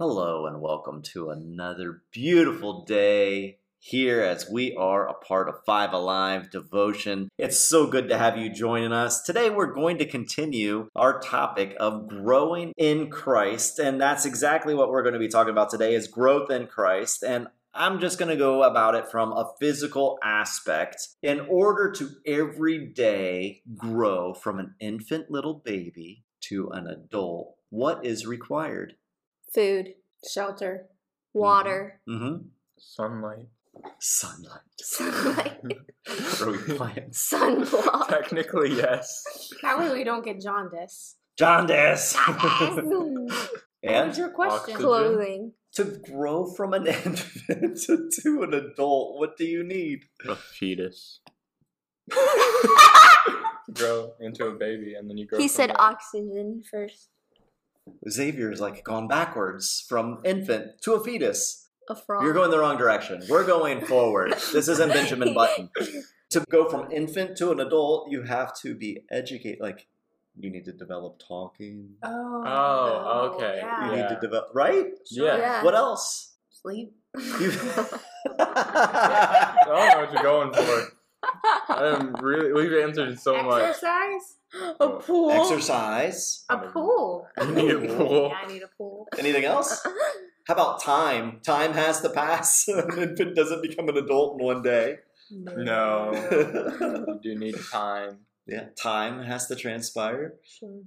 Hello, 0.00 0.46
and 0.46 0.62
welcome 0.62 1.02
to 1.02 1.28
another 1.28 2.00
beautiful 2.10 2.86
day 2.86 3.58
here 3.78 4.22
as 4.22 4.48
we 4.50 4.74
are 4.74 5.06
a 5.06 5.12
part 5.12 5.46
of 5.46 5.62
Five 5.66 5.92
Alive 5.92 6.50
Devotion. 6.50 7.28
It's 7.36 7.58
so 7.58 7.86
good 7.86 8.08
to 8.08 8.16
have 8.16 8.38
you 8.38 8.48
joining 8.48 8.94
us. 8.94 9.20
Today, 9.20 9.50
we're 9.50 9.74
going 9.74 9.98
to 9.98 10.06
continue 10.06 10.88
our 10.96 11.20
topic 11.20 11.76
of 11.78 12.08
growing 12.08 12.72
in 12.78 13.10
Christ, 13.10 13.78
and 13.78 14.00
that's 14.00 14.24
exactly 14.24 14.74
what 14.74 14.88
we're 14.88 15.02
going 15.02 15.12
to 15.12 15.18
be 15.18 15.28
talking 15.28 15.52
about 15.52 15.68
today 15.68 15.94
is 15.94 16.08
growth 16.08 16.50
in 16.50 16.66
Christ. 16.66 17.22
And 17.22 17.48
I'm 17.74 18.00
just 18.00 18.18
going 18.18 18.30
to 18.30 18.36
go 18.36 18.62
about 18.62 18.94
it 18.94 19.06
from 19.10 19.32
a 19.32 19.52
physical 19.60 20.18
aspect. 20.24 21.08
In 21.22 21.40
order 21.40 21.92
to 21.92 22.08
every 22.24 22.86
day 22.86 23.60
grow 23.76 24.32
from 24.32 24.60
an 24.60 24.76
infant 24.80 25.30
little 25.30 25.56
baby 25.62 26.24
to 26.44 26.70
an 26.70 26.86
adult, 26.86 27.54
what 27.68 28.06
is 28.06 28.26
required? 28.26 28.94
Food, 29.54 29.94
Shelter. 30.28 30.86
water, 31.34 32.00
Mm-hmm. 32.08 32.46
Sunlight. 32.78 33.46
Sunlight. 34.00 34.60
sunlight, 34.80 35.60
Are 36.40 36.50
we 36.50 36.58
playing? 36.76 37.10
sunblock. 37.10 38.08
Technically, 38.08 38.74
yes. 38.74 39.22
That 39.62 39.78
way 39.78 39.92
we 39.92 40.02
don't 40.04 40.24
get 40.24 40.40
jaundice. 40.40 41.16
Jaundice. 41.38 42.16
What 43.82 43.92
and 43.94 44.08
was 44.08 44.18
your 44.18 44.28
question? 44.30 44.58
Oxygen. 44.74 44.80
Clothing. 44.82 45.52
to 45.76 45.84
grow 45.84 46.44
from 46.52 46.74
an 46.74 46.86
infant 46.86 47.78
to, 47.86 48.10
to 48.22 48.42
an 48.42 48.52
adult, 48.52 49.18
what 49.18 49.38
do 49.38 49.46
you 49.46 49.62
need? 49.64 50.00
A 50.28 50.36
fetus. 50.36 51.20
grow 53.72 54.12
into 54.20 54.46
a 54.46 54.52
baby 54.52 54.94
and 54.94 55.08
then 55.08 55.16
you 55.16 55.26
grow. 55.26 55.38
He 55.38 55.48
from 55.48 55.54
said 55.56 55.70
there. 55.70 55.80
oxygen 55.80 56.62
first. 56.70 57.08
Xavier's 58.08 58.60
like 58.60 58.82
gone 58.84 59.08
backwards 59.08 59.84
from 59.88 60.20
infant 60.24 60.80
to 60.82 60.94
a 60.94 61.00
fetus. 61.04 61.68
A 61.88 61.94
frog. 61.96 62.22
You're 62.22 62.32
going 62.32 62.50
the 62.50 62.58
wrong 62.58 62.76
direction. 62.76 63.22
We're 63.28 63.46
going 63.46 63.84
forward. 63.86 64.32
This 64.52 64.68
isn't 64.68 64.92
Benjamin 64.92 65.34
Button. 65.34 65.70
To 66.30 66.44
go 66.48 66.68
from 66.68 66.92
infant 66.92 67.36
to 67.38 67.50
an 67.50 67.58
adult, 67.58 68.08
you 68.08 68.22
have 68.22 68.54
to 68.60 68.76
be 68.76 69.02
educated. 69.10 69.58
Like, 69.60 69.88
you 70.38 70.48
need 70.48 70.64
to 70.66 70.72
develop 70.72 71.18
talking. 71.26 71.94
Oh. 72.04 72.44
Oh, 72.46 73.32
okay. 73.34 73.56
Yeah. 73.56 73.84
You 73.90 73.96
Yeah. 73.96 74.02
need 74.02 74.08
to 74.14 74.20
develop, 74.20 74.50
right? 74.54 74.86
Yeah. 75.10 75.36
Yeah. 75.38 75.64
What 75.64 75.74
else? 75.74 76.36
Sleep. 76.50 76.94
You... 77.18 77.50
I 78.38 79.56
don't 79.66 79.74
know 79.74 79.98
what 80.00 80.12
you're 80.12 80.22
going 80.22 80.52
for. 80.52 80.92
I'm 81.68 82.14
really. 82.14 82.52
We've 82.52 82.82
answered 82.82 83.18
so 83.18 83.42
much. 83.42 83.62
Exercise. 83.62 84.36
a 84.80 84.88
pool. 84.88 85.30
Exercise. 85.30 86.44
A 86.50 86.54
um, 86.54 86.72
pool. 86.72 87.28
You 87.40 87.54
need 87.54 87.70
a 87.70 87.96
pool. 87.96 88.28
Yeah, 88.30 88.46
I 88.46 88.52
need 88.52 88.62
a 88.62 88.68
pool. 88.68 89.08
Anything 89.18 89.44
else? 89.44 89.86
How 90.46 90.54
about 90.54 90.82
time? 90.82 91.40
Time 91.44 91.72
has 91.74 92.00
to 92.00 92.10
pass. 92.10 92.66
An 92.68 92.98
infant 92.98 93.36
doesn't 93.36 93.62
become 93.62 93.88
an 93.88 93.96
adult 93.96 94.40
in 94.40 94.44
one 94.44 94.62
day. 94.62 94.98
No. 95.30 96.10
You 96.12 97.20
do 97.22 97.38
need 97.38 97.54
time. 97.70 98.20
yeah, 98.46 98.64
time 98.76 99.22
has 99.22 99.46
to 99.46 99.54
transpire. 99.54 100.34
Sure. 100.44 100.82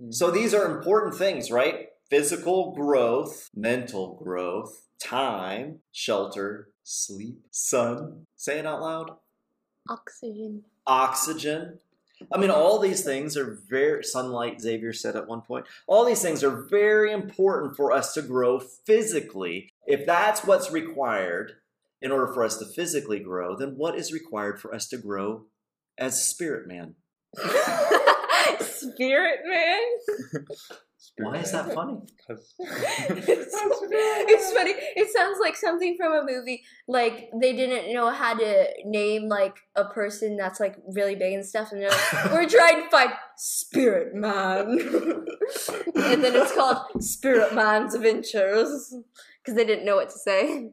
Hmm. 0.00 0.10
So 0.10 0.30
these 0.30 0.54
are 0.54 0.76
important 0.76 1.16
things, 1.16 1.50
right? 1.50 1.88
Physical 2.08 2.72
growth, 2.72 3.50
mental 3.54 4.14
growth, 4.22 4.86
time, 4.98 5.80
shelter, 5.92 6.68
sleep, 6.84 7.40
sun. 7.50 8.26
Say 8.36 8.58
it 8.58 8.66
out 8.66 8.80
loud. 8.80 9.10
Oxygen. 9.88 10.62
Oxygen. 10.86 11.78
I 12.32 12.38
mean, 12.38 12.50
all 12.50 12.78
these 12.78 13.04
things 13.04 13.36
are 13.36 13.58
very, 13.68 14.02
sunlight, 14.02 14.60
Xavier 14.60 14.92
said 14.92 15.16
at 15.16 15.28
one 15.28 15.42
point, 15.42 15.66
all 15.86 16.04
these 16.04 16.22
things 16.22 16.42
are 16.42 16.66
very 16.70 17.12
important 17.12 17.76
for 17.76 17.92
us 17.92 18.14
to 18.14 18.22
grow 18.22 18.58
physically. 18.58 19.70
If 19.86 20.06
that's 20.06 20.44
what's 20.44 20.70
required 20.70 21.52
in 22.00 22.12
order 22.12 22.32
for 22.32 22.42
us 22.42 22.56
to 22.58 22.64
physically 22.64 23.18
grow, 23.18 23.56
then 23.56 23.76
what 23.76 23.96
is 23.96 24.12
required 24.12 24.60
for 24.60 24.74
us 24.74 24.88
to 24.88 24.96
grow 24.96 25.44
as 25.98 26.26
spirit 26.26 26.66
man? 26.66 26.94
Spirit 28.60 29.40
man. 29.44 30.44
Why 31.18 31.36
is 31.38 31.52
that 31.52 31.72
funny? 31.72 31.98
'Cause- 32.26 32.54
it's, 32.58 33.54
it's 33.58 34.52
funny. 34.52 34.72
It 34.96 35.08
sounds 35.14 35.38
like 35.40 35.56
something 35.56 35.96
from 35.96 36.12
a 36.12 36.22
movie. 36.24 36.62
Like 36.88 37.30
they 37.40 37.52
didn't 37.54 37.92
know 37.94 38.10
how 38.10 38.34
to 38.34 38.66
name 38.84 39.28
like 39.28 39.56
a 39.76 39.84
person 39.84 40.36
that's 40.36 40.58
like 40.60 40.76
really 40.94 41.14
big 41.14 41.34
and 41.34 41.44
stuff, 41.44 41.72
and 41.72 41.80
they're 41.82 41.90
like, 41.90 42.24
"We're 42.32 42.48
trying 42.48 42.82
to 42.84 42.90
find 42.90 43.10
Spirit 43.36 44.14
Man," 44.14 44.68
and 45.94 46.24
then 46.24 46.34
it's 46.34 46.52
called 46.54 46.78
Spirit 47.02 47.54
Man's 47.54 47.94
Adventures 47.94 48.94
because 49.42 49.54
they 49.56 49.64
didn't 49.64 49.84
know 49.84 49.96
what 49.96 50.10
to 50.10 50.18
say. 50.18 50.70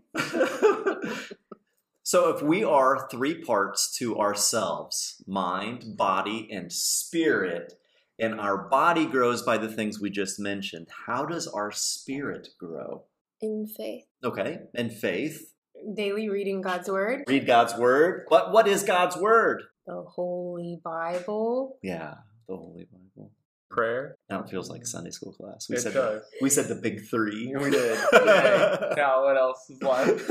so, 2.03 2.29
if 2.35 2.41
we 2.41 2.63
are 2.63 3.07
three 3.09 3.41
parts 3.44 3.95
to 3.97 4.17
ourselves 4.19 5.22
mind, 5.28 5.95
body, 5.97 6.50
and 6.51 6.72
spirit, 6.72 7.73
and 8.19 8.40
our 8.40 8.69
body 8.69 9.06
grows 9.06 9.41
by 9.41 9.57
the 9.57 9.68
things 9.68 10.00
we 10.00 10.09
just 10.09 10.40
mentioned, 10.40 10.88
how 11.07 11.25
does 11.25 11.47
our 11.47 11.72
spirit 11.72 12.50
grow? 12.59 13.03
In 13.41 13.68
faith, 13.68 14.06
Okay, 14.24 14.59
and 14.75 14.91
faith. 14.94 15.53
Daily 15.96 16.29
reading 16.29 16.62
God's 16.62 16.88
word. 16.90 17.24
Read 17.28 17.46
God's 17.46 17.75
word. 17.75 18.25
But 18.29 18.53
what 18.53 18.68
is 18.69 18.84
God's 18.84 19.18
word? 19.18 19.63
The 19.85 20.01
Holy 20.03 20.79
Bible. 20.81 21.78
Yeah, 21.84 22.13
the 22.47 22.56
Holy 22.56 22.85
Bible. 22.90 23.31
Prayer. 23.69 24.16
Now 24.30 24.41
it 24.44 24.50
feels 24.50 24.69
like 24.69 24.85
Sunday 24.85 25.09
school 25.09 25.34
class. 25.34 25.68
We 25.68 25.75
It 25.75 25.81
said 25.81 25.94
does. 25.94 26.22
The, 26.22 26.38
we 26.44 26.50
said 26.51 26.68
the 26.69 26.75
big 26.75 27.06
three. 27.09 27.53
We 27.59 27.72
did. 27.72 27.97
Yay. 28.13 28.78
Now 28.95 29.24
what 29.24 29.35
else 29.35 29.68
is 29.69 29.81
left? 29.81 30.30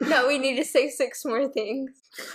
no, 0.02 0.26
we 0.26 0.38
need 0.38 0.56
to 0.56 0.64
say 0.64 0.90
six 0.90 1.24
more 1.24 1.48
things. 1.48 1.92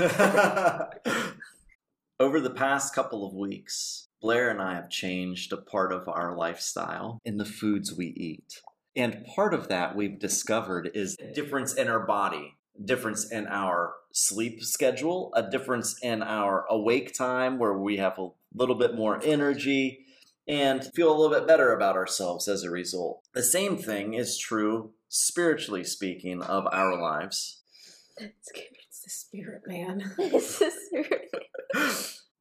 Over 2.20 2.40
the 2.40 2.52
past 2.56 2.96
couple 2.96 3.28
of 3.28 3.34
weeks, 3.36 4.08
Blair 4.26 4.50
and 4.50 4.60
I 4.60 4.74
have 4.74 4.90
changed 4.90 5.54
a 5.54 5.58
part 5.58 5.94
of 5.94 6.08
our 6.08 6.36
lifestyle 6.36 7.22
in 7.26 7.38
the 7.38 7.46
foods 7.46 7.94
we 7.94 8.08
eat. 8.08 8.60
And 8.96 9.24
part 9.24 9.54
of 9.54 9.68
that 9.68 9.96
we've 9.96 10.18
discovered 10.18 10.90
is 10.96 11.16
a 11.20 11.32
difference 11.32 11.76
in 11.76 11.90
our 11.90 12.00
body, 12.00 12.56
difference 12.84 13.32
in 13.32 13.46
our 13.46 13.94
sleep 14.14 14.64
schedule, 14.64 15.32
a 15.36 15.48
difference 15.48 16.00
in 16.02 16.24
our 16.24 16.66
awake 16.72 17.14
time 17.14 17.60
where 17.60 17.78
we 17.78 17.98
have 17.98 18.18
a 18.18 18.30
little 18.56 18.74
bit 18.74 18.96
more 18.96 19.24
energy 19.24 20.08
and 20.48 20.84
feel 20.96 21.12
a 21.12 21.16
little 21.16 21.38
bit 21.38 21.48
better 21.48 21.72
about 21.72 21.96
ourselves 21.96 22.48
as 22.48 22.64
a 22.64 22.72
result. 22.72 23.22
The 23.36 23.44
same 23.44 23.78
thing 23.78 24.16
is 24.16 24.40
true 24.40 24.94
spiritually 25.08 25.84
speaking 25.84 26.42
of 26.42 26.66
our 26.72 27.00
lives. 27.00 27.62
Good. 28.18 28.32
It's 28.88 29.04
the 29.04 29.12
Spirit 29.12 29.62
Man. 29.68 30.14
It's 30.18 30.58
the 30.58 30.72
Spirit. 30.72 31.30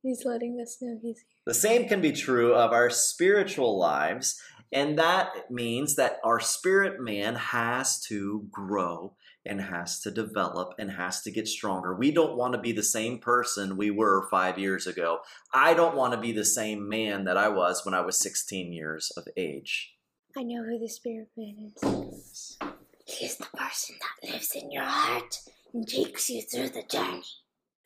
He's 0.03 0.25
letting 0.25 0.59
us 0.62 0.78
know 0.81 0.99
he's. 1.03 1.25
The 1.47 1.55
same 1.55 1.88
can 1.88 2.00
be 2.00 2.12
true 2.12 2.55
of 2.55 2.72
our 2.72 2.88
spiritual 2.88 3.78
lives, 3.78 4.41
and 4.72 4.99
that 4.99 5.50
means 5.50 5.97
that 5.97 6.19
our 6.25 6.41
spirit 6.41 7.00
man 7.00 7.34
has 7.34 8.00
to 8.05 8.47
grow 8.50 9.15
and 9.44 9.60
has 9.60 10.00
to 10.00 10.10
develop 10.10 10.72
and 10.78 10.93
has 10.93 11.21
to 11.22 11.31
get 11.31 11.47
stronger. 11.47 11.94
We 11.94 12.10
don't 12.10 12.37
want 12.37 12.55
to 12.55 12.60
be 12.60 12.72
the 12.72 12.82
same 12.82 13.19
person 13.19 13.77
we 13.77 13.91
were 13.91 14.27
five 14.31 14.59
years 14.59 14.87
ago. 14.87 15.19
I 15.53 15.75
don't 15.75 15.97
want 15.97 16.15
to 16.15 16.21
be 16.21 16.32
the 16.32 16.47
same 16.47 16.88
man 16.88 17.25
that 17.25 17.37
I 17.37 17.49
was 17.49 17.84
when 17.84 17.94
I 17.94 18.00
was 18.00 18.16
16 18.16 18.72
years 18.72 19.12
of 19.16 19.28
age. 19.37 19.93
I 20.37 20.43
know 20.43 20.65
who 20.65 20.78
the 20.78 20.88
Spirit 20.88 21.28
Man 21.37 21.72
is. 21.82 22.59
He 23.05 23.26
is 23.26 23.37
the 23.37 23.47
person 23.55 23.97
that 24.00 24.32
lives 24.32 24.53
in 24.55 24.71
your 24.72 24.84
heart 24.84 25.41
and 25.75 25.87
takes 25.87 26.31
you 26.31 26.41
through 26.43 26.71
the 26.71 26.82
journey. 26.82 27.22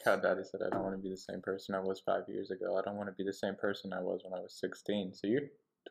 How 0.08 0.16
Daddy 0.16 0.40
said, 0.42 0.62
I 0.66 0.70
don't 0.70 0.84
want 0.84 0.96
to 0.96 1.02
be 1.02 1.10
the 1.10 1.18
same 1.18 1.42
person 1.42 1.74
I 1.74 1.80
was 1.80 2.00
five 2.00 2.22
years 2.28 2.50
ago. 2.50 2.78
I 2.78 2.82
don't 2.82 2.96
want 2.96 3.10
to 3.10 3.14
be 3.14 3.24
the 3.24 3.32
same 3.32 3.54
person 3.56 3.92
I 3.92 4.00
was 4.00 4.22
when 4.24 4.32
I 4.32 4.40
was 4.42 4.58
16. 4.58 5.12
So 5.12 5.26
you're 5.26 5.42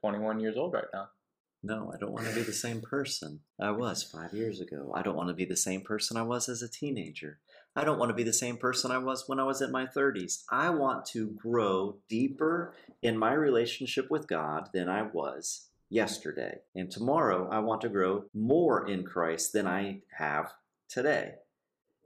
21 0.01 0.39
years 0.39 0.57
old 0.57 0.73
right 0.73 0.87
now. 0.91 1.09
No, 1.61 1.91
I 1.93 1.99
don't 1.99 2.13
want 2.13 2.25
to 2.25 2.33
be 2.33 2.41
the 2.41 2.51
same 2.51 2.81
person 2.81 3.41
I 3.61 3.69
was 3.69 4.01
five 4.01 4.33
years 4.33 4.59
ago. 4.59 4.91
I 4.95 5.03
don't 5.03 5.15
want 5.15 5.29
to 5.29 5.35
be 5.35 5.45
the 5.45 5.55
same 5.55 5.81
person 5.81 6.17
I 6.17 6.23
was 6.23 6.49
as 6.49 6.63
a 6.63 6.67
teenager. 6.67 7.37
I 7.75 7.83
don't 7.83 7.99
want 7.99 8.09
to 8.09 8.15
be 8.15 8.23
the 8.23 8.33
same 8.33 8.57
person 8.57 8.89
I 8.89 8.97
was 8.97 9.25
when 9.27 9.39
I 9.39 9.43
was 9.43 9.61
in 9.61 9.71
my 9.71 9.85
30s. 9.85 10.45
I 10.49 10.71
want 10.71 11.05
to 11.07 11.27
grow 11.27 11.97
deeper 12.09 12.73
in 13.03 13.19
my 13.19 13.33
relationship 13.33 14.09
with 14.09 14.27
God 14.27 14.69
than 14.73 14.89
I 14.89 15.03
was 15.03 15.67
yesterday. 15.91 16.61
And 16.75 16.89
tomorrow, 16.89 17.47
I 17.51 17.59
want 17.59 17.81
to 17.81 17.89
grow 17.89 18.23
more 18.33 18.87
in 18.87 19.03
Christ 19.03 19.53
than 19.53 19.67
I 19.67 20.01
have 20.17 20.53
today. 20.89 21.35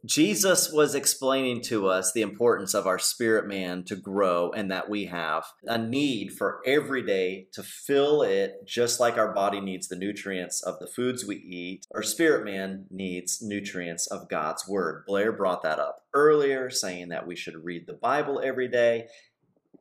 Jesus 0.03 0.71
was 0.71 0.95
explaining 0.95 1.61
to 1.63 1.87
us 1.87 2.11
the 2.11 2.23
importance 2.23 2.73
of 2.73 2.87
our 2.87 2.97
spirit 2.97 3.47
man 3.47 3.83
to 3.83 3.95
grow 3.95 4.51
and 4.51 4.71
that 4.71 4.89
we 4.89 5.05
have 5.05 5.45
a 5.65 5.77
need 5.77 6.31
for 6.31 6.59
every 6.65 7.05
day 7.05 7.47
to 7.53 7.61
fill 7.61 8.23
it 8.23 8.65
just 8.65 8.99
like 8.99 9.17
our 9.17 9.31
body 9.33 9.61
needs 9.61 9.87
the 9.87 9.95
nutrients 9.95 10.61
of 10.63 10.79
the 10.79 10.87
foods 10.87 11.25
we 11.25 11.35
eat. 11.35 11.85
Our 11.93 12.01
spirit 12.01 12.45
man 12.45 12.85
needs 12.89 13.41
nutrients 13.43 14.07
of 14.07 14.27
God's 14.27 14.67
word. 14.67 15.03
Blair 15.05 15.31
brought 15.31 15.61
that 15.61 15.79
up 15.79 16.05
earlier, 16.13 16.71
saying 16.71 17.09
that 17.09 17.27
we 17.27 17.35
should 17.35 17.63
read 17.63 17.85
the 17.85 17.93
Bible 17.93 18.41
every 18.43 18.67
day. 18.67 19.07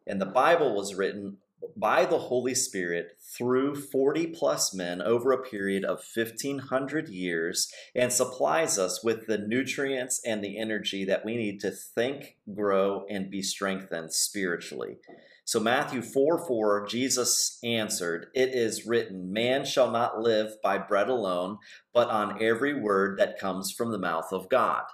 And 0.07 0.21
the 0.21 0.27
Bible 0.27 0.75
was 0.75 0.95
written 0.95 1.39
by 1.77 2.05
the 2.05 2.19
Holy 2.19 2.55
Spirit 2.55 3.13
through 3.37 3.75
40 3.75 4.29
plus 4.29 4.75
men 4.75 5.01
over 5.01 5.33
a 5.33 5.43
period 5.43 5.85
of 5.85 6.03
1500 6.15 7.09
years 7.09 7.71
and 7.95 8.13
supplies 8.13 8.79
us 8.79 9.03
with 9.05 9.27
the 9.27 9.39
nutrients 9.39 10.21
and 10.25 10.43
the 10.43 10.59
energy 10.59 11.05
that 11.05 11.25
we 11.25 11.37
need 11.37 11.61
to 11.61 11.71
think, 11.71 12.37
grow, 12.55 13.05
and 13.09 13.31
be 13.31 13.43
strengthened 13.43 14.13
spiritually. 14.13 14.99
So, 15.45 15.59
Matthew 15.59 16.03
4 16.03 16.47
4, 16.47 16.87
Jesus 16.87 17.59
answered, 17.65 18.27
It 18.35 18.51
is 18.51 18.87
written, 18.87 19.33
Man 19.33 19.65
shall 19.65 19.91
not 19.91 20.21
live 20.21 20.53
by 20.63 20.79
bread 20.79 21.09
alone, 21.09 21.59
but 21.93 22.09
on 22.09 22.43
every 22.43 22.79
word 22.81 23.19
that 23.19 23.39
comes 23.39 23.73
from 23.73 23.91
the 23.91 23.99
mouth 23.99 24.33
of 24.33 24.49
God. 24.49 24.85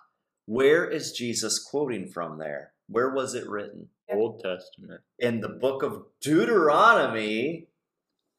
Where 0.46 0.88
is 0.88 1.12
Jesus 1.12 1.62
quoting 1.62 2.08
from 2.08 2.38
there? 2.38 2.72
Where 2.88 3.10
was 3.10 3.34
it 3.34 3.48
written? 3.48 3.88
Old 4.10 4.40
Testament 4.40 5.00
In 5.18 5.40
the 5.40 5.48
book 5.48 5.82
of 5.82 6.04
Deuteronomy, 6.20 7.68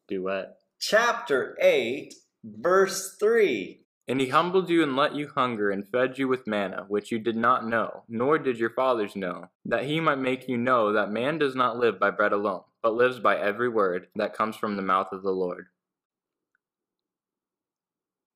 duet. 0.08 0.58
chapter 0.80 1.58
8, 1.62 2.14
verse 2.44 3.16
3. 3.20 3.82
And 4.10 4.22
he 4.22 4.30
humbled 4.30 4.70
you 4.70 4.82
and 4.84 4.96
let 4.96 5.16
you 5.16 5.28
hunger 5.36 5.70
and 5.70 5.86
fed 5.86 6.18
you 6.18 6.30
with 6.30 6.48
manna, 6.48 6.86
which 6.88 7.12
you 7.12 7.20
did 7.20 7.36
not 7.36 7.68
know, 7.68 8.04
nor 8.08 8.40
did 8.40 8.58
your 8.58 8.70
fathers 8.70 9.18
know, 9.18 9.50
that 9.66 9.84
he 9.84 10.00
might 10.00 10.20
make 10.20 10.48
you 10.48 10.58
know 10.58 10.94
that 10.94 11.12
man 11.12 11.38
does 11.38 11.56
not 11.56 11.78
live 11.78 12.00
by 12.00 12.10
bread 12.12 12.32
alone, 12.32 12.62
but 12.82 12.94
lives 12.94 13.20
by 13.20 13.38
every 13.38 13.68
word 13.68 14.08
that 14.16 14.34
comes 14.34 14.56
from 14.56 14.78
the 14.78 14.82
mouth 14.82 15.10
of 15.12 15.24
the 15.24 15.32
Lord. 15.32 15.66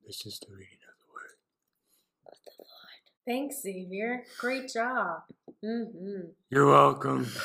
This 0.06 0.26
is 0.26 0.40
the 0.40 0.54
reading 0.54 0.80
of 0.90 0.96
the 1.00 1.14
word. 1.14 1.38
Thanks, 3.26 3.62
Xavier. 3.62 4.26
Great 4.40 4.68
job. 4.74 5.22
Mm-hmm. 5.64 6.30
You're 6.50 6.66
welcome. 6.68 7.28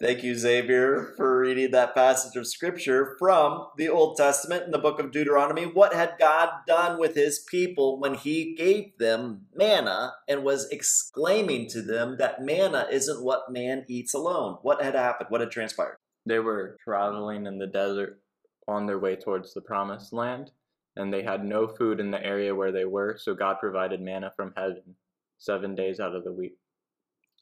Thank 0.00 0.22
you, 0.22 0.36
Xavier, 0.36 1.12
for 1.16 1.40
reading 1.40 1.72
that 1.72 1.92
passage 1.92 2.36
of 2.36 2.46
scripture 2.46 3.16
from 3.18 3.66
the 3.76 3.88
Old 3.88 4.16
Testament 4.16 4.64
in 4.64 4.70
the 4.70 4.78
book 4.78 5.00
of 5.00 5.10
Deuteronomy. 5.10 5.64
What 5.64 5.92
had 5.92 6.14
God 6.20 6.50
done 6.68 7.00
with 7.00 7.16
his 7.16 7.40
people 7.50 7.98
when 7.98 8.14
he 8.14 8.54
gave 8.54 8.96
them 8.98 9.46
manna 9.56 10.12
and 10.28 10.44
was 10.44 10.68
exclaiming 10.70 11.68
to 11.70 11.82
them 11.82 12.14
that 12.20 12.44
manna 12.44 12.86
isn't 12.92 13.24
what 13.24 13.50
man 13.50 13.84
eats 13.88 14.14
alone? 14.14 14.58
What 14.62 14.80
had 14.80 14.94
happened? 14.94 15.30
What 15.30 15.40
had 15.40 15.50
transpired? 15.50 15.96
They 16.26 16.38
were 16.38 16.76
traveling 16.84 17.46
in 17.46 17.58
the 17.58 17.66
desert 17.66 18.20
on 18.68 18.86
their 18.86 19.00
way 19.00 19.16
towards 19.16 19.52
the 19.52 19.62
promised 19.62 20.12
land, 20.12 20.52
and 20.98 21.12
they 21.12 21.22
had 21.22 21.44
no 21.44 21.66
food 21.66 22.00
in 22.00 22.10
the 22.10 22.22
area 22.22 22.54
where 22.54 22.72
they 22.72 22.84
were, 22.84 23.16
so 23.18 23.34
God 23.34 23.56
provided 23.60 24.00
manna 24.00 24.32
from 24.36 24.52
heaven 24.56 24.96
seven 25.38 25.74
days 25.74 26.00
out 26.00 26.14
of 26.14 26.24
the 26.24 26.32
week. 26.32 26.58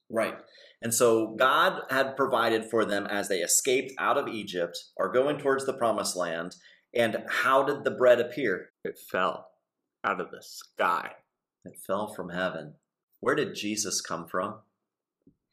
Right. 0.09 0.37
And 0.83 0.95
so 0.95 1.35
God 1.37 1.81
had 1.91 2.17
provided 2.17 2.65
for 2.65 2.85
them 2.85 3.07
as 3.07 3.29
they 3.29 3.39
escaped 3.39 3.93
out 3.99 4.19
of 4.19 4.29
Egypt 4.29 4.79
or 4.97 5.11
going 5.11 5.39
towards 5.39 5.67
the 5.67 5.73
promised 5.73 6.17
land. 6.17 6.55
And 6.95 7.25
how 7.29 7.65
did 7.65 7.83
the 7.83 7.91
bread 7.91 8.21
appear? 8.21 8.71
It 8.85 8.99
fell 8.99 9.49
out 10.05 10.21
of 10.21 10.31
the 10.31 10.43
sky. 10.43 11.13
It 11.65 11.77
fell 11.85 12.13
from 12.13 12.29
heaven. 12.29 12.75
Where 13.21 13.35
did 13.35 13.57
Jesus 13.57 14.01
come 14.01 14.27
from? 14.27 14.61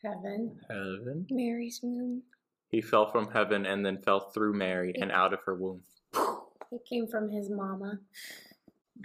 Heaven. 0.04 0.60
Heaven? 0.70 1.26
Mary's 1.32 1.80
moon. 1.82 2.24
He 2.70 2.82
fell 2.82 3.12
from 3.12 3.32
heaven 3.32 3.66
and 3.66 3.86
then 3.86 4.02
fell 4.02 4.32
through 4.32 4.54
Mary 4.54 4.94
and 5.00 5.12
out 5.12 5.34
of 5.34 5.40
her 5.46 5.56
womb. 5.56 5.82
He 6.74 6.80
came 6.98 7.08
from 7.08 7.30
his 7.30 7.50
mama. 7.52 8.00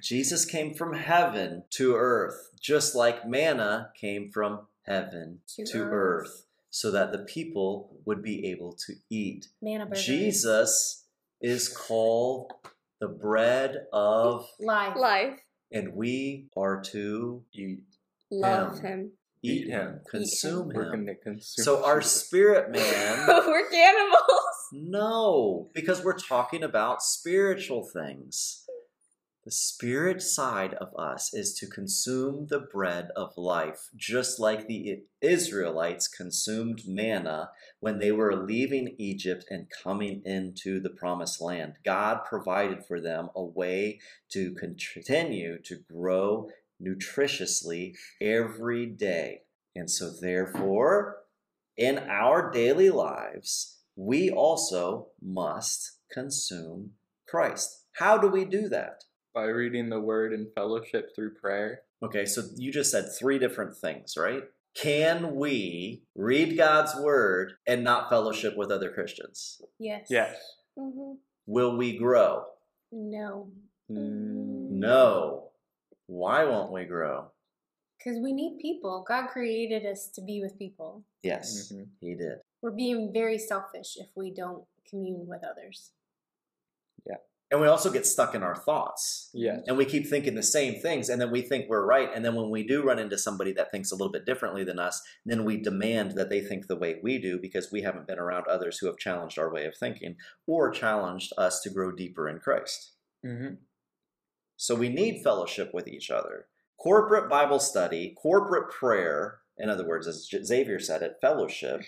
Jesus 0.03 0.44
came 0.47 0.73
from 0.75 0.94
heaven 0.94 1.65
to 1.70 1.94
earth, 1.97 2.50
just 2.61 2.94
like 2.94 3.29
manna 3.29 3.91
came 3.99 4.31
from 4.31 4.61
heaven 4.87 5.41
To 5.56 5.65
to, 5.67 5.79
earth. 5.82 5.91
earth. 5.93 6.44
so 6.70 6.91
that 6.91 7.12
the 7.12 7.19
people 7.19 7.99
would 8.06 8.23
be 8.23 8.47
able 8.50 8.73
to 8.87 8.94
eat. 9.11 9.49
Manna 9.61 9.85
burger. 9.87 10.00
Jesus 10.00 11.05
is 11.43 11.69
called 11.69 12.53
the 13.00 13.09
bread 13.09 13.87
of, 13.93 14.47
Life. 14.61 14.97
Life. 14.97 15.38
and 15.71 15.94
we 15.94 16.49
are 16.56 16.81
to 16.93 17.43
Eat. 17.53 17.82
Love 18.31 18.79
Him. 18.81 18.85
him. 18.87 19.11
eat 19.43 19.50
Eat 19.67 19.69
him, 19.69 19.81
him. 19.88 20.00
consume 20.11 20.69
We're 20.75 20.85
him. 20.85 21.05
going 21.05 21.06
to 21.06 21.14
consume. 21.17 21.64
So 21.64 21.85
our 21.85 22.00
spirit 22.03 22.71
man, 22.73 23.26
But 23.26 23.47
We're 23.47 23.69
cannibals. 23.71 24.57
No, 24.73 25.70
because 25.75 26.05
we're 26.05 26.19
talking 26.19 26.62
about 26.62 27.03
spiritual 27.03 27.85
things. 27.85 28.65
The 29.44 29.53
spirit 29.53 30.20
side 30.20 30.75
of 30.75 30.94
us 30.99 31.32
is 31.32 31.55
to 31.55 31.67
consume 31.67 32.49
the 32.49 32.61
bread 32.61 33.09
of 33.17 33.38
life, 33.38 33.88
just 33.97 34.38
like 34.38 34.67
the 34.67 35.05
Israelites 35.23 36.06
consumed 36.06 36.82
manna 36.87 37.53
when 37.81 37.99
they 37.99 38.12
were 38.12 38.37
leaving 38.37 38.94
Egypt 38.99 39.47
and 39.49 39.70
coming 39.70 40.20
into 40.26 40.81
the 40.81 40.91
promised 40.91 41.41
land. 41.41 41.76
God 41.82 42.26
provided 42.26 42.85
for 42.85 43.00
them 43.00 43.31
a 43.35 43.43
way 43.43 44.00
to 44.32 44.53
continue 44.53 45.59
to 45.62 45.76
grow 45.91 46.50
nutritiously 46.79 47.94
every 48.21 48.85
day. 48.85 49.44
And 49.75 49.91
so, 49.91 50.11
therefore, 50.11 51.21
in 51.75 51.97
our 51.99 52.50
daily 52.50 52.91
lives, 52.91 53.77
we 53.99 54.31
also 54.31 55.09
must 55.21 55.99
consume 56.12 56.93
Christ. 57.29 57.85
How 57.97 58.17
do 58.17 58.29
we 58.29 58.45
do 58.45 58.69
that? 58.69 59.03
by 59.35 59.45
reading 59.45 59.89
the 59.89 60.00
word 60.00 60.33
and 60.33 60.49
fellowship 60.55 61.11
through 61.15 61.33
prayer. 61.35 61.83
Okay, 62.03 62.25
so 62.25 62.43
you 62.56 62.73
just 62.73 62.91
said 62.91 63.05
three 63.17 63.39
different 63.39 63.77
things, 63.77 64.17
right? 64.17 64.43
Can 64.75 65.37
we 65.37 66.03
read 66.17 66.56
God's 66.56 66.93
word 66.97 67.53
and 67.65 67.85
not 67.85 68.09
fellowship 68.09 68.56
with 68.56 68.73
other 68.73 68.91
Christians? 68.91 69.61
Yes. 69.79 70.06
Yes. 70.11 70.35
hmm 70.77 71.12
Will 71.47 71.77
we 71.77 71.97
grow? 71.99 72.47
No. 72.91 73.50
Mm, 73.91 74.71
No. 74.71 75.50
Why 76.06 76.45
won't 76.45 76.73
we 76.73 76.85
grow? 76.85 77.31
Because 77.99 78.19
we 78.21 78.33
need 78.33 78.59
people. 78.61 79.05
God 79.06 79.29
created 79.29 79.87
us 79.87 80.09
to 80.15 80.21
be 80.23 80.41
with 80.41 80.59
people. 80.59 81.05
Yes, 81.23 81.71
Mhm. 81.73 81.87
He 82.00 82.15
did. 82.17 82.39
We're 82.62 82.72
being 82.72 83.12
very 83.12 83.38
selfish 83.38 83.96
if 83.96 84.08
we 84.16 84.32
don't 84.32 84.64
commune 84.88 85.26
with 85.26 85.43
others. 85.44 85.93
Yeah. 87.06 87.16
And 87.50 87.60
we 87.60 87.66
also 87.66 87.90
get 87.90 88.06
stuck 88.06 88.34
in 88.34 88.43
our 88.43 88.56
thoughts. 88.56 89.31
Yeah. 89.32 89.58
And 89.66 89.76
we 89.76 89.84
keep 89.84 90.06
thinking 90.06 90.34
the 90.34 90.43
same 90.43 90.81
things, 90.81 91.08
and 91.08 91.20
then 91.20 91.31
we 91.31 91.40
think 91.40 91.66
we're 91.69 91.87
right. 91.87 92.10
And 92.14 92.25
then 92.25 92.34
when 92.34 92.50
we 92.50 92.66
do 92.66 92.82
run 92.82 92.99
into 92.99 93.16
somebody 93.16 93.52
that 93.52 93.70
thinks 93.70 93.90
a 93.90 93.94
little 93.94 94.12
bit 94.12 94.26
differently 94.26 94.64
than 94.64 94.78
us, 94.78 95.00
then 95.25 95.44
we 95.44 95.62
demand 95.62 96.12
that 96.16 96.31
they 96.31 96.40
think 96.40 96.66
the 96.66 96.76
way 96.76 96.96
we 97.02 97.19
do 97.19 97.38
because 97.40 97.72
we 97.72 97.82
haven't 97.82 98.06
been 98.06 98.19
around 98.19 98.46
others 98.46 98.78
who 98.78 98.87
have 98.87 98.99
challenged 98.99 99.38
our 99.38 99.52
way 99.52 99.64
of 99.64 99.76
thinking 99.76 100.16
or 100.47 100.71
challenged 100.71 101.33
us 101.38 101.61
to 101.61 101.71
grow 101.71 101.92
deeper 101.92 102.28
in 102.28 102.38
Christ. 102.38 102.92
hmm 103.25 103.54
So 104.56 104.75
we 104.75 104.88
need 104.88 105.23
fellowship 105.23 105.71
with 105.73 105.88
each 105.88 106.11
other. 106.11 106.47
Corporate 106.78 107.28
Bible 107.28 107.59
study, 107.59 108.14
corporate 108.21 108.71
prayer, 108.71 109.38
in 109.56 109.68
other 109.68 109.87
words, 109.87 110.06
as 110.06 110.28
Xavier 110.44 110.78
said 110.78 111.02
it, 111.02 111.16
fellowship 111.21 111.80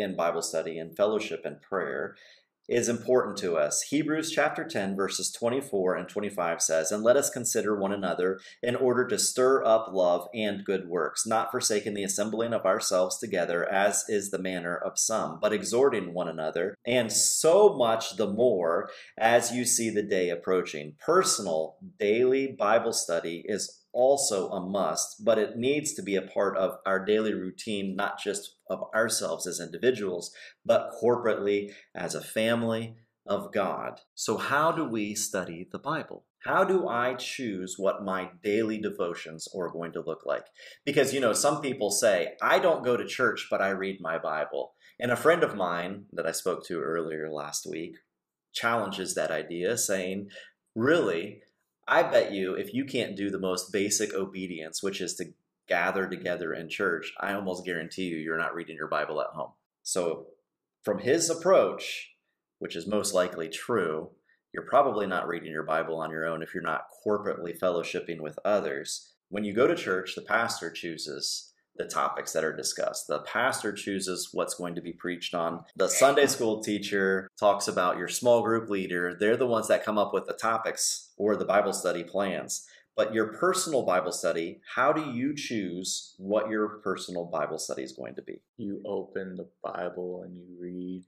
in 0.00 0.16
Bible 0.16 0.42
study 0.42 0.78
and 0.78 0.96
fellowship 0.96 1.42
and 1.44 1.60
prayer 1.60 2.16
is 2.70 2.88
important 2.88 3.36
to 3.36 3.56
us. 3.56 3.82
Hebrews 3.82 4.30
chapter 4.30 4.64
10, 4.64 4.94
verses 4.94 5.32
24 5.32 5.96
and 5.96 6.08
25 6.08 6.62
says, 6.62 6.92
And 6.92 7.02
let 7.02 7.16
us 7.16 7.28
consider 7.28 7.76
one 7.76 7.92
another 7.92 8.38
in 8.62 8.76
order 8.76 9.08
to 9.08 9.18
stir 9.18 9.64
up 9.64 9.88
love 9.92 10.28
and 10.32 10.64
good 10.64 10.88
works, 10.88 11.26
not 11.26 11.50
forsaking 11.50 11.94
the 11.94 12.04
assembling 12.04 12.54
of 12.54 12.64
ourselves 12.64 13.18
together, 13.18 13.68
as 13.68 14.04
is 14.08 14.30
the 14.30 14.38
manner 14.38 14.76
of 14.76 15.00
some, 15.00 15.40
but 15.40 15.52
exhorting 15.52 16.14
one 16.14 16.28
another, 16.28 16.76
and 16.86 17.10
so 17.10 17.74
much 17.74 18.16
the 18.16 18.28
more 18.28 18.88
as 19.18 19.52
you 19.52 19.64
see 19.64 19.90
the 19.90 20.02
day 20.02 20.30
approaching. 20.30 20.94
Personal 21.04 21.76
daily 21.98 22.54
Bible 22.56 22.92
study 22.92 23.44
is 23.48 23.79
also 23.92 24.50
a 24.50 24.60
must, 24.60 25.24
but 25.24 25.38
it 25.38 25.56
needs 25.56 25.94
to 25.94 26.02
be 26.02 26.16
a 26.16 26.22
part 26.22 26.56
of 26.56 26.78
our 26.86 27.04
daily 27.04 27.34
routine, 27.34 27.96
not 27.96 28.20
just 28.20 28.56
of 28.68 28.84
ourselves 28.94 29.46
as 29.46 29.60
individuals, 29.60 30.32
but 30.64 30.92
corporately 31.02 31.72
as 31.94 32.14
a 32.14 32.20
family 32.20 32.96
of 33.26 33.52
God. 33.52 34.00
So, 34.14 34.36
how 34.36 34.72
do 34.72 34.84
we 34.84 35.14
study 35.14 35.68
the 35.70 35.78
Bible? 35.78 36.24
How 36.44 36.64
do 36.64 36.88
I 36.88 37.14
choose 37.14 37.74
what 37.76 38.02
my 38.02 38.30
daily 38.42 38.78
devotions 38.78 39.46
are 39.54 39.70
going 39.70 39.92
to 39.92 40.00
look 40.00 40.24
like? 40.24 40.46
Because, 40.86 41.12
you 41.12 41.20
know, 41.20 41.34
some 41.34 41.60
people 41.60 41.90
say, 41.90 42.32
I 42.40 42.58
don't 42.58 42.84
go 42.84 42.96
to 42.96 43.06
church, 43.06 43.48
but 43.50 43.60
I 43.60 43.70
read 43.70 44.00
my 44.00 44.16
Bible. 44.16 44.72
And 44.98 45.10
a 45.10 45.16
friend 45.16 45.42
of 45.42 45.54
mine 45.54 46.06
that 46.12 46.26
I 46.26 46.32
spoke 46.32 46.64
to 46.66 46.80
earlier 46.80 47.30
last 47.30 47.66
week 47.68 47.96
challenges 48.52 49.14
that 49.14 49.30
idea, 49.30 49.76
saying, 49.76 50.28
Really, 50.74 51.42
I 51.90 52.04
bet 52.04 52.30
you 52.30 52.54
if 52.54 52.72
you 52.72 52.84
can't 52.84 53.16
do 53.16 53.30
the 53.30 53.38
most 53.40 53.72
basic 53.72 54.14
obedience, 54.14 54.80
which 54.80 55.00
is 55.00 55.16
to 55.16 55.34
gather 55.66 56.06
together 56.06 56.54
in 56.54 56.68
church, 56.68 57.12
I 57.18 57.32
almost 57.32 57.64
guarantee 57.64 58.04
you 58.04 58.16
you're 58.16 58.38
not 58.38 58.54
reading 58.54 58.76
your 58.76 58.86
Bible 58.86 59.20
at 59.20 59.34
home. 59.34 59.50
So, 59.82 60.28
from 60.84 61.00
his 61.00 61.28
approach, 61.28 62.12
which 62.60 62.76
is 62.76 62.86
most 62.86 63.12
likely 63.12 63.48
true, 63.48 64.10
you're 64.54 64.62
probably 64.62 65.08
not 65.08 65.26
reading 65.26 65.50
your 65.50 65.64
Bible 65.64 65.96
on 65.96 66.12
your 66.12 66.26
own 66.26 66.44
if 66.44 66.54
you're 66.54 66.62
not 66.62 66.86
corporately 67.04 67.58
fellowshipping 67.58 68.20
with 68.20 68.38
others. 68.44 69.14
When 69.28 69.42
you 69.42 69.52
go 69.52 69.66
to 69.66 69.74
church, 69.74 70.14
the 70.14 70.22
pastor 70.22 70.70
chooses 70.70 71.49
the 71.80 71.88
topics 71.88 72.32
that 72.32 72.44
are 72.44 72.54
discussed. 72.54 73.06
The 73.06 73.20
pastor 73.20 73.72
chooses 73.72 74.28
what's 74.32 74.54
going 74.54 74.74
to 74.74 74.82
be 74.82 74.92
preached 74.92 75.34
on. 75.34 75.64
The 75.76 75.88
Sunday 75.88 76.26
school 76.26 76.62
teacher 76.62 77.30
talks 77.38 77.68
about 77.68 77.96
your 77.96 78.08
small 78.08 78.42
group 78.42 78.68
leader. 78.68 79.16
They're 79.18 79.36
the 79.36 79.46
ones 79.46 79.68
that 79.68 79.84
come 79.84 79.96
up 79.96 80.12
with 80.12 80.26
the 80.26 80.34
topics 80.34 81.12
or 81.16 81.36
the 81.36 81.46
Bible 81.46 81.72
study 81.72 82.04
plans. 82.04 82.66
But 82.96 83.14
your 83.14 83.32
personal 83.32 83.82
Bible 83.82 84.12
study, 84.12 84.60
how 84.74 84.92
do 84.92 85.10
you 85.12 85.34
choose 85.34 86.14
what 86.18 86.50
your 86.50 86.80
personal 86.84 87.24
Bible 87.24 87.56
study 87.56 87.82
is 87.82 87.92
going 87.92 88.14
to 88.16 88.22
be? 88.22 88.42
You 88.58 88.82
open 88.84 89.36
the 89.36 89.48
Bible 89.62 90.22
and 90.24 90.36
you 90.36 90.44
read. 90.60 91.04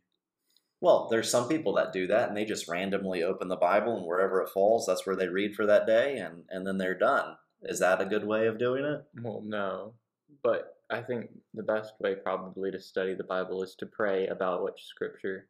Well, 0.81 1.09
there's 1.11 1.31
some 1.31 1.49
people 1.49 1.75
that 1.75 1.93
do 1.93 2.07
that 2.07 2.29
and 2.29 2.37
they 2.37 2.47
just 2.47 2.67
randomly 2.67 3.23
open 3.23 3.49
the 3.49 3.57
Bible 3.57 3.99
and 3.99 4.07
wherever 4.07 4.41
it 4.41 4.49
falls, 4.49 4.87
that's 4.87 5.07
where 5.07 5.17
they 5.17 5.29
read 5.29 5.55
for 5.55 5.67
that 5.67 5.87
day 5.87 6.17
and, 6.17 6.45
and 6.49 6.67
then 6.67 6.79
they're 6.79 6.99
done. 6.99 7.37
Is 7.63 7.81
that 7.81 8.01
a 8.01 8.07
good 8.07 8.25
way 8.25 8.47
of 8.47 8.59
doing 8.59 8.85
it? 8.85 9.05
Well, 9.21 9.43
no. 9.45 9.95
But 10.43 10.77
I 10.91 11.01
think 11.01 11.31
the 11.55 11.63
best 11.63 11.95
way 12.01 12.15
probably 12.15 12.71
to 12.71 12.81
study 12.81 13.15
the 13.15 13.25
Bible 13.25 13.63
is 13.63 13.75
to 13.77 13.87
pray 13.87 14.27
about 14.27 14.63
which 14.63 14.85
scripture 14.85 15.49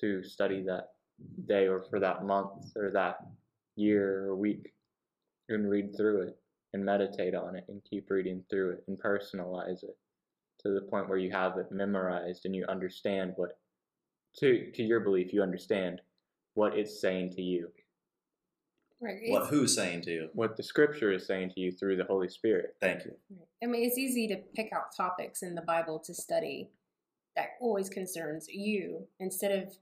to 0.00 0.22
study 0.22 0.62
that 0.62 0.90
day 1.46 1.66
or 1.66 1.82
for 1.90 1.98
that 2.00 2.24
month 2.24 2.72
or 2.76 2.90
that 2.92 3.18
year 3.76 4.26
or 4.26 4.36
week 4.36 4.72
and 5.48 5.68
read 5.68 5.96
through 5.96 6.22
it 6.22 6.36
and 6.72 6.84
meditate 6.84 7.34
on 7.34 7.56
it 7.56 7.64
and 7.68 7.82
keep 7.88 8.10
reading 8.10 8.44
through 8.50 8.72
it 8.72 8.84
and 8.88 8.98
personalize 8.98 9.82
it 9.82 9.96
to 10.60 10.70
the 10.70 10.82
point 10.82 11.08
where 11.08 11.18
you 11.18 11.30
have 11.30 11.56
it 11.58 11.70
memorized 11.70 12.44
and 12.44 12.54
you 12.54 12.64
understand 12.68 13.32
what 13.36 13.58
to 14.36 14.70
to 14.72 14.82
your 14.82 15.00
belief 15.00 15.32
you 15.32 15.42
understand 15.42 16.00
what 16.54 16.76
it's 16.76 17.00
saying 17.00 17.30
to 17.30 17.42
you 17.42 17.68
Right. 19.00 19.20
What 19.28 19.46
who's 19.48 19.74
saying 19.76 20.02
to 20.02 20.10
you? 20.10 20.28
what 20.32 20.56
the 20.56 20.62
scripture 20.62 21.12
is 21.12 21.26
saying 21.26 21.52
to 21.54 21.60
you 21.60 21.70
through 21.70 21.96
the 21.96 22.04
holy 22.04 22.28
spirit 22.28 22.74
Thank 22.80 23.04
you. 23.04 23.12
I 23.62 23.66
mean, 23.66 23.84
it's 23.84 23.98
easy 23.98 24.26
to 24.28 24.36
pick 24.54 24.72
out 24.72 24.94
topics 24.96 25.42
in 25.42 25.54
the 25.54 25.62
Bible 25.62 25.98
to 26.00 26.14
study 26.14 26.70
that 27.36 27.50
always 27.60 27.88
concerns 27.88 28.48
you 28.48 29.06
instead 29.20 29.52
of 29.52 29.72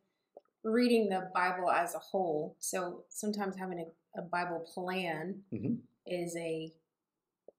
reading 0.63 1.09
the 1.09 1.31
Bible 1.35 1.71
as 1.71 1.95
a 1.95 1.99
whole. 1.99 2.57
So 2.59 3.05
sometimes 3.09 3.57
having 3.57 3.79
a, 3.81 4.19
a 4.19 4.23
Bible 4.23 4.61
plan 4.75 5.43
Mhm. 5.53 5.79
is 6.07 6.37
a 6.37 6.73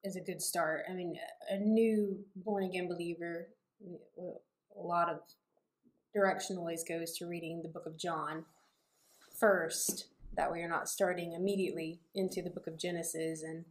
is 0.03 0.15
a 0.15 0.21
good 0.21 0.41
start. 0.41 0.85
I 0.89 0.93
mean, 0.93 1.19
a 1.49 1.57
new 1.57 2.23
born 2.35 2.63
again 2.63 2.87
believer, 2.87 3.49
a 4.19 4.81
lot 4.81 5.09
of 5.09 5.19
direction 6.13 6.57
always 6.57 6.83
goes 6.83 7.17
to 7.17 7.25
reading 7.25 7.61
the 7.63 7.69
book 7.69 7.85
of 7.87 7.97
John 7.97 8.45
first. 9.39 10.07
That 10.38 10.51
way, 10.51 10.60
you're 10.60 10.70
not 10.70 10.88
starting 10.88 11.34
immediately 11.34 12.00
into 12.15 12.41
the 12.41 12.50
book 12.50 12.67
of 12.67 12.77
Genesis 12.77 13.44
and 13.44 13.65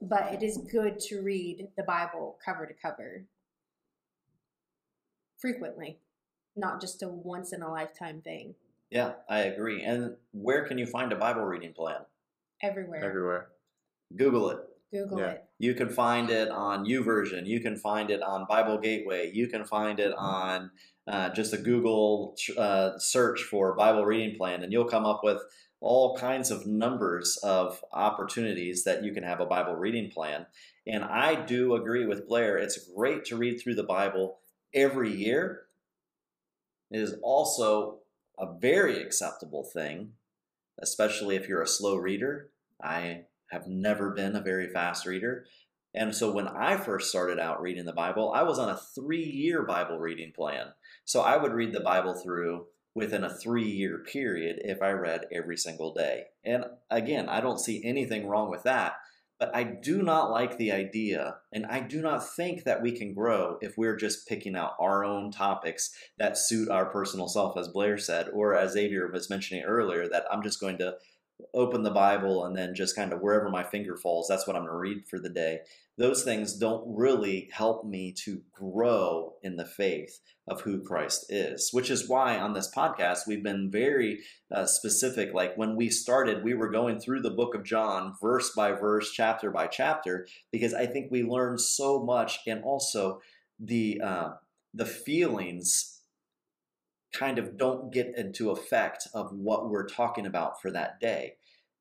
but 0.00 0.32
it 0.32 0.42
is 0.42 0.58
good 0.70 1.00
to 1.00 1.22
read 1.22 1.68
the 1.76 1.82
Bible 1.82 2.38
cover 2.44 2.66
to 2.66 2.74
cover 2.74 3.24
frequently, 5.38 5.98
not 6.54 6.80
just 6.80 7.02
a 7.02 7.08
once 7.08 7.52
in 7.52 7.62
a 7.62 7.70
lifetime 7.70 8.20
thing. 8.20 8.54
Yeah, 8.90 9.12
I 9.28 9.40
agree. 9.40 9.82
And 9.82 10.16
where 10.32 10.66
can 10.66 10.78
you 10.78 10.86
find 10.86 11.12
a 11.12 11.16
Bible 11.16 11.42
reading 11.42 11.72
plan? 11.72 12.00
Everywhere. 12.62 13.04
everywhere 13.04 13.48
Google 14.14 14.50
it. 14.50 14.58
Google 14.92 15.18
Yeah. 15.18 15.30
it. 15.32 15.44
You 15.58 15.74
can 15.74 15.88
find 15.88 16.30
it 16.30 16.48
on 16.48 16.84
YouVersion. 16.84 17.46
You 17.46 17.60
can 17.60 17.76
find 17.76 18.10
it 18.10 18.22
on 18.22 18.46
Bible 18.48 18.78
Gateway. 18.78 19.30
You 19.32 19.48
can 19.48 19.64
find 19.64 19.98
it 20.00 20.12
on 20.16 20.70
uh, 21.06 21.30
just 21.30 21.52
a 21.52 21.58
Google 21.58 22.36
uh, 22.56 22.98
search 22.98 23.42
for 23.42 23.74
Bible 23.74 24.04
reading 24.04 24.36
plan, 24.36 24.62
and 24.62 24.72
you'll 24.72 24.84
come 24.84 25.06
up 25.06 25.22
with 25.22 25.40
all 25.80 26.16
kinds 26.16 26.50
of 26.50 26.66
numbers 26.66 27.36
of 27.42 27.84
opportunities 27.92 28.84
that 28.84 29.04
you 29.04 29.12
can 29.12 29.22
have 29.22 29.40
a 29.40 29.46
Bible 29.46 29.76
reading 29.76 30.10
plan. 30.10 30.46
And 30.86 31.04
I 31.04 31.34
do 31.34 31.74
agree 31.74 32.06
with 32.06 32.26
Blair. 32.26 32.56
It's 32.56 32.88
great 32.94 33.24
to 33.26 33.36
read 33.36 33.60
through 33.60 33.74
the 33.74 33.82
Bible 33.82 34.38
every 34.74 35.12
year. 35.12 35.66
It 36.90 37.00
is 37.00 37.14
also 37.22 37.98
a 38.38 38.52
very 38.58 39.02
acceptable 39.02 39.64
thing, 39.64 40.12
especially 40.80 41.36
if 41.36 41.48
you're 41.48 41.62
a 41.62 41.66
slow 41.68 41.96
reader. 41.96 42.50
I 42.82 43.24
have 43.50 43.66
never 43.66 44.10
been 44.10 44.36
a 44.36 44.40
very 44.40 44.68
fast 44.68 45.06
reader. 45.06 45.46
And 45.94 46.14
so 46.14 46.30
when 46.30 46.46
I 46.46 46.76
first 46.76 47.08
started 47.08 47.38
out 47.38 47.62
reading 47.62 47.86
the 47.86 47.92
Bible, 47.92 48.32
I 48.34 48.42
was 48.42 48.58
on 48.58 48.68
a 48.68 48.80
three 48.94 49.24
year 49.24 49.62
Bible 49.62 49.98
reading 49.98 50.32
plan. 50.36 50.66
So 51.04 51.22
I 51.22 51.36
would 51.36 51.52
read 51.52 51.72
the 51.72 51.80
Bible 51.80 52.14
through 52.14 52.66
within 52.94 53.24
a 53.24 53.34
three 53.34 53.68
year 53.68 53.98
period 53.98 54.60
if 54.62 54.82
I 54.82 54.90
read 54.90 55.26
every 55.32 55.56
single 55.56 55.94
day. 55.94 56.24
And 56.44 56.64
again, 56.90 57.28
I 57.28 57.40
don't 57.40 57.60
see 57.60 57.82
anything 57.84 58.26
wrong 58.26 58.50
with 58.50 58.62
that. 58.64 58.94
But 59.38 59.54
I 59.54 59.64
do 59.64 60.00
not 60.00 60.30
like 60.30 60.56
the 60.56 60.72
idea, 60.72 61.36
and 61.52 61.66
I 61.66 61.80
do 61.80 62.00
not 62.00 62.26
think 62.26 62.64
that 62.64 62.80
we 62.80 62.92
can 62.92 63.12
grow 63.12 63.58
if 63.60 63.76
we're 63.76 63.96
just 63.96 64.26
picking 64.26 64.56
out 64.56 64.72
our 64.80 65.04
own 65.04 65.30
topics 65.30 65.90
that 66.16 66.38
suit 66.38 66.70
our 66.70 66.86
personal 66.86 67.28
self, 67.28 67.58
as 67.58 67.68
Blair 67.68 67.98
said, 67.98 68.30
or 68.32 68.56
as 68.56 68.72
Xavier 68.72 69.10
was 69.12 69.28
mentioning 69.28 69.64
earlier, 69.64 70.08
that 70.08 70.24
I'm 70.32 70.42
just 70.42 70.58
going 70.58 70.78
to 70.78 70.94
open 71.54 71.82
the 71.82 71.90
Bible 71.90 72.44
and 72.44 72.56
then 72.56 72.74
just 72.74 72.96
kind 72.96 73.12
of 73.12 73.20
wherever 73.20 73.50
my 73.50 73.62
finger 73.62 73.96
falls, 73.96 74.26
that's 74.28 74.46
what 74.46 74.56
I'm 74.56 74.62
going 74.62 74.72
to 74.72 74.78
read 74.78 75.08
for 75.08 75.18
the 75.18 75.28
day. 75.28 75.60
Those 75.98 76.24
things 76.24 76.56
don't 76.56 76.84
really 76.86 77.48
help 77.52 77.84
me 77.84 78.12
to 78.24 78.42
grow 78.52 79.34
in 79.42 79.56
the 79.56 79.64
faith 79.64 80.20
of 80.48 80.60
who 80.60 80.82
Christ 80.82 81.26
is, 81.28 81.70
which 81.72 81.90
is 81.90 82.08
why 82.08 82.38
on 82.38 82.52
this 82.52 82.70
podcast 82.74 83.26
we've 83.26 83.42
been 83.42 83.70
very 83.70 84.20
uh, 84.54 84.66
specific. 84.66 85.34
Like 85.34 85.56
when 85.56 85.74
we 85.76 85.88
started, 85.88 86.44
we 86.44 86.54
were 86.54 86.70
going 86.70 87.00
through 87.00 87.22
the 87.22 87.30
book 87.30 87.54
of 87.54 87.64
John, 87.64 88.14
verse 88.20 88.52
by 88.54 88.72
verse, 88.72 89.10
chapter 89.10 89.50
by 89.50 89.66
chapter, 89.66 90.26
because 90.52 90.72
I 90.72 90.86
think 90.86 91.10
we 91.10 91.22
learned 91.22 91.60
so 91.60 92.02
much, 92.02 92.40
and 92.46 92.62
also 92.62 93.20
the 93.58 94.00
uh, 94.02 94.28
the 94.72 94.86
feelings 94.86 95.95
kind 97.16 97.38
of 97.38 97.56
don't 97.56 97.92
get 97.92 98.12
into 98.16 98.50
effect 98.50 99.08
of 99.14 99.32
what 99.32 99.70
we're 99.70 99.88
talking 99.88 100.26
about 100.26 100.60
for 100.60 100.70
that 100.70 101.00
day. 101.00 101.34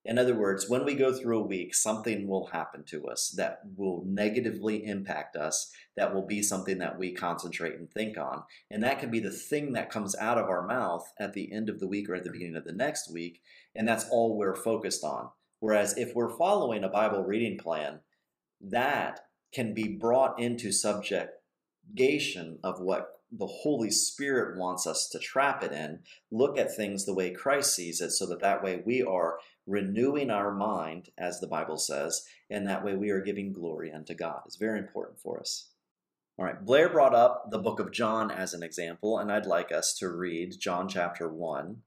In 0.05 0.19
other 0.19 0.35
words, 0.35 0.69
when 0.69 0.85
we 0.85 0.93
go 0.93 1.11
through 1.11 1.39
a 1.39 1.47
week, 1.47 1.73
something 1.73 2.27
will 2.27 2.45
happen 2.47 2.83
to 2.89 3.07
us 3.07 3.33
that 3.37 3.61
will 3.75 4.03
negatively 4.05 4.85
impact 4.85 5.35
us, 5.35 5.71
that 5.97 6.13
will 6.13 6.27
be 6.27 6.43
something 6.43 6.77
that 6.77 6.99
we 6.99 7.11
concentrate 7.11 7.73
and 7.73 7.89
think 7.89 8.15
on. 8.15 8.43
And 8.69 8.83
that 8.83 8.99
can 8.99 9.09
be 9.09 9.19
the 9.19 9.31
thing 9.31 9.73
that 9.73 9.89
comes 9.89 10.15
out 10.15 10.37
of 10.37 10.45
our 10.45 10.67
mouth 10.67 11.11
at 11.19 11.33
the 11.33 11.51
end 11.51 11.69
of 11.69 11.79
the 11.79 11.87
week 11.87 12.07
or 12.07 12.13
at 12.13 12.23
the 12.23 12.31
beginning 12.31 12.55
of 12.55 12.65
the 12.65 12.71
next 12.71 13.11
week. 13.11 13.41
And 13.73 13.87
that's 13.87 14.07
all 14.11 14.37
we're 14.37 14.55
focused 14.55 15.03
on. 15.03 15.29
Whereas 15.59 15.97
if 15.97 16.13
we're 16.13 16.37
following 16.37 16.83
a 16.83 16.89
Bible 16.89 17.23
reading 17.23 17.57
plan, 17.57 18.01
that 18.61 19.21
can 19.55 19.73
be 19.73 19.97
brought 19.99 20.39
into 20.39 20.71
subjugation 20.71 22.59
of 22.63 22.79
what 22.79 23.07
the 23.37 23.47
Holy 23.47 23.91
Spirit 23.91 24.57
wants 24.57 24.87
us 24.87 25.07
to 25.09 25.19
trap 25.19 25.63
it 25.63 25.71
in, 25.71 25.99
look 26.31 26.57
at 26.57 26.75
things 26.75 27.05
the 27.05 27.13
way 27.13 27.31
Christ 27.31 27.75
sees 27.75 28.01
it, 28.01 28.11
so 28.11 28.25
that 28.27 28.41
that 28.41 28.63
way 28.63 28.81
we 28.85 29.03
are 29.03 29.39
renewing 29.67 30.29
our 30.29 30.51
mind, 30.53 31.09
as 31.17 31.39
the 31.39 31.47
Bible 31.47 31.77
says, 31.77 32.25
and 32.49 32.67
that 32.67 32.83
way 32.83 32.95
we 32.95 33.09
are 33.09 33.21
giving 33.21 33.51
glory 33.51 33.91
unto 33.91 34.13
God. 34.13 34.41
It's 34.45 34.57
very 34.57 34.79
important 34.79 35.19
for 35.19 35.39
us. 35.39 35.69
All 36.37 36.45
right, 36.45 36.65
Blair 36.65 36.89
brought 36.89 37.15
up 37.15 37.49
the 37.49 37.59
book 37.59 37.79
of 37.79 37.91
John 37.91 38.29
as 38.29 38.53
an 38.53 38.61
example, 38.61 39.17
and 39.17 39.31
I'd 39.31 39.45
like 39.45 39.71
us 39.71 39.93
to 39.99 40.09
read 40.09 40.59
John 40.59 40.89
chapter 40.89 41.29
1, 41.29 41.77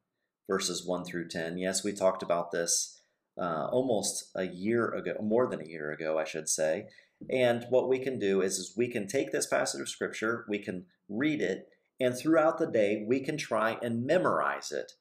verses 0.48 0.86
1 0.86 1.04
through 1.04 1.28
10. 1.28 1.58
Yes, 1.58 1.84
we 1.84 1.92
talked 1.92 2.22
about 2.22 2.50
this 2.50 2.98
uh, 3.38 3.68
almost 3.70 4.30
a 4.34 4.44
year 4.44 4.88
ago, 4.88 5.14
more 5.22 5.46
than 5.46 5.60
a 5.60 5.68
year 5.68 5.92
ago, 5.92 6.18
I 6.18 6.24
should 6.24 6.48
say. 6.48 6.86
And 7.30 7.66
what 7.70 7.88
we 7.88 7.98
can 7.98 8.18
do 8.18 8.40
is, 8.40 8.58
is 8.58 8.74
we 8.76 8.88
can 8.88 9.06
take 9.06 9.32
this 9.32 9.46
passage 9.46 9.80
of 9.80 9.88
scripture, 9.88 10.44
we 10.48 10.58
can 10.58 10.86
read 11.08 11.40
it, 11.40 11.68
and 12.00 12.16
throughout 12.16 12.58
the 12.58 12.70
day 12.70 13.04
we 13.06 13.20
can 13.20 13.36
try 13.36 13.76
and 13.82 14.06
memorize 14.06 14.70
it. 14.70 14.92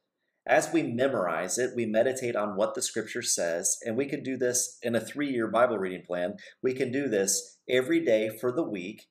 As 0.46 0.72
we 0.72 0.82
memorize 0.82 1.58
it, 1.58 1.76
we 1.76 1.86
meditate 1.86 2.36
on 2.36 2.56
what 2.56 2.74
the 2.74 2.82
scripture 2.82 3.22
says, 3.22 3.78
and 3.86 3.98
we 3.98 4.06
can 4.06 4.24
do 4.24 4.38
this 4.38 4.78
in 4.82 4.96
a 4.96 5.02
three 5.02 5.30
year 5.30 5.48
Bible 5.48 5.78
reading 5.78 6.06
plan. 6.06 6.38
We 6.64 6.74
can 6.74 6.92
do 6.92 7.10
this 7.10 7.60
every 7.70 8.04
day 8.04 8.30
for 8.30 8.52
the 8.52 8.64
week. 8.64 9.08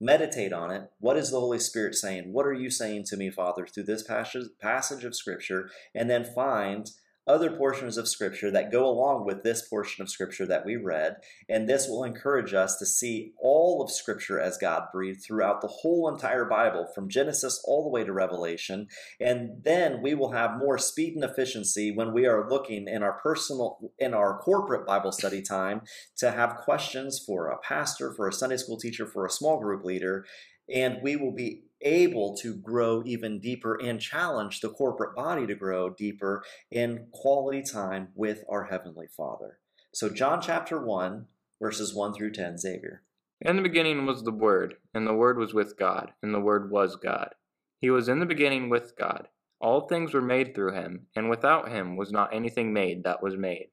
Meditate 0.00 0.54
on 0.54 0.70
it. 0.70 0.90
What 0.98 1.18
is 1.18 1.30
the 1.30 1.38
Holy 1.38 1.58
Spirit 1.58 1.94
saying? 1.94 2.32
What 2.32 2.46
are 2.46 2.54
you 2.54 2.70
saying 2.70 3.04
to 3.08 3.18
me, 3.18 3.28
Father, 3.30 3.66
through 3.66 3.82
this 3.82 4.02
passage, 4.02 4.46
passage 4.58 5.04
of 5.04 5.14
Scripture? 5.14 5.68
And 5.94 6.08
then 6.08 6.24
find 6.24 6.90
other 7.30 7.50
portions 7.50 7.96
of 7.96 8.08
Scripture 8.08 8.50
that 8.50 8.72
go 8.72 8.88
along 8.88 9.24
with 9.24 9.42
this 9.42 9.68
portion 9.68 10.02
of 10.02 10.10
Scripture 10.10 10.46
that 10.46 10.66
we 10.66 10.76
read. 10.76 11.16
And 11.48 11.68
this 11.68 11.86
will 11.88 12.02
encourage 12.02 12.52
us 12.52 12.76
to 12.78 12.86
see 12.86 13.32
all 13.40 13.82
of 13.82 13.90
Scripture 13.90 14.40
as 14.40 14.58
God 14.58 14.84
breathed 14.92 15.22
throughout 15.22 15.60
the 15.60 15.68
whole 15.68 16.08
entire 16.08 16.44
Bible, 16.44 16.88
from 16.94 17.08
Genesis 17.08 17.62
all 17.64 17.84
the 17.84 17.90
way 17.90 18.04
to 18.04 18.12
Revelation. 18.12 18.88
And 19.20 19.62
then 19.62 20.02
we 20.02 20.14
will 20.14 20.32
have 20.32 20.58
more 20.58 20.76
speed 20.76 21.14
and 21.14 21.24
efficiency 21.24 21.92
when 21.92 22.12
we 22.12 22.26
are 22.26 22.50
looking 22.50 22.88
in 22.88 23.02
our 23.02 23.20
personal, 23.20 23.92
in 23.98 24.12
our 24.12 24.38
corporate 24.40 24.86
Bible 24.86 25.12
study 25.12 25.40
time 25.40 25.82
to 26.18 26.32
have 26.32 26.56
questions 26.56 27.22
for 27.24 27.48
a 27.48 27.58
pastor, 27.58 28.12
for 28.12 28.26
a 28.26 28.32
Sunday 28.32 28.56
school 28.56 28.76
teacher, 28.76 29.06
for 29.06 29.24
a 29.24 29.30
small 29.30 29.60
group 29.60 29.84
leader. 29.84 30.24
And 30.72 30.98
we 31.02 31.16
will 31.16 31.32
be 31.32 31.64
able 31.82 32.36
to 32.38 32.54
grow 32.54 33.02
even 33.04 33.40
deeper 33.40 33.74
and 33.74 34.00
challenge 34.00 34.60
the 34.60 34.68
corporate 34.68 35.14
body 35.14 35.46
to 35.46 35.54
grow 35.54 35.90
deeper 35.90 36.42
in 36.70 37.06
quality 37.12 37.62
time 37.62 38.08
with 38.14 38.44
our 38.48 38.64
Heavenly 38.64 39.06
Father. 39.06 39.58
So, 39.92 40.08
John 40.08 40.40
chapter 40.40 40.80
1, 40.80 41.26
verses 41.60 41.94
1 41.94 42.14
through 42.14 42.32
10, 42.32 42.58
Xavier. 42.58 43.02
In 43.40 43.56
the 43.56 43.62
beginning 43.62 44.04
was 44.04 44.22
the 44.22 44.32
Word, 44.32 44.76
and 44.92 45.06
the 45.06 45.14
Word 45.14 45.38
was 45.38 45.54
with 45.54 45.78
God, 45.78 46.12
and 46.22 46.34
the 46.34 46.40
Word 46.40 46.70
was 46.70 46.96
God. 46.96 47.34
He 47.80 47.90
was 47.90 48.08
in 48.08 48.20
the 48.20 48.26
beginning 48.26 48.68
with 48.68 48.94
God. 48.98 49.28
All 49.60 49.88
things 49.88 50.14
were 50.14 50.22
made 50.22 50.54
through 50.54 50.74
him, 50.74 51.06
and 51.16 51.28
without 51.30 51.70
him 51.70 51.96
was 51.96 52.12
not 52.12 52.34
anything 52.34 52.72
made 52.72 53.04
that 53.04 53.22
was 53.22 53.36
made. 53.36 53.68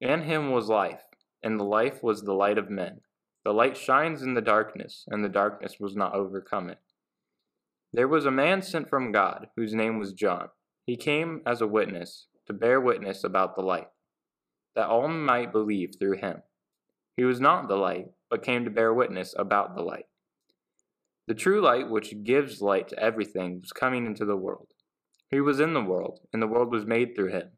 In 0.00 0.22
him 0.22 0.50
was 0.50 0.68
life, 0.68 1.02
and 1.42 1.58
the 1.58 1.64
life 1.64 2.02
was 2.02 2.22
the 2.22 2.32
light 2.32 2.58
of 2.58 2.70
men. 2.70 3.00
The 3.44 3.52
light 3.52 3.76
shines 3.76 4.22
in 4.22 4.34
the 4.34 4.40
darkness, 4.40 5.04
and 5.08 5.24
the 5.24 5.28
darkness 5.28 5.76
was 5.80 5.96
not 5.96 6.14
overcome 6.14 6.70
it. 6.70 6.78
There 7.92 8.08
was 8.08 8.26
a 8.26 8.30
man 8.30 8.60
sent 8.62 8.90
from 8.90 9.12
God, 9.12 9.48
whose 9.56 9.74
name 9.74 9.98
was 9.98 10.12
John. 10.12 10.48
He 10.84 10.96
came 10.96 11.40
as 11.46 11.60
a 11.60 11.66
witness, 11.66 12.26
to 12.46 12.52
bear 12.52 12.80
witness 12.80 13.24
about 13.24 13.56
the 13.56 13.62
light, 13.62 13.88
that 14.74 14.88
all 14.88 15.08
might 15.08 15.52
believe 15.52 15.94
through 15.98 16.18
him. 16.18 16.42
He 17.16 17.24
was 17.24 17.40
not 17.40 17.66
the 17.66 17.76
light, 17.76 18.06
but 18.30 18.42
came 18.42 18.64
to 18.64 18.70
bear 18.70 18.92
witness 18.92 19.34
about 19.38 19.74
the 19.74 19.82
light. 19.82 20.04
The 21.26 21.34
true 21.34 21.60
light, 21.60 21.90
which 21.90 22.24
gives 22.24 22.62
light 22.62 22.88
to 22.88 22.98
everything, 22.98 23.60
was 23.60 23.72
coming 23.72 24.06
into 24.06 24.24
the 24.24 24.36
world. 24.36 24.68
He 25.30 25.40
was 25.40 25.60
in 25.60 25.74
the 25.74 25.82
world, 25.82 26.20
and 26.32 26.42
the 26.42 26.46
world 26.46 26.70
was 26.70 26.86
made 26.86 27.14
through 27.14 27.32
him, 27.32 27.50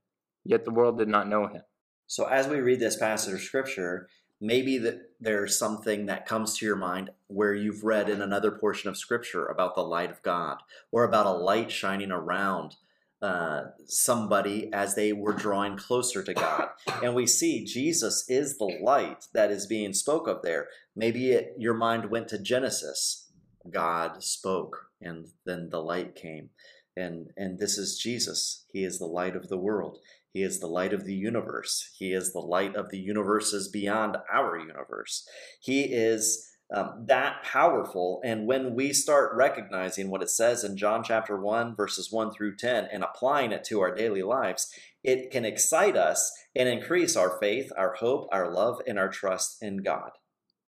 yet 0.45 0.65
the 0.65 0.73
world 0.73 0.99
did 0.99 1.09
not 1.09 1.29
know 1.29 1.47
him. 1.47 1.63
So, 2.07 2.25
as 2.25 2.49
we 2.49 2.59
read 2.59 2.81
this 2.81 2.97
passage 2.97 3.35
of 3.35 3.41
scripture, 3.41 4.09
maybe 4.41 4.79
that 4.79 5.11
there's 5.21 5.59
something 5.59 6.07
that 6.07 6.27
comes 6.27 6.57
to 6.57 6.67
your 6.67 6.77
mind 6.77 7.11
where 7.27 7.55
you've 7.55 7.85
read 7.85 8.09
in 8.09 8.23
another 8.23 8.51
portion 8.51 8.89
of 8.89 8.97
scripture 8.97 9.47
about 9.47 9.75
the 9.75 9.83
light 9.83 10.11
of 10.11 10.23
God 10.23 10.59
or 10.91 11.05
about 11.05 11.27
a 11.27 11.31
light 11.31 11.71
shining 11.71 12.11
around 12.11 12.77
uh, 13.23 13.65
somebody 13.87 14.73
as 14.73 14.95
they 14.95 15.13
were 15.13 15.35
drawing 15.35 15.77
closer 15.77 16.23
to 16.23 16.33
God. 16.33 16.69
And 17.03 17.15
we 17.15 17.27
see 17.27 17.67
Jesus 17.67 18.25
is 18.29 18.57
the 18.57 18.79
light 18.83 19.27
that 19.35 19.51
is 19.51 19.67
being 19.67 19.93
spoke 19.93 20.27
of 20.27 20.41
there. 20.43 20.69
Maybe 20.97 21.33
it, 21.33 21.55
your 21.59 21.75
mind 21.75 22.11
went 22.11 22.29
to 22.29 22.39
Genesis. 22.39 23.29
God 23.69 24.23
spoke, 24.23 24.87
and 25.03 25.27
then 25.45 25.69
the 25.69 25.83
light 25.83 26.15
came. 26.15 26.49
And, 26.97 27.31
and 27.37 27.59
this 27.59 27.77
is 27.77 27.99
Jesus. 27.99 28.65
He 28.73 28.85
is 28.85 28.99
the 28.99 29.07
light 29.07 29.37
of 29.37 29.49
the 29.49 29.59
world. 29.59 29.99
He 30.33 30.43
is 30.43 30.61
the 30.61 30.67
light 30.67 30.93
of 30.93 31.05
the 31.05 31.15
universe. 31.15 31.91
He 31.99 32.13
is 32.13 32.33
the 32.33 32.41
light 32.41 32.77
of 32.77 32.91
the 32.91 32.99
universes 32.99 33.69
beyond 33.69 34.17
our 34.33 34.59
universe. 34.59 35.27
He 35.61 35.83
is 35.83 36.47
um, 36.73 37.05
that 37.09 37.43
powerful. 37.43 38.21
And 38.25 38.47
when 38.47 38.75
we 38.75 38.93
start 38.93 39.35
recognizing 39.35 40.09
what 40.09 40.23
it 40.23 40.31
says 40.31 40.63
in 40.63 40.77
John 40.77 41.03
chapter 41.03 41.41
1, 41.41 41.75
verses 41.75 42.13
1 42.13 42.33
through 42.33 42.57
10, 42.57 42.89
and 42.93 43.03
applying 43.03 43.51
it 43.51 43.65
to 43.65 43.81
our 43.81 43.95
daily 43.95 44.23
lives, 44.23 44.73
it 45.03 45.31
can 45.31 45.45
excite 45.45 45.97
us 45.97 46.33
and 46.55 46.69
increase 46.69 47.17
our 47.17 47.39
faith, 47.41 47.73
our 47.77 47.95
hope, 47.95 48.29
our 48.31 48.53
love, 48.53 48.81
and 48.87 48.99
our 48.99 49.09
trust 49.09 49.57
in 49.61 49.79
God. 49.79 50.11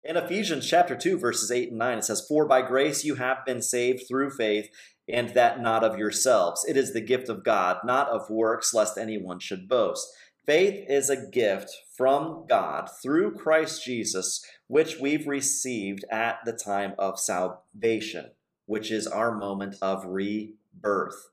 In 0.02 0.16
Ephesians 0.16 0.66
chapter 0.66 0.96
2, 0.96 1.18
verses 1.18 1.50
8 1.50 1.68
and 1.68 1.78
9, 1.78 1.98
it 1.98 2.04
says, 2.04 2.24
For 2.26 2.46
by 2.46 2.62
grace 2.62 3.04
you 3.04 3.16
have 3.16 3.44
been 3.44 3.60
saved 3.60 4.04
through 4.08 4.30
faith, 4.30 4.70
and 5.12 5.30
that 5.30 5.60
not 5.60 5.84
of 5.84 5.98
yourselves. 5.98 6.64
It 6.68 6.76
is 6.76 6.92
the 6.92 7.00
gift 7.00 7.28
of 7.28 7.44
God, 7.44 7.78
not 7.84 8.08
of 8.08 8.30
works, 8.30 8.74
lest 8.74 8.98
anyone 8.98 9.38
should 9.38 9.68
boast. 9.68 10.08
Faith 10.46 10.84
is 10.88 11.10
a 11.10 11.28
gift 11.30 11.70
from 11.96 12.46
God 12.48 12.88
through 13.02 13.36
Christ 13.36 13.84
Jesus, 13.84 14.44
which 14.66 14.98
we've 14.98 15.28
received 15.28 16.04
at 16.10 16.38
the 16.44 16.52
time 16.52 16.94
of 16.98 17.20
salvation, 17.20 18.30
which 18.66 18.90
is 18.90 19.06
our 19.06 19.36
moment 19.36 19.76
of 19.82 20.04
rebirth. 20.06 21.28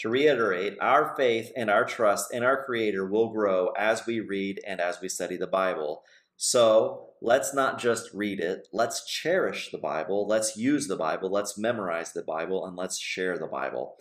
To 0.00 0.08
reiterate, 0.10 0.76
our 0.80 1.14
faith 1.16 1.50
and 1.56 1.70
our 1.70 1.84
trust 1.84 2.32
in 2.32 2.42
our 2.42 2.64
Creator 2.64 3.06
will 3.06 3.30
grow 3.30 3.68
as 3.78 4.06
we 4.06 4.20
read 4.20 4.60
and 4.66 4.80
as 4.80 5.00
we 5.00 5.08
study 5.08 5.36
the 5.36 5.46
Bible. 5.46 6.02
So 6.36 7.10
let's 7.22 7.54
not 7.54 7.78
just 7.78 8.12
read 8.12 8.40
it, 8.40 8.68
let's 8.72 9.06
cherish 9.06 9.70
the 9.70 9.78
Bible, 9.78 10.26
let's 10.26 10.56
use 10.56 10.86
the 10.86 10.96
Bible, 10.96 11.30
let's 11.30 11.56
memorize 11.56 12.12
the 12.12 12.22
Bible, 12.22 12.66
and 12.66 12.76
let's 12.76 12.98
share 12.98 13.38
the 13.38 13.46
Bible. 13.46 13.96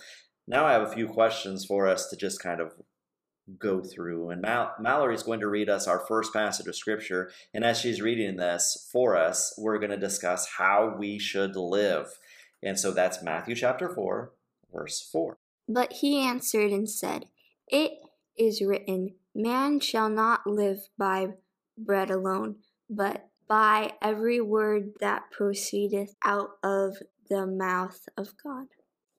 Now 0.47 0.65
I 0.65 0.73
have 0.73 0.83
a 0.83 0.93
few 0.93 1.07
questions 1.07 1.65
for 1.65 1.87
us 1.87 2.09
to 2.09 2.15
just 2.15 2.41
kind 2.41 2.59
of 2.59 2.73
go 3.59 3.81
through. 3.81 4.29
And 4.29 4.41
Mal- 4.41 4.73
Mallory 4.79 5.15
is 5.15 5.23
going 5.23 5.39
to 5.39 5.47
read 5.47 5.69
us 5.69 5.87
our 5.87 5.99
first 5.99 6.33
passage 6.33 6.67
of 6.67 6.75
Scripture. 6.75 7.31
And 7.53 7.63
as 7.63 7.79
she's 7.79 8.01
reading 8.01 8.37
this 8.37 8.89
for 8.91 9.15
us, 9.15 9.53
we're 9.57 9.79
going 9.79 9.91
to 9.91 9.97
discuss 9.97 10.47
how 10.57 10.95
we 10.97 11.19
should 11.19 11.55
live. 11.55 12.19
And 12.63 12.79
so 12.79 12.91
that's 12.91 13.23
Matthew 13.23 13.55
chapter 13.55 13.89
4, 13.89 14.31
verse 14.73 15.07
4. 15.11 15.37
But 15.67 15.93
he 15.93 16.19
answered 16.19 16.71
and 16.71 16.89
said, 16.89 17.25
It 17.67 17.93
is 18.37 18.61
written, 18.61 19.15
Man 19.33 19.79
shall 19.79 20.09
not 20.09 20.47
live 20.47 20.89
by 20.97 21.33
bread 21.77 22.09
alone, 22.09 22.57
but 22.89 23.29
by 23.47 23.93
every 24.01 24.41
word 24.41 24.93
that 24.99 25.31
proceedeth 25.31 26.15
out 26.23 26.49
of 26.63 26.97
the 27.29 27.45
mouth 27.45 27.99
of 28.17 28.33
God. 28.43 28.67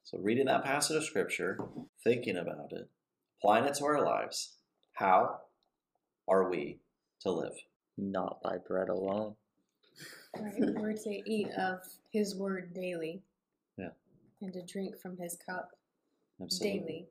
So, 0.04 0.18
reading 0.18 0.46
that 0.46 0.64
passage 0.64 0.96
of 0.96 1.04
Scripture, 1.04 1.58
thinking 2.04 2.36
about 2.36 2.72
it, 2.72 2.88
applying 3.38 3.64
it 3.64 3.74
to 3.74 3.84
our 3.84 4.04
lives, 4.04 4.56
how 4.94 5.38
are 6.28 6.48
we 6.50 6.78
to 7.22 7.30
live? 7.30 7.54
Not 7.98 8.40
by 8.42 8.56
bread 8.66 8.88
alone. 8.88 9.34
Right? 10.38 10.52
We're 10.58 10.92
to 10.92 11.22
eat 11.26 11.48
of 11.58 11.80
his 12.12 12.36
word 12.36 12.74
daily. 12.74 13.22
Yeah. 13.76 13.90
And 14.42 14.52
to 14.52 14.62
drink 14.62 14.96
from 14.96 15.16
his 15.16 15.36
cup 15.44 15.70
Absolutely. 16.40 16.78
daily. 16.78 17.06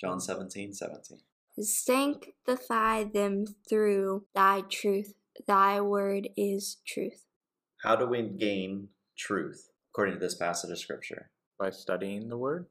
John 0.00 0.20
17, 0.20 0.72
17. 0.72 1.18
Sanctify 1.60 3.04
them 3.04 3.46
through 3.68 4.24
thy 4.34 4.62
truth. 4.62 5.14
Thy 5.46 5.80
word 5.80 6.28
is 6.36 6.78
truth. 6.86 7.24
How 7.82 7.96
do 7.96 8.06
we 8.06 8.22
gain 8.22 8.88
truth 9.16 9.70
according 9.92 10.14
to 10.14 10.20
this 10.20 10.34
passage 10.34 10.70
of 10.70 10.78
Scripture? 10.78 11.30
By 11.58 11.70
studying 11.70 12.28
the 12.28 12.36
word? 12.36 12.66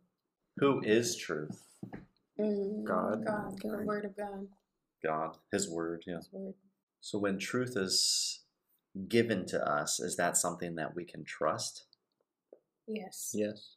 Who 0.58 0.82
is 0.84 1.16
truth? 1.16 1.64
Mm, 2.40 2.84
God. 2.84 3.26
God, 3.26 3.58
the 3.62 3.70
God. 3.70 3.86
word 3.86 4.06
of 4.06 4.16
God. 4.18 4.48
God, 5.04 5.38
His 5.52 5.70
Word, 5.70 6.04
yeah. 6.08 6.18
His 6.18 6.30
word. 6.32 6.54
So 7.02 7.20
when 7.20 7.38
truth 7.38 7.74
is 7.78 8.42
given 9.08 9.46
to 9.48 9.64
us, 9.64 10.00
is 10.00 10.16
that 10.18 10.38
something 10.38 10.76
that 10.76 10.96
we 10.96 11.06
can 11.06 11.24
trust 11.24 11.84
Yes. 12.88 13.32
Yes. 13.34 13.76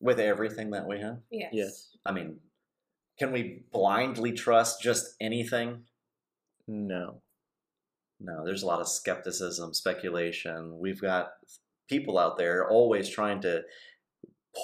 with 0.00 0.18
everything 0.18 0.70
that 0.70 0.86
we 0.86 1.00
have? 1.00 1.18
Yes. 1.30 1.50
Yes. 1.52 1.88
I 2.04 2.12
mean, 2.12 2.40
can 3.18 3.32
we 3.32 3.62
blindly 3.72 4.32
trust 4.32 4.80
just 4.80 5.14
anything? 5.20 5.84
No. 6.66 7.22
No, 8.20 8.44
there's 8.44 8.62
a 8.62 8.66
lot 8.66 8.80
of 8.80 8.88
skepticism, 8.88 9.74
speculation. 9.74 10.78
We've 10.78 11.00
got 11.00 11.30
people 11.88 12.18
out 12.18 12.36
there 12.36 12.68
always 12.68 13.08
trying 13.08 13.40
to 13.42 13.62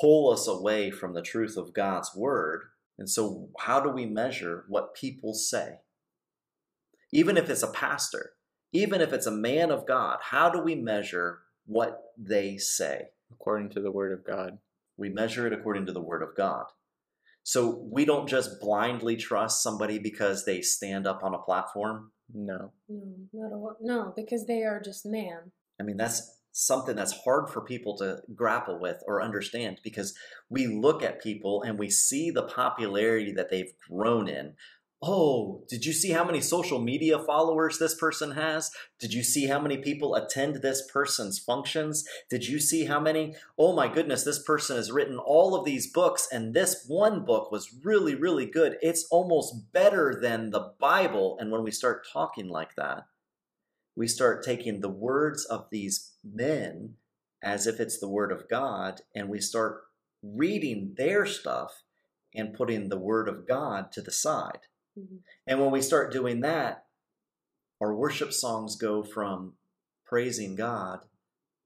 pull 0.01 0.33
us 0.33 0.49
away 0.49 0.91
from 0.91 1.15
the 1.15 1.23
truth 1.23 1.57
of 1.57 1.75
God's 1.75 2.15
word. 2.15 2.63
And 2.99 3.09
so, 3.09 3.49
how 3.61 3.81
do 3.81 3.91
we 3.91 4.07
measure 4.07 4.65
what 4.69 4.95
people 4.95 5.35
say? 5.35 5.79
Even 7.13 7.37
if 7.37 7.49
it's 7.49 7.63
a 7.63 7.71
pastor, 7.71 8.33
even 8.73 9.01
if 9.01 9.13
it's 9.13 9.27
a 9.27 9.33
man 9.33 9.71
of 9.71 9.87
God, 9.87 10.19
how 10.21 10.51
do 10.51 10.61
we 10.61 10.75
measure 10.75 11.41
what 11.67 12.03
they 12.19 12.57
say? 12.57 13.09
According 13.33 13.71
to 13.71 13.81
the 13.81 13.91
word 13.91 14.13
of 14.13 14.25
God. 14.25 14.59
We 14.97 15.09
measure 15.09 15.47
it 15.47 15.53
according 15.53 15.87
to 15.87 15.93
the 15.93 16.01
word 16.01 16.23
of 16.23 16.37
God. 16.37 16.67
So, 17.45 17.87
we 17.93 18.05
don't 18.05 18.29
just 18.29 18.61
blindly 18.61 19.17
trust 19.17 19.63
somebody 19.63 19.99
because 19.99 20.45
they 20.45 20.61
stand 20.61 21.07
up 21.07 21.23
on 21.23 21.35
a 21.35 21.39
platform. 21.39 22.11
No. 22.33 22.73
No, 22.89 23.29
not 23.33 23.53
all. 23.53 23.77
No, 23.81 24.13
because 24.17 24.47
they 24.47 24.63
are 24.63 24.81
just 24.83 25.07
man. 25.07 25.53
I 25.79 25.85
mean, 25.85 25.97
that's 25.97 26.41
something 26.53 26.95
that's 26.95 27.21
hard 27.25 27.51
for 27.51 27.61
people 27.61 27.97
to 27.99 28.19
grapple 28.35 28.79
with 28.81 29.03
or 29.07 29.21
understand 29.21 29.81
because 29.83 30.15
we 30.49 30.69
look 30.69 31.03
at 31.03 31.21
people 31.21 31.63
and 31.63 31.79
we 31.79 31.91
see 31.91 32.31
the 32.31 32.45
popularity 32.45 33.33
that 33.33 33.51
they've 33.51 33.73
grown 33.91 34.29
in. 34.29 34.55
Oh, 35.07 35.65
did 35.69 35.85
you 35.85 35.93
see 35.93 36.13
how 36.13 36.25
many 36.25 36.41
social 36.41 36.79
media 36.79 37.19
followers 37.19 37.79
this 37.79 37.95
person 37.95 38.31
has? 38.31 38.71
Did 38.99 39.13
you 39.13 39.23
see 39.23 39.49
how 39.49 39.61
many 39.61 39.77
people 39.77 40.15
attend 40.15 40.57
this 40.57 40.91
person's 40.91 41.39
functions? 41.39 42.07
Did 42.31 42.49
you 42.49 42.59
see 42.59 42.87
how 42.87 43.01
many? 43.01 43.35
Oh 43.59 43.77
my 43.77 43.87
goodness, 43.87 44.25
this 44.25 44.43
person 44.43 44.77
has 44.77 44.91
written 44.91 45.19
all 45.19 45.55
of 45.55 45.67
these 45.67 45.93
books, 45.93 46.27
and 46.33 46.55
this 46.55 46.87
one 46.89 47.23
book 47.23 47.53
was 47.53 47.75
really, 47.85 48.15
really 48.15 48.47
good. 48.47 48.79
It's 48.81 49.07
almost 49.11 49.75
better 49.75 50.19
than 50.19 50.51
the 50.51 50.73
Bible. 50.81 51.37
And 51.39 51.51
when 51.51 51.63
we 51.63 51.71
start 51.71 52.07
talking 52.11 52.49
like 52.49 52.75
that, 52.77 53.05
we 53.95 54.09
start 54.09 54.43
taking 54.43 54.81
the 54.81 54.89
words 54.89 55.45
of 55.45 55.69
these 55.71 56.13
men 56.25 56.95
as 57.43 57.67
if 57.67 57.79
it's 57.79 57.99
the 57.99 58.09
word 58.09 58.33
of 58.33 58.49
God, 58.49 59.03
and 59.15 59.29
we 59.29 59.41
start 59.41 59.83
reading 60.23 60.95
their 60.97 61.27
stuff 61.27 61.83
and 62.35 62.55
putting 62.55 62.89
the 62.89 62.99
word 62.99 63.29
of 63.29 63.47
God 63.47 63.93
to 63.93 64.01
the 64.01 64.11
side. 64.11 64.61
Mhm. 64.97 65.23
And 65.47 65.61
when 65.61 65.71
we 65.71 65.83
start 65.83 66.13
doing 66.13 66.41
that, 66.41 66.87
our 67.81 67.95
worship 67.95 68.33
songs 68.33 68.77
go 68.77 69.03
from 69.03 69.57
praising 70.05 70.55
God 70.55 71.07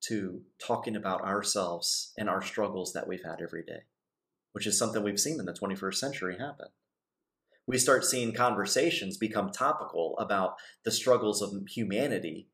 to 0.01 0.45
talking 0.59 0.97
about 0.97 1.23
ourselves 1.23 2.12
and 2.17 2.29
our 2.29 2.41
struggles 2.41 2.93
that 2.93 3.07
we've 3.07 3.25
had 3.25 3.41
every 3.41 3.64
day, 3.64 3.83
which 4.53 4.67
is 4.67 4.79
something 4.79 5.03
we've 5.03 5.21
seen 5.21 5.41
in 5.41 5.47
the 5.47 5.53
21st 5.53 6.01
century 6.01 6.38
happen. 6.38 6.69
We 7.67 7.77
start 7.77 8.05
seeing 8.05 8.33
conversations 8.33 9.19
become 9.19 9.51
topical 9.51 10.17
about 10.19 10.57
the 10.85 10.91
struggles 10.91 11.43
of 11.43 11.53
humanity 11.69 12.49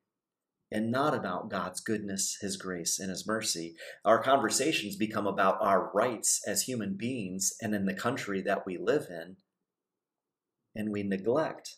and 0.72 0.90
not 0.90 1.14
about 1.14 1.50
God's 1.50 1.80
goodness, 1.80 2.38
His 2.40 2.56
grace, 2.56 2.98
and 2.98 3.10
His 3.10 3.26
mercy. 3.26 3.76
Our 4.04 4.20
conversations 4.20 4.96
become 4.96 5.26
about 5.26 5.58
our 5.60 5.92
rights 5.92 6.42
as 6.48 6.62
human 6.62 6.94
beings 6.94 7.52
and 7.62 7.74
in 7.74 7.86
the 7.86 7.94
country 7.94 8.42
that 8.42 8.66
we 8.66 8.76
live 8.76 9.06
in, 9.08 9.36
and 10.74 10.90
we 10.90 11.02
neglect 11.02 11.76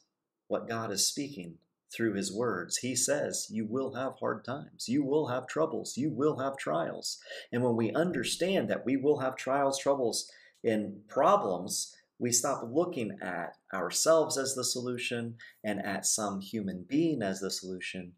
what 0.49 0.69
God 0.69 0.91
is 0.91 1.07
speaking 1.07 1.59
through 1.95 2.15
His 2.15 2.35
words. 2.35 2.79
He 2.79 2.95
says, 2.95 3.47
You 3.51 3.67
will 3.67 3.95
have 3.95 4.15
hard 4.21 4.45
times, 4.45 4.89
you 4.89 5.05
will 5.05 5.29
have 5.29 5.47
troubles, 5.47 5.97
you 5.97 6.11
will 6.11 6.39
have 6.39 6.57
trials. 6.57 7.19
And 7.53 7.63
when 7.63 7.77
we 7.77 7.93
understand 7.93 8.69
that 8.71 8.85
we 8.85 8.97
will 8.97 9.21
have 9.21 9.37
trials, 9.37 9.79
troubles, 9.79 10.31
and 10.65 11.07
problems, 11.09 11.95
we 12.19 12.33
stop 12.33 12.63
looking 12.65 13.19
at 13.21 13.57
ourselves 13.73 14.39
as 14.39 14.55
the 14.55 14.65
solution 14.65 15.37
and 15.63 15.85
at 15.85 16.07
some 16.07 16.41
human 16.41 16.85
being 16.89 17.23
as 17.23 17.41
the 17.41 17.51
solution, 17.51 18.13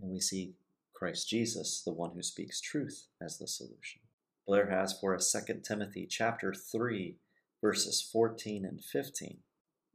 and 0.00 0.10
we 0.10 0.20
see 0.20 0.54
Christ 0.94 1.28
Jesus, 1.28 1.82
the 1.84 1.92
one 1.92 2.12
who 2.14 2.22
speaks 2.22 2.60
truth, 2.60 3.06
as 3.20 3.38
the 3.38 3.48
solution. 3.48 4.02
Blair 4.46 4.70
has 4.70 4.98
for 4.98 5.14
us 5.14 5.32
2 5.32 5.60
Timothy 5.64 6.06
chapter 6.08 6.52
3, 6.52 7.16
verses 7.60 8.02
14 8.12 8.64
and 8.64 8.82
15. 8.82 9.38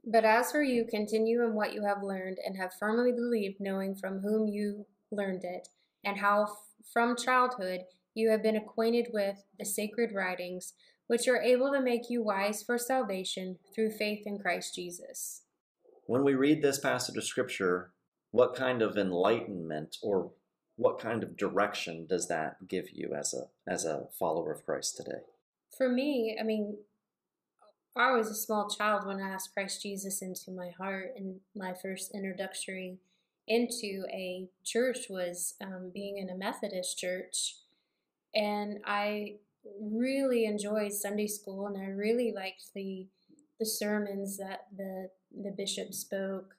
But 0.06 0.24
as 0.24 0.52
for 0.52 0.62
you, 0.62 0.86
continue 0.86 1.44
in 1.44 1.56
what 1.56 1.74
you 1.74 1.84
have 1.84 2.04
learned 2.04 2.38
and 2.46 2.58
have 2.58 2.74
firmly 2.80 3.12
believed, 3.12 3.60
knowing 3.60 3.96
from 3.96 4.20
whom 4.20 4.48
you 4.48 4.86
learned 5.12 5.44
it, 5.44 5.70
and 6.04 6.18
how 6.18 6.48
from 6.94 7.16
childhood 7.16 7.82
you 8.14 8.30
have 8.30 8.44
been 8.44 8.56
acquainted 8.56 9.08
with 9.12 9.44
the 9.58 9.66
sacred 9.66 10.12
writings 10.14 10.74
which 11.08 11.28
are 11.28 11.42
able 11.42 11.72
to 11.72 11.82
make 11.82 12.10
you 12.10 12.24
wise 12.24 12.64
for 12.64 12.78
salvation 12.78 13.58
through 13.74 13.92
faith 13.92 14.24
in 14.26 14.40
Christ 14.40 14.74
Jesus. 14.74 15.44
When 16.08 16.24
we 16.24 16.34
read 16.34 16.62
this 16.62 16.80
passage 16.80 17.18
of 17.18 17.24
Scripture, 17.24 17.92
what 18.32 18.56
kind 18.56 18.82
of 18.82 18.98
enlightenment 18.98 19.98
or 20.02 20.32
what 20.78 21.00
kind 21.00 21.24
of 21.24 21.38
direction 21.38 22.06
does 22.08 22.28
that 22.28 22.68
give 22.68 22.90
you 22.92 23.14
as 23.18 23.34
a 23.34 23.72
as 23.72 23.86
a 23.86 24.08
follower 24.20 24.52
of 24.52 24.66
Christ 24.66 24.98
today? 24.98 25.22
For 25.78 25.90
me, 25.90 26.38
I 26.40 26.44
mean, 26.44 26.78
I 27.98 28.12
was 28.12 28.30
a 28.30 28.36
small 28.36 28.70
child 28.70 29.06
when 29.06 29.22
I 29.22 29.30
asked 29.30 29.54
Christ 29.54 29.82
Jesus 29.82 30.22
into 30.22 30.52
my 30.52 30.70
heart, 30.78 31.14
and 31.16 31.40
my 31.56 31.74
first 31.74 32.14
introductory 32.14 32.98
into 33.48 34.04
a 34.12 34.50
church 34.66 35.08
was 35.10 35.56
um, 35.62 35.92
being 35.94 36.18
in 36.18 36.30
a 36.30 36.36
Methodist 36.36 36.98
church, 36.98 37.56
and 38.34 38.80
I 38.86 39.36
really 39.80 40.46
enjoyed 40.46 40.92
Sunday 40.92 41.28
school, 41.28 41.68
and 41.68 41.78
I 41.78 41.88
really 41.88 42.34
liked 42.34 42.74
the 42.74 43.08
the 43.60 43.66
sermons 43.66 44.38
that 44.38 44.66
the 44.76 45.10
the 45.44 45.52
bishop 45.52 45.94
spoke 45.94 46.56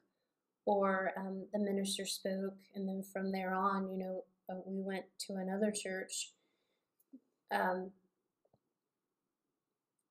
or 0.65 1.13
um, 1.19 1.45
the 1.53 1.59
minister 1.59 2.07
spoke, 2.07 2.57
and 2.75 2.89
then 2.89 3.03
from 3.13 3.31
there 3.31 3.55
on, 3.55 3.91
you 3.91 3.99
know, 3.99 4.25
uh, 4.51 4.61
we 4.65 4.81
went 4.81 5.05
to 5.27 5.35
another 5.35 5.71
church. 5.71 6.33
Um, 7.53 7.91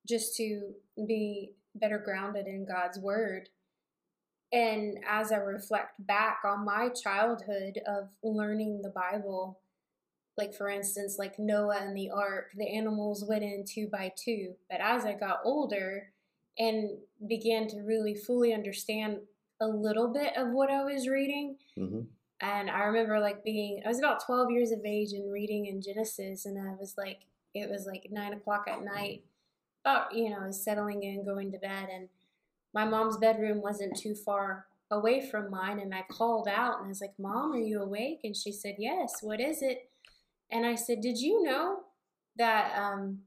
just 0.06 0.36
to 0.36 0.72
be 1.06 1.52
better 1.74 1.98
grounded 1.98 2.46
in 2.46 2.64
God's 2.66 2.98
word. 2.98 3.48
And 4.52 4.98
as 5.08 5.32
I 5.32 5.36
reflect 5.36 6.06
back 6.06 6.38
on 6.44 6.64
my 6.64 6.88
childhood 6.90 7.80
of 7.86 8.08
learning 8.22 8.82
the 8.82 8.90
Bible, 8.90 9.58
like 10.36 10.54
for 10.54 10.68
instance, 10.68 11.16
like 11.18 11.38
Noah 11.38 11.78
and 11.80 11.96
the 11.96 12.10
ark, 12.10 12.50
the 12.56 12.68
animals 12.68 13.24
went 13.26 13.42
in 13.42 13.64
two 13.66 13.88
by 13.88 14.12
two. 14.16 14.54
But 14.70 14.80
as 14.80 15.04
I 15.04 15.14
got 15.14 15.40
older 15.44 16.12
and 16.58 16.90
began 17.26 17.66
to 17.68 17.80
really 17.82 18.14
fully 18.14 18.54
understand 18.54 19.18
a 19.60 19.66
little 19.66 20.12
bit 20.12 20.36
of 20.36 20.48
what 20.52 20.70
I 20.70 20.84
was 20.84 21.08
reading, 21.08 21.56
Mm-hmm. 21.78 22.00
and 22.40 22.70
I 22.70 22.84
remember 22.84 23.18
like 23.20 23.44
being, 23.44 23.82
I 23.84 23.88
was 23.88 23.98
about 23.98 24.24
12 24.24 24.50
years 24.50 24.70
of 24.70 24.80
age 24.86 25.12
and 25.12 25.30
reading 25.32 25.66
in 25.66 25.82
Genesis, 25.82 26.46
and 26.46 26.56
I 26.58 26.72
was 26.78 26.94
like, 26.96 27.20
it 27.54 27.68
was 27.70 27.86
like 27.86 28.08
nine 28.10 28.32
o'clock 28.32 28.66
at 28.68 28.82
night. 28.84 29.24
About, 29.86 30.14
you 30.16 30.30
know, 30.30 30.50
settling 30.50 31.04
in, 31.04 31.24
going 31.24 31.52
to 31.52 31.58
bed, 31.58 31.88
and 31.92 32.08
my 32.74 32.84
mom's 32.84 33.16
bedroom 33.18 33.62
wasn't 33.62 33.96
too 33.96 34.16
far 34.16 34.66
away 34.90 35.28
from 35.30 35.50
mine. 35.50 35.78
And 35.78 35.94
I 35.94 36.04
called 36.10 36.48
out 36.48 36.78
and 36.78 36.86
I 36.86 36.88
was 36.88 37.00
like, 37.00 37.14
Mom, 37.18 37.52
are 37.52 37.58
you 37.58 37.80
awake? 37.80 38.20
And 38.24 38.36
she 38.36 38.52
said, 38.52 38.76
Yes, 38.78 39.20
what 39.22 39.40
is 39.40 39.62
it? 39.62 39.90
And 40.50 40.66
I 40.66 40.74
said, 40.74 41.00
Did 41.00 41.18
you 41.18 41.42
know 41.42 41.84
that 42.36 42.76
um, 42.76 43.20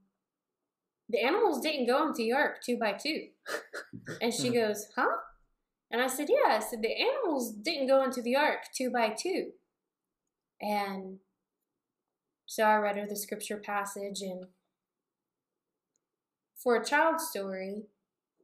the 1.10 1.22
animals 1.22 1.62
didn't 1.62 1.88
go 1.88 2.08
into 2.08 2.18
the 2.18 2.34
ark 2.34 2.58
two 2.64 2.78
by 2.78 2.94
two? 2.94 3.28
And 4.22 4.34
she 4.34 4.50
goes, 4.50 4.88
Huh? 4.96 5.18
And 5.92 6.02
I 6.02 6.08
said, 6.08 6.30
Yeah. 6.30 6.58
I 6.58 6.60
said, 6.60 6.82
The 6.82 6.96
animals 6.96 7.54
didn't 7.54 7.88
go 7.88 8.04
into 8.04 8.22
the 8.22 8.36
ark 8.36 8.66
two 8.76 8.92
by 8.92 9.10
two. 9.10 9.52
And 10.62 11.20
so 12.46 12.64
I 12.64 12.76
read 12.76 12.98
her 12.98 13.08
the 13.08 13.16
scripture 13.16 13.58
passage. 13.58 14.22
And 14.22 14.46
for 16.62 16.76
a 16.76 16.86
child 16.86 17.20
story, 17.22 17.84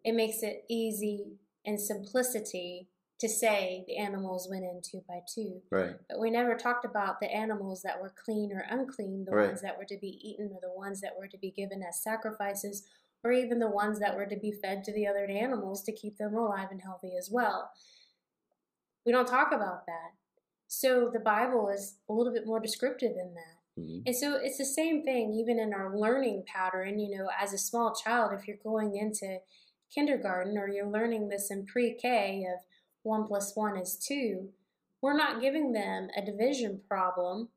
it 0.03 0.13
makes 0.13 0.41
it 0.41 0.63
easy 0.69 1.37
and 1.65 1.79
simplicity 1.79 2.87
to 3.19 3.29
say 3.29 3.83
the 3.87 3.97
animals 3.97 4.47
went 4.49 4.63
in 4.63 4.81
two 4.83 5.01
by 5.07 5.19
two. 5.33 5.61
Right. 5.71 5.95
But 6.09 6.19
we 6.19 6.29
never 6.29 6.55
talked 6.55 6.85
about 6.85 7.19
the 7.19 7.31
animals 7.31 7.81
that 7.83 8.01
were 8.01 8.13
clean 8.23 8.51
or 8.51 8.65
unclean, 8.69 9.25
the 9.25 9.31
Right. 9.31 9.47
ones 9.47 9.61
that 9.61 9.77
were 9.77 9.85
to 9.85 9.97
be 9.97 10.19
eaten 10.21 10.51
or 10.53 10.59
the 10.61 10.75
ones 10.75 11.01
that 11.01 11.17
were 11.17 11.27
to 11.27 11.37
be 11.37 11.51
given 11.51 11.81
as 11.81 12.03
sacrifices, 12.03 12.85
or 13.23 13.31
even 13.31 13.59
the 13.59 13.69
ones 13.69 13.99
that 13.99 14.15
were 14.15 14.25
to 14.25 14.35
be 14.35 14.51
fed 14.51 14.83
to 14.83 14.93
the 14.93 15.07
other 15.07 15.25
animals 15.25 15.83
to 15.83 15.91
keep 15.91 16.17
them 16.17 16.35
alive 16.35 16.67
and 16.71 16.81
healthy 16.81 17.15
as 17.17 17.29
well. 17.31 17.71
We 19.05 19.11
don't 19.11 19.27
talk 19.27 19.51
about 19.51 19.85
that. 19.87 20.11
So 20.67 21.09
the 21.11 21.19
Bible 21.19 21.69
is 21.69 21.99
a 22.09 22.13
little 22.13 22.33
bit 22.33 22.45
more 22.45 22.59
descriptive 22.59 23.11
in 23.11 23.33
that. 23.33 23.54
Mhm. 23.77 24.03
And 24.05 24.15
so 24.15 24.35
it's 24.35 24.57
the 24.57 24.65
same 24.65 25.03
thing, 25.03 25.33
even 25.33 25.59
in 25.59 25.73
our 25.73 25.97
learning 25.97 26.43
pattern. 26.45 26.99
You 26.99 27.17
know, 27.17 27.29
as 27.39 27.53
a 27.53 27.57
small 27.57 27.93
child, 27.93 28.31
if 28.33 28.47
you're 28.47 28.57
going 28.57 28.95
into 28.95 29.39
kindergarten 29.93 30.57
or 30.57 30.67
you're 30.67 30.89
learning 30.89 31.29
this 31.29 31.51
in 31.51 31.65
pre 31.65 31.93
K 31.95 32.45
of 32.53 32.61
one 33.03 33.25
plus 33.27 33.55
one 33.55 33.77
is 33.77 33.97
two, 33.97 34.53
we're 35.01 35.17
not 35.17 35.41
giving 35.41 35.73
them 35.73 36.09
a 36.15 36.25
division 36.25 36.81
problem 36.87 37.49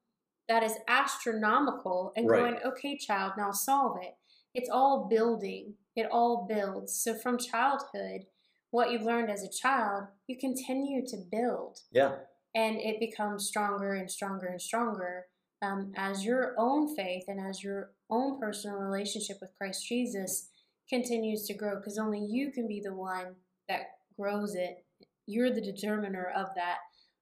that 0.48 0.62
is 0.62 0.78
astronomical 0.88 2.12
and 2.16 2.28
Right. 2.28 2.40
going, 2.40 2.62
okay, 2.64 2.96
child, 2.96 3.34
now 3.36 3.50
solve 3.52 3.98
it. 4.02 4.16
It's 4.54 4.70
all 4.70 5.06
building, 5.08 5.74
it 5.94 6.06
all 6.10 6.46
builds. 6.48 6.94
So 6.94 7.14
from 7.14 7.38
childhood, 7.38 8.26
what 8.70 8.90
you've 8.90 9.02
learned 9.02 9.30
as 9.30 9.42
a 9.42 9.48
child, 9.50 10.08
you 10.26 10.36
continue 10.38 11.06
to 11.06 11.16
build 11.30 11.80
Yeah. 11.90 12.16
and 12.54 12.76
it 12.76 12.98
becomes 12.98 13.46
stronger 13.46 13.94
and 13.94 14.10
stronger 14.10 14.46
and 14.46 14.60
stronger 14.60 15.26
um, 15.62 15.92
as 15.96 16.24
your 16.24 16.54
own 16.58 16.94
faith 16.94 17.24
and 17.28 17.40
as 17.40 17.62
your 17.62 17.90
own 18.10 18.40
personal 18.40 18.76
relationship 18.76 19.38
with 19.40 19.50
Christ 19.58 19.86
Jesus 19.86 20.48
continues 20.88 21.44
to 21.46 21.54
grow 21.54 21.76
because 21.76 21.98
only 21.98 22.20
you 22.20 22.50
can 22.50 22.66
be 22.66 22.80
the 22.80 22.94
one 22.94 23.34
that 23.68 23.82
grows 24.18 24.54
it. 24.54 24.84
You're 25.26 25.52
the 25.52 25.60
determiner 25.60 26.32
of 26.34 26.48
that, 26.56 26.78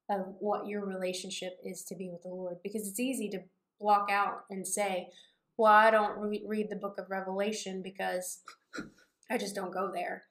of 0.09 0.35
what 0.38 0.66
your 0.66 0.85
relationship 0.85 1.59
is 1.64 1.83
to 1.85 1.96
be 1.96 2.09
with 2.11 2.22
the 2.22 2.29
Lord. 2.29 2.59
Because 2.62 2.87
it's 2.87 3.01
easy 3.01 3.29
to 3.31 3.40
block 3.81 4.09
out 4.11 4.44
and 4.51 4.66
say, 4.66 5.09
Well, 5.57 5.72
I 5.72 5.90
don't 5.90 6.18
re- 6.18 6.44
read 6.46 6.70
the 6.70 6.77
book 6.77 6.96
of 6.99 7.11
Revelation 7.11 7.83
because 7.83 8.40
I 9.31 9.38
just 9.38 9.55
don't 9.55 9.72
go 9.72 9.90
there. 9.92 10.25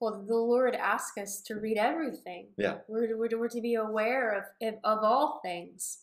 Well, 0.00 0.24
the 0.26 0.34
Lord 0.34 0.74
asks 0.74 1.18
us 1.18 1.42
to 1.42 1.56
read 1.56 1.76
everything. 1.76 2.48
Yeah. 2.56 2.78
We're, 2.88 3.16
we're, 3.16 3.38
we're 3.38 3.48
to 3.48 3.60
be 3.60 3.74
aware 3.74 4.30
of, 4.30 4.44
of, 4.66 4.74
of 4.82 5.04
all 5.04 5.40
things. 5.44 5.98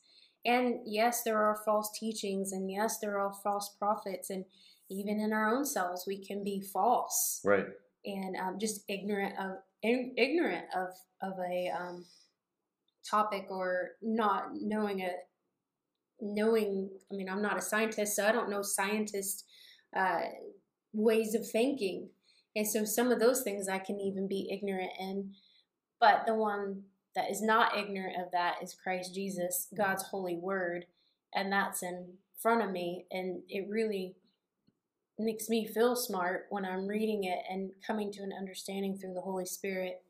And 0.48 0.80
yes, 0.86 1.24
there 1.24 1.38
are 1.38 1.62
false 1.66 1.92
teachings, 2.00 2.54
and 2.54 2.72
yes, 2.72 3.00
there 3.00 3.20
are 3.20 3.34
false 3.44 3.76
prophets, 3.78 4.30
and 4.30 4.46
even 4.90 5.20
in 5.20 5.34
our 5.34 5.54
own 5.54 5.66
selves, 5.66 6.06
we 6.08 6.26
can 6.26 6.44
be 6.44 6.62
false 6.62 7.42
Right. 7.44 7.66
and 8.06 8.38
um, 8.38 8.58
just 8.58 8.86
ignorant 8.88 9.36
of 9.38 9.58
ignorant 9.84 10.66
of 10.74 10.88
of 11.22 11.34
a 11.40 11.70
um, 11.78 12.06
topic 13.10 13.48
or 13.50 13.92
not 14.02 14.52
knowing 14.54 15.02
a 15.02 15.10
knowing. 16.22 16.90
I 17.12 17.16
mean, 17.16 17.30
I'm 17.30 17.42
not 17.42 17.58
a 17.58 17.62
scientist, 17.62 18.16
so 18.16 18.26
I 18.26 18.32
don't 18.32 18.50
know 18.50 18.62
scientist 18.62 19.44
uh, 19.96 20.22
ways 20.94 21.36
of 21.36 21.46
thinking, 21.50 22.10
and 22.56 22.66
so 22.66 22.86
some 22.86 23.12
of 23.12 23.20
those 23.20 23.42
things 23.42 23.68
I 23.68 23.80
can 23.80 24.00
even 24.00 24.30
be 24.30 24.50
ignorant 24.50 24.92
in. 24.98 25.34
But 26.00 26.26
the 26.26 26.36
one 26.36 26.84
that 27.18 27.32
is 27.32 27.42
not 27.42 27.76
ignorant 27.76 28.16
of 28.16 28.32
that 28.32 28.58
is 28.62 28.76
Christ 28.76 29.16
Jesus, 29.16 29.68
God's 29.76 30.04
holy 30.04 30.38
word, 30.38 30.86
and 31.34 31.52
that's 31.52 31.82
in 31.82 32.14
front 32.40 32.62
of 32.62 32.70
me, 32.70 33.08
and 33.12 33.42
it 33.50 33.68
really 33.68 34.16
makes 35.18 35.50
me 35.50 35.66
feel 35.66 35.96
smart 35.96 36.46
when 36.52 36.64
I'm 36.64 36.86
reading 36.86 37.24
it 37.24 37.40
and 37.50 37.72
coming 37.86 38.12
to 38.14 38.22
an 38.22 38.32
understanding 38.38 38.96
through 38.96 39.16
the 39.16 39.22
Holy 39.22 39.48
Spirit 39.48 40.04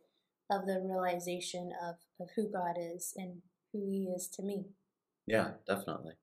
of 0.52 0.65
the 0.65 0.82
realization 0.84 1.72
of, 1.82 1.96
of 2.20 2.28
who 2.36 2.52
God 2.52 2.76
is 2.78 3.13
and 3.15 3.41
who 3.72 3.89
He 3.89 4.12
is 4.13 4.28
to 4.36 4.43
me. 4.43 4.65
Yeah, 5.26 5.52
definitely. 5.65 6.15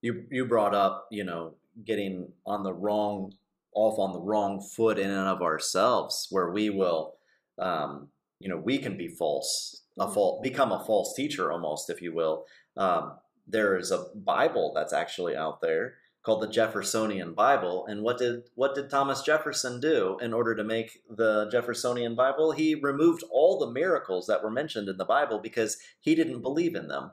You 0.00 0.24
you 0.30 0.46
brought 0.46 0.74
up, 0.74 1.08
you 1.10 1.24
know, 1.24 1.54
getting 1.84 2.32
on 2.46 2.62
the 2.62 2.72
wrong 2.72 3.34
off 3.74 3.98
on 3.98 4.12
the 4.12 4.20
wrong 4.20 4.60
foot 4.60 4.98
in 4.98 5.10
and 5.10 5.28
of 5.28 5.42
ourselves, 5.42 6.28
where 6.30 6.50
we 6.50 6.70
will, 6.70 7.16
um, 7.58 8.08
you 8.42 8.48
know, 8.48 8.56
we 8.56 8.78
can 8.78 8.96
be 8.96 9.08
false 9.08 9.82
a 9.98 10.08
false 10.10 10.40
become 10.42 10.72
a 10.72 10.84
false 10.84 11.14
teacher 11.14 11.52
almost, 11.52 11.90
if 11.90 12.00
you 12.02 12.14
will. 12.14 12.46
Um, 12.76 13.18
there 13.46 13.76
is 13.76 13.90
a 13.90 14.06
Bible 14.14 14.72
that's 14.74 14.92
actually 14.92 15.36
out 15.36 15.60
there 15.60 15.94
called 16.22 16.42
the 16.42 16.48
Jeffersonian 16.48 17.34
Bible. 17.34 17.84
And 17.86 18.02
what 18.02 18.18
did 18.18 18.44
what 18.54 18.74
did 18.74 18.88
Thomas 18.88 19.22
Jefferson 19.22 19.80
do 19.80 20.16
in 20.20 20.32
order 20.32 20.54
to 20.54 20.64
make 20.64 21.02
the 21.10 21.48
Jeffersonian 21.50 22.14
Bible? 22.14 22.52
He 22.52 22.74
removed 22.74 23.24
all 23.30 23.58
the 23.58 23.70
miracles 23.70 24.26
that 24.26 24.42
were 24.42 24.50
mentioned 24.50 24.88
in 24.88 24.96
the 24.96 25.04
Bible 25.04 25.40
because 25.40 25.78
he 26.00 26.14
didn't 26.14 26.42
believe 26.42 26.74
in 26.74 26.88
them. 26.88 27.12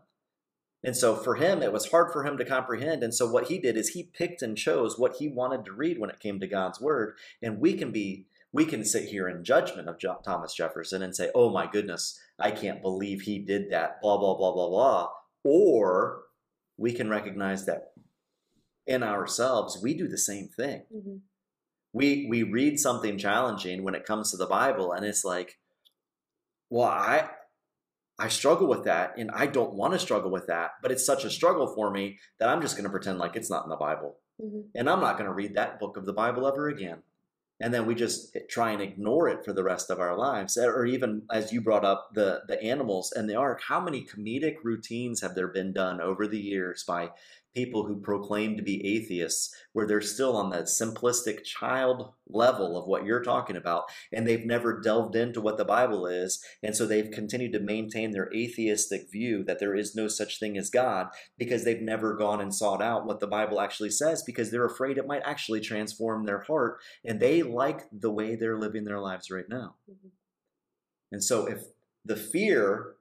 And 0.82 0.96
so 0.96 1.18
for 1.18 1.36
him, 1.36 1.62
it 1.62 1.74
was 1.74 1.92
hard 1.92 2.14
for 2.14 2.24
him 2.24 2.38
to 2.38 2.46
comprehend. 2.46 3.04
And 3.04 3.14
so 3.14 3.30
what 3.30 3.50
he 3.50 3.58
did 3.58 3.76
is 3.76 3.90
he 3.90 4.04
picked 4.04 4.42
and 4.42 4.58
chose 4.58 4.98
what 4.98 5.18
he 5.18 5.28
wanted 5.28 5.66
to 5.66 5.74
read 5.74 6.00
when 6.00 6.10
it 6.10 6.22
came 6.22 6.40
to 6.40 6.48
God's 6.48 6.80
word. 6.80 7.16
And 7.42 7.60
we 7.60 7.74
can 7.74 7.92
be 7.92 8.28
we 8.52 8.66
can 8.66 8.84
sit 8.84 9.06
here 9.10 9.30
in 9.30 9.44
judgment 9.44 9.88
of 9.88 10.00
Jo- 10.00 10.20
Thomas 10.24 10.54
Jefferson 10.54 11.02
and 11.04 11.16
say, 11.16 11.30
"Oh 11.36 11.50
my 11.52 11.68
goodness, 11.68 12.20
I 12.40 12.52
can't 12.52 12.82
believe 12.82 13.22
he 13.22 13.40
did 13.40 13.70
that." 13.72 14.02
Blah 14.02 14.18
blah 14.18 14.36
blah 14.36 14.52
blah 14.54 14.70
blah. 14.70 15.10
Or 15.44 16.24
we 16.78 16.94
can 16.94 17.10
recognize 17.10 17.66
that 17.66 17.94
in 18.88 19.04
ourselves 19.04 19.80
we 19.82 19.94
do 19.94 20.08
the 20.08 20.18
same 20.18 20.48
thing. 20.48 20.84
hmm 20.92 21.18
We 21.94 22.28
we 22.30 22.44
read 22.44 22.80
something 22.80 23.18
challenging 23.18 23.84
when 23.84 23.96
it 23.96 24.06
comes 24.06 24.32
to 24.32 24.38
the 24.38 24.48
Bible, 24.48 24.92
and 24.94 25.06
it's 25.06 25.24
like, 25.26 25.60
well, 26.70 26.88
I 26.90 27.30
I 28.18 28.28
struggle 28.28 28.68
with 28.68 28.84
that, 28.84 29.18
and 29.18 29.32
I 29.32 29.46
don't 29.46 29.74
want 29.76 29.94
to 29.94 30.00
struggle 30.00 30.30
with 30.30 30.48
that, 30.48 30.72
but 30.82 30.92
it's 30.92 31.06
such 31.06 31.24
a 31.24 31.30
struggle 31.30 31.74
for 31.74 31.90
me 31.90 32.20
that 32.40 32.50
I'm 32.50 32.62
just 32.62 32.76
going 32.76 32.84
to 32.84 32.90
pretend 32.90 33.18
like 33.18 33.36
it's 33.38 33.50
not 33.50 33.64
in 33.64 33.70
the 33.70 33.76
Bible 33.78 34.18
hmm 34.42 34.62
and 34.76 34.90
I'm 34.90 35.02
not 35.02 35.18
going 35.18 35.28
to 35.28 35.34
read 35.34 35.56
that 35.56 35.80
book 35.80 35.98
of 35.98 36.06
the 36.06 36.14
Bible 36.14 36.48
ever 36.48 36.70
again. 36.70 37.04
And 37.62 37.74
then 37.74 37.86
we 37.86 37.94
just 37.94 38.38
try 38.48 38.72
and 38.72 38.82
ignore 38.82 39.28
it 39.28 39.44
for 39.44 39.52
the 39.52 39.64
rest 39.64 39.90
of 39.90 40.00
our 40.00 40.18
lives. 40.18 40.58
Or 40.58 40.86
even 40.86 41.24
as 41.32 41.52
you 41.52 41.60
brought 41.60 41.84
up 41.84 42.10
the 42.14 42.42
the 42.48 42.62
animals 42.64 43.12
and 43.12 43.30
the 43.30 43.36
ark, 43.36 43.62
how 43.68 43.80
many 43.82 44.06
comedic 44.06 44.56
routines 44.64 45.22
have 45.22 45.36
there 45.36 45.50
been 45.50 45.74
done 45.74 46.00
over 46.00 46.28
the 46.28 46.40
years 46.40 46.84
by 46.84 47.10
people 47.56 47.86
who 47.86 48.00
proclaim 48.00 48.56
to 48.56 48.64
be 48.64 48.86
atheists 48.86 49.54
where 49.74 49.88
they're 49.88 50.02
still 50.02 50.38
on 50.38 50.50
that 50.50 50.66
simplistic 50.66 51.44
child 51.44 52.14
level 52.28 52.78
of 52.78 52.86
what 52.86 53.06
you're 53.06 53.24
talking 53.24 53.56
about 53.56 53.86
and 54.14 54.28
they've 54.28 54.46
never 54.46 54.80
delved 54.80 55.16
into 55.16 55.42
what 55.42 55.58
the 55.58 55.66
Bible 55.66 56.06
is 56.06 56.44
and 56.62 56.76
so 56.76 56.86
they've 56.86 57.12
continued 57.12 57.54
to 57.54 57.60
maintain 57.60 58.12
their 58.12 58.30
atheistic 58.34 59.12
view 59.12 59.44
that 59.44 59.60
there 59.60 59.76
is 59.76 59.96
no 59.96 60.08
such 60.08 60.40
thing 60.40 60.58
as 60.58 60.70
God 60.70 61.08
because 61.38 61.64
they've 61.64 61.82
never 61.82 62.16
gone 62.16 62.40
and 62.42 62.54
sought 62.54 62.82
out 62.82 63.06
what 63.06 63.20
the 63.20 63.28
Bible 63.28 63.60
actually 63.60 63.90
says 63.90 64.24
because 64.24 64.52
they're 64.52 64.66
afraid 64.66 64.98
it 64.98 65.08
might 65.08 65.24
actually 65.26 65.60
transform 65.60 66.26
their 66.26 66.42
heart 66.42 66.80
and 67.04 67.20
they 67.20 67.42
like 67.42 67.82
the 67.92 68.12
way 68.12 68.36
they're 68.36 68.60
living 68.60 68.84
their 68.84 69.00
lives 69.00 69.32
right 69.32 69.50
now. 69.50 69.76
Mhm. 69.90 70.12
And 71.12 71.24
so 71.24 71.48
if 71.48 71.64
the 72.06 72.16
fear 72.16 72.96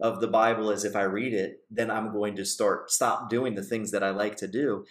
of 0.00 0.20
the 0.20 0.28
Bible 0.28 0.70
is 0.70 0.84
if 0.84 0.96
I 0.96 1.02
read 1.02 1.32
it, 1.32 1.60
then 1.70 1.90
I'm 1.90 2.12
going 2.12 2.36
to 2.36 2.44
start 2.44 2.90
stop 2.90 3.30
doing 3.30 3.54
the 3.54 3.62
things 3.62 3.90
that 3.92 4.02
I 4.02 4.10
like 4.10 4.36
to 4.36 4.48
do. 4.48 4.84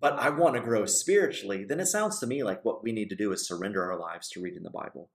But 0.00 0.18
I 0.18 0.28
want 0.28 0.54
to 0.54 0.60
grow 0.60 0.84
spiritually, 0.84 1.64
then 1.64 1.80
it 1.80 1.86
sounds 1.86 2.18
to 2.20 2.26
me 2.26 2.42
like 2.42 2.64
what 2.64 2.82
we 2.82 2.92
need 2.92 3.08
to 3.08 3.16
do 3.16 3.32
is 3.32 3.46
surrender 3.46 3.90
our 3.90 3.98
lives 3.98 4.28
to 4.30 4.42
reading 4.42 4.62
the 4.62 4.70
Bible 4.70 5.10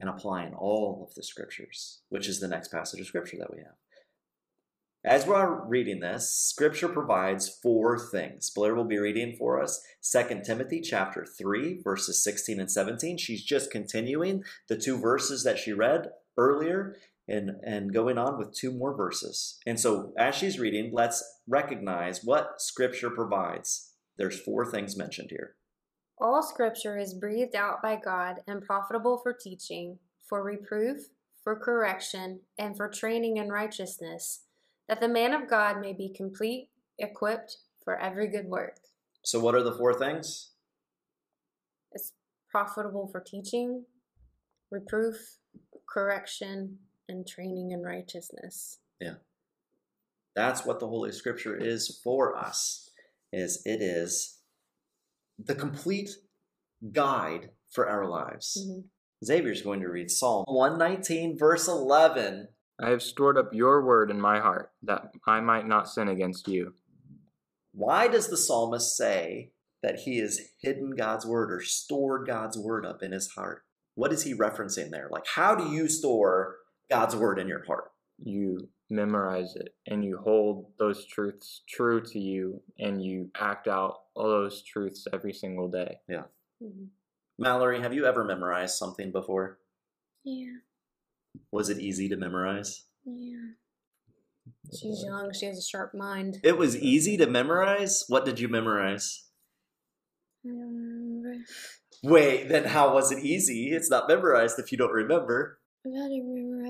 and 0.00 0.08
applying 0.08 0.54
all 0.54 1.06
of 1.06 1.14
the 1.14 1.22
scriptures, 1.22 2.00
which 2.08 2.28
is 2.28 2.40
the 2.40 2.48
next 2.48 2.68
passage 2.68 3.00
of 3.00 3.06
scripture 3.06 3.36
that 3.38 3.52
we 3.52 3.58
have. 3.58 3.74
As 5.04 5.26
we're 5.26 5.64
reading 5.66 6.00
this, 6.00 6.30
scripture 6.30 6.88
provides 6.88 7.48
four 7.48 7.98
things. 7.98 8.50
Blair 8.50 8.74
will 8.74 8.84
be 8.84 8.98
reading 8.98 9.36
for 9.38 9.62
us 9.62 9.80
2 10.10 10.42
Timothy 10.44 10.80
chapter 10.80 11.24
3 11.24 11.82
verses 11.82 12.22
16 12.22 12.58
and 12.58 12.70
17. 12.70 13.16
She's 13.18 13.44
just 13.44 13.70
continuing 13.70 14.42
the 14.68 14.76
two 14.76 14.98
verses 14.98 15.44
that 15.44 15.58
she 15.58 15.72
read 15.72 16.08
earlier 16.36 16.96
and 17.28 17.50
and 17.62 17.92
going 17.92 18.18
on 18.18 18.38
with 18.38 18.54
two 18.54 18.72
more 18.72 18.96
verses. 18.96 19.58
And 19.66 19.78
so 19.78 20.12
as 20.18 20.34
she's 20.34 20.58
reading, 20.58 20.90
let's 20.92 21.22
recognize 21.46 22.24
what 22.24 22.60
scripture 22.60 23.10
provides. 23.10 23.92
There's 24.16 24.40
four 24.40 24.66
things 24.66 24.96
mentioned 24.96 25.30
here. 25.30 25.56
All 26.20 26.42
scripture 26.42 26.98
is 26.98 27.14
breathed 27.14 27.54
out 27.54 27.80
by 27.80 27.96
God 28.02 28.40
and 28.48 28.62
profitable 28.62 29.18
for 29.22 29.32
teaching, 29.32 29.98
for 30.28 30.42
reproof, 30.42 30.98
for 31.44 31.54
correction, 31.54 32.40
and 32.58 32.76
for 32.76 32.88
training 32.88 33.36
in 33.36 33.48
righteousness, 33.48 34.42
that 34.88 35.00
the 35.00 35.08
man 35.08 35.32
of 35.32 35.48
God 35.48 35.80
may 35.80 35.92
be 35.92 36.12
complete, 36.12 36.70
equipped 36.98 37.58
for 37.84 37.96
every 38.00 38.26
good 38.26 38.46
work. 38.46 38.78
So 39.22 39.38
what 39.38 39.54
are 39.54 39.62
the 39.62 39.72
four 39.72 39.94
things? 39.94 40.50
It's 41.92 42.12
profitable 42.50 43.08
for 43.12 43.20
teaching, 43.20 43.84
reproof, 44.70 45.16
correction, 45.88 46.78
and 47.08 47.26
training 47.26 47.70
in 47.72 47.82
righteousness. 47.82 48.78
Yeah. 49.00 49.14
That's 50.34 50.64
what 50.64 50.80
the 50.80 50.86
Holy 50.86 51.12
Scripture 51.12 51.56
is 51.56 52.00
for 52.04 52.36
us. 52.36 52.90
Is 53.32 53.62
it 53.64 53.82
is 53.82 54.38
the 55.38 55.54
complete 55.54 56.10
guide 56.92 57.50
for 57.70 57.88
our 57.88 58.06
lives. 58.06 58.56
Mhm. 58.66 58.88
Xavier's 59.24 59.62
going 59.62 59.80
to 59.80 59.88
read 59.88 60.10
Psalm 60.10 60.44
119, 60.46 61.36
verse 61.36 61.68
11. 61.68 62.48
I 62.78 62.90
have 62.90 63.02
stored 63.02 63.36
up 63.36 63.52
your 63.52 63.84
word 63.84 64.10
in 64.10 64.20
my 64.20 64.38
heart, 64.38 64.72
that 64.82 65.12
I 65.26 65.40
might 65.40 65.66
not 65.66 65.88
sin 65.88 66.08
against 66.08 66.46
you. 66.46 66.74
Why 67.72 68.06
does 68.08 68.28
the 68.28 68.36
psalmist 68.36 68.96
say 68.96 69.52
that 69.82 70.00
he 70.00 70.18
has 70.18 70.40
hidden 70.60 70.90
God's 70.90 71.26
word 71.26 71.52
or 71.52 71.60
stored 71.60 72.26
God's 72.26 72.56
word 72.56 72.86
up 72.86 73.02
in 73.02 73.12
his 73.12 73.28
heart? 73.30 73.64
What 73.94 74.12
is 74.12 74.22
he 74.22 74.34
referencing 74.34 74.90
there? 74.90 75.08
Like, 75.10 75.26
how 75.26 75.56
do 75.56 75.68
you 75.68 75.88
store 75.88 76.57
God's 76.90 77.16
word 77.16 77.38
in 77.38 77.48
your 77.48 77.64
heart? 77.64 77.90
You 78.22 78.68
memorize 78.90 79.54
it 79.54 79.74
and 79.86 80.04
you 80.04 80.16
hold 80.18 80.72
those 80.78 81.04
truths 81.04 81.62
true 81.68 82.00
to 82.02 82.18
you 82.18 82.62
and 82.78 83.04
you 83.04 83.30
act 83.38 83.68
out 83.68 83.98
all 84.14 84.28
those 84.28 84.62
truths 84.62 85.06
every 85.12 85.32
single 85.32 85.68
day. 85.68 86.00
Mhm. 86.08 86.88
Mallory, 87.38 87.80
have 87.80 87.92
you 87.94 88.06
ever 88.06 88.24
memorized 88.24 88.76
something 88.76 89.12
before? 89.12 89.58
Yeah, 90.24 90.56
Was 91.52 91.68
it 91.68 91.78
easy 91.78 92.08
to 92.08 92.16
memorize? 92.16 92.84
yeah. 93.04 93.52
She's 94.78 95.02
young, 95.02 95.32
she 95.32 95.46
has 95.46 95.58
a 95.58 95.62
sharp 95.62 95.94
mind. 95.94 96.40
It 96.42 96.58
was 96.58 96.76
easy 96.76 97.16
to 97.18 97.26
memorize? 97.26 98.04
What 98.08 98.24
did 98.26 98.38
you 98.40 98.48
memorize? 98.48 99.24
I 100.44 100.48
don't 100.48 100.60
remember. 100.76 101.44
Wait, 102.02 102.48
then 102.48 102.64
how 102.64 102.92
was 102.94 103.10
it 103.12 103.24
easy? 103.24 103.70
It's 103.72 103.88
not 103.90 104.08
memorized 104.08 104.58
if 104.58 104.70
you 104.72 104.78
don't 104.78 104.92
remember. 104.92 105.60
I've 105.86 105.92
had 105.94 106.08
to 106.08 106.20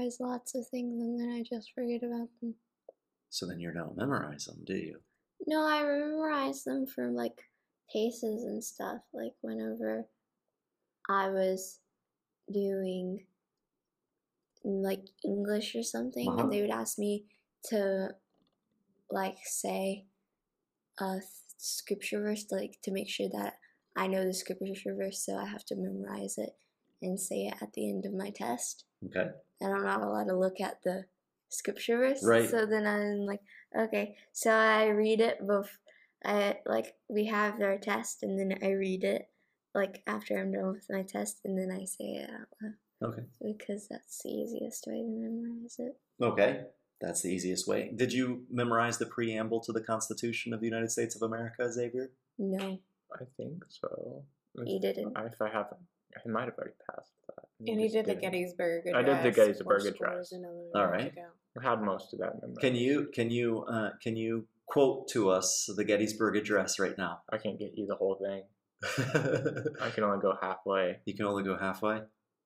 memorize 0.08 0.20
lots 0.20 0.54
of 0.54 0.66
things 0.68 1.00
and 1.00 1.20
then 1.20 1.30
I 1.30 1.42
just 1.42 1.72
forget 1.74 2.02
about 2.02 2.28
them. 2.40 2.54
So 3.30 3.46
then 3.46 3.60
you 3.60 3.72
don't 3.72 3.96
memorize 3.96 4.44
them, 4.46 4.62
do 4.64 4.74
you? 4.74 4.98
No, 5.46 5.62
I 5.66 5.82
memorize 5.82 6.64
them 6.64 6.86
from 6.86 7.14
like 7.14 7.42
cases 7.92 8.44
and 8.44 8.62
stuff. 8.62 9.00
Like 9.12 9.34
whenever 9.42 10.06
I 11.08 11.28
was 11.30 11.80
doing 12.52 13.24
like 14.64 15.04
English 15.24 15.74
or 15.74 15.82
something, 15.82 16.28
Uh-huh. 16.28 16.42
and 16.42 16.52
they 16.52 16.60
would 16.62 16.70
ask 16.70 16.98
me 16.98 17.24
to 17.64 18.10
like 19.10 19.38
say 19.44 20.06
a 21.00 21.20
scripture 21.58 22.20
verse, 22.20 22.46
like 22.50 22.78
to 22.82 22.90
make 22.90 23.08
sure 23.08 23.28
that 23.32 23.54
I 23.96 24.06
know 24.06 24.24
the 24.24 24.34
scripture 24.34 24.94
verse, 24.94 25.24
so 25.24 25.36
I 25.36 25.46
have 25.46 25.64
to 25.66 25.76
memorize 25.76 26.38
it 26.38 26.56
and 27.02 27.18
say 27.18 27.46
it 27.46 27.54
at 27.62 27.72
the 27.74 27.88
end 27.88 28.04
of 28.06 28.12
my 28.14 28.30
test. 28.30 28.84
Okay. 29.06 29.28
and 29.60 29.72
I'm 29.74 29.84
not 29.84 30.02
allowed 30.02 30.24
to 30.28 30.36
look 30.38 30.60
at 30.60 30.82
the 30.82 31.04
scripture 31.48 31.98
verse. 31.98 32.22
Right. 32.24 32.48
So 32.48 32.66
then 32.66 32.86
I'm 32.86 33.26
like, 33.26 33.40
okay, 33.78 34.16
so 34.32 34.50
I 34.50 34.88
read 34.88 35.20
it 35.20 35.40
bef- 35.46 35.68
I 36.24 36.56
like 36.66 36.94
we 37.08 37.26
have 37.26 37.60
our 37.60 37.78
test, 37.78 38.22
and 38.22 38.38
then 38.38 38.58
I 38.62 38.72
read 38.72 39.04
it 39.04 39.28
like 39.74 40.02
after 40.06 40.36
I'm 40.38 40.50
done 40.52 40.72
with 40.72 40.86
my 40.90 41.02
test, 41.02 41.40
and 41.44 41.56
then 41.58 41.70
I 41.70 41.84
say 41.84 42.04
it 42.22 42.30
out 42.30 42.48
loud 42.62 42.74
Okay. 43.12 43.22
because 43.40 43.86
that's 43.88 44.22
the 44.24 44.30
easiest 44.30 44.86
way 44.88 45.02
to 45.02 45.08
memorize 45.08 45.76
it. 45.78 45.96
Okay. 46.20 46.62
That's 47.00 47.22
the 47.22 47.28
easiest 47.28 47.68
way. 47.68 47.92
Did 47.94 48.12
you 48.12 48.42
memorize 48.50 48.98
the 48.98 49.06
preamble 49.06 49.60
to 49.60 49.72
the 49.72 49.80
Constitution 49.80 50.52
of 50.52 50.58
the 50.58 50.66
United 50.66 50.90
States 50.90 51.14
of 51.14 51.22
America, 51.22 51.72
Xavier? 51.72 52.10
No, 52.38 52.80
I 53.14 53.24
think 53.36 53.64
so. 53.68 54.24
you 54.66 54.80
didn't. 54.80 55.16
If 55.16 55.40
I 55.40 55.46
haven't, 55.48 55.78
I 56.16 56.28
might 56.28 56.46
have 56.46 56.54
already 56.58 56.74
passed 56.90 57.12
that. 57.14 57.17
And 57.66 57.80
he 57.80 57.86
Just 57.86 57.94
did 57.94 58.06
the 58.06 58.14
didn't. 58.14 58.32
Gettysburg 58.32 58.84
I 58.94 59.02
did 59.02 59.22
the 59.24 59.30
Gettysburg 59.32 59.80
Address. 59.80 59.94
scores 59.96 60.32
and 60.32 60.44
eleven 60.44 60.70
All 60.74 60.80
years 60.82 60.90
right. 60.92 61.12
ago. 61.12 61.26
I 61.60 61.68
had 61.70 61.82
most 61.82 62.12
of 62.14 62.20
that 62.20 62.34
memorized. 62.40 62.60
Can 62.60 62.74
you 62.76 63.08
can 63.12 63.30
you 63.30 63.64
uh, 63.64 63.90
can 64.02 64.16
you 64.16 64.46
quote 64.66 65.08
to 65.08 65.30
us 65.30 65.68
the 65.76 65.84
Gettysburg 65.84 66.36
Address 66.36 66.78
right 66.78 66.96
now? 66.96 67.22
I 67.32 67.38
can't 67.38 67.58
get 67.58 67.72
you 67.74 67.86
the 67.86 67.96
whole 67.96 68.16
thing. 68.22 68.42
I 69.80 69.90
can 69.90 70.04
only 70.04 70.20
go 70.20 70.34
halfway. 70.40 70.98
you 71.04 71.14
can 71.14 71.26
only 71.26 71.42
go 71.42 71.56
halfway. 71.58 72.00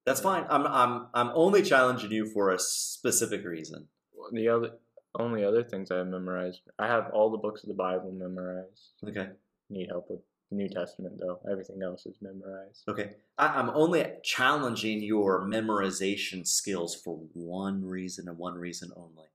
That's 0.06 0.20
fine. 0.20 0.46
I'm 0.48 0.66
I'm 0.66 1.06
I'm 1.12 1.30
only 1.34 1.62
challenging 1.62 2.10
you 2.10 2.26
for 2.32 2.50
a 2.50 2.58
specific 2.58 3.44
reason. 3.44 3.88
The 4.32 4.48
other 4.48 4.70
only 5.18 5.44
other 5.44 5.62
things 5.62 5.90
I 5.90 5.98
have 5.98 6.06
memorized. 6.06 6.60
I 6.78 6.86
have 6.86 7.10
all 7.12 7.30
the 7.30 7.36
books 7.38 7.62
of 7.62 7.68
the 7.68 7.74
Bible 7.74 8.12
memorized. 8.12 8.92
Okay. 9.06 9.28
Need 9.68 9.88
help 9.90 10.06
with 10.08 10.20
the 10.52 10.62
New 10.62 10.68
Testament, 10.68 11.18
though. 11.18 11.40
Everything 11.50 11.82
else 11.82 12.06
is 12.06 12.16
memorized. 12.20 12.84
Okay. 12.88 13.12
I, 13.38 13.48
I'm 13.48 13.70
only 13.70 14.04
challenging 14.22 15.02
your 15.02 15.42
memorization 15.46 16.46
skills 16.46 16.94
for 16.94 17.18
one 17.32 17.84
reason 17.84 18.28
and 18.28 18.38
one 18.38 18.54
reason 18.54 18.92
only. 18.96 19.26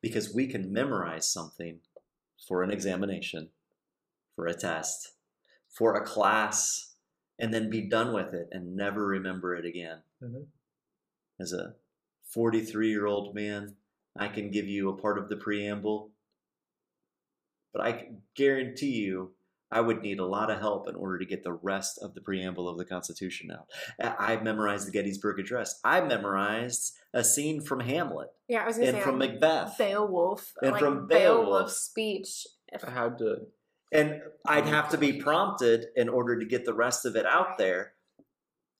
Because 0.00 0.32
we 0.32 0.46
can 0.46 0.72
memorize 0.72 1.30
something 1.30 1.80
for 2.46 2.62
an 2.62 2.70
examination, 2.70 3.48
for 4.36 4.46
a 4.46 4.54
test, 4.54 5.12
for 5.68 5.94
a 5.96 6.04
class, 6.04 6.94
and 7.38 7.52
then 7.52 7.68
be 7.68 7.82
done 7.82 8.12
with 8.12 8.32
it 8.32 8.48
and 8.52 8.76
never 8.76 9.06
remember 9.06 9.56
it 9.56 9.64
again. 9.64 10.02
Mhm. 10.22 10.46
As 11.40 11.52
a 11.52 11.74
43 12.24 12.88
year 12.88 13.06
old 13.06 13.34
man, 13.34 13.76
I 14.14 14.28
can 14.28 14.50
give 14.50 14.68
you 14.68 14.88
a 14.88 14.96
part 14.96 15.18
of 15.18 15.28
the 15.28 15.36
preamble, 15.36 16.12
but 17.72 17.82
I 17.82 18.12
guarantee 18.34 18.92
you 18.92 19.34
I 19.72 19.80
would 19.80 20.02
need 20.02 20.18
a 20.20 20.26
lot 20.26 20.50
of 20.50 20.60
help 20.60 20.88
in 20.88 20.94
order 20.94 21.18
to 21.18 21.24
get 21.24 21.42
the 21.42 21.52
rest 21.54 21.98
of 22.02 22.14
the 22.14 22.20
preamble 22.20 22.68
of 22.68 22.76
the 22.78 22.84
Constitution 22.84 23.50
out. 23.50 23.68
I 24.00 24.34
I 24.34 24.42
memorized 24.42 24.86
the 24.86 24.92
Gettysburg 24.92 25.40
Address. 25.40 25.80
I 25.82 26.00
memorized 26.02 26.92
a 27.14 27.24
scene 27.24 27.60
from 27.60 27.80
Hamlet 27.80 28.28
Yeah, 28.48 28.62
I 28.62 28.66
was 28.66 28.76
gonna 28.76 28.88
and 28.88 28.96
say 28.98 29.02
from 29.02 29.18
like, 29.18 29.32
Macbeth. 29.32 29.76
Beowulf, 29.78 30.52
And 30.62 30.72
like 30.72 30.80
from 30.80 31.06
Beowulf's 31.06 31.46
Beowulf. 31.48 31.70
speech. 31.72 32.46
If- 32.72 32.84
I 32.84 32.90
had 32.90 33.18
to. 33.18 33.46
And 33.90 34.22
I'd 34.46 34.64
have 34.66 34.88
to 34.90 34.98
be 34.98 35.12
prompted 35.20 35.86
in 35.96 36.08
order 36.08 36.38
to 36.38 36.46
get 36.46 36.64
the 36.64 36.72
rest 36.72 37.04
of 37.04 37.14
it 37.16 37.26
out 37.26 37.58
there. 37.58 37.92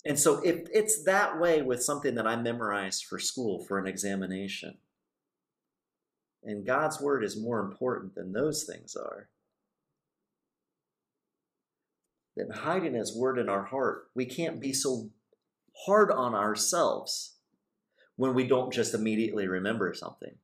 And 0.07 0.19
so 0.19 0.41
if 0.43 0.67
it's 0.73 1.05
that 1.05 1.39
way 1.39 1.61
with 1.63 1.83
something 1.83 2.15
that 2.15 2.27
I 2.27 2.37
memorized 2.37 3.05
for 3.05 3.19
school 3.19 3.63
for 3.63 3.79
an 3.79 3.87
examination, 3.87 4.79
and 6.43 6.67
God's 6.67 7.01
word 7.01 7.23
is 7.25 7.37
more 7.37 7.61
important 7.61 8.15
than 8.15 8.33
those 8.33 8.65
things 8.65 8.97
are, 8.97 9.29
then 12.37 12.49
hiding 12.51 12.95
his 12.95 13.17
word 13.17 13.39
in 13.39 13.49
our 13.49 13.65
heart, 13.65 14.09
we 14.15 14.27
can't 14.27 14.61
be 14.61 14.73
so 14.73 15.11
hard 15.87 16.11
on 16.11 16.35
ourselves 16.35 17.37
when 18.17 18.35
we 18.35 18.47
don't 18.47 18.73
just 18.73 18.95
immediately 18.95 19.47
remember 19.47 19.93
something. 19.95 20.35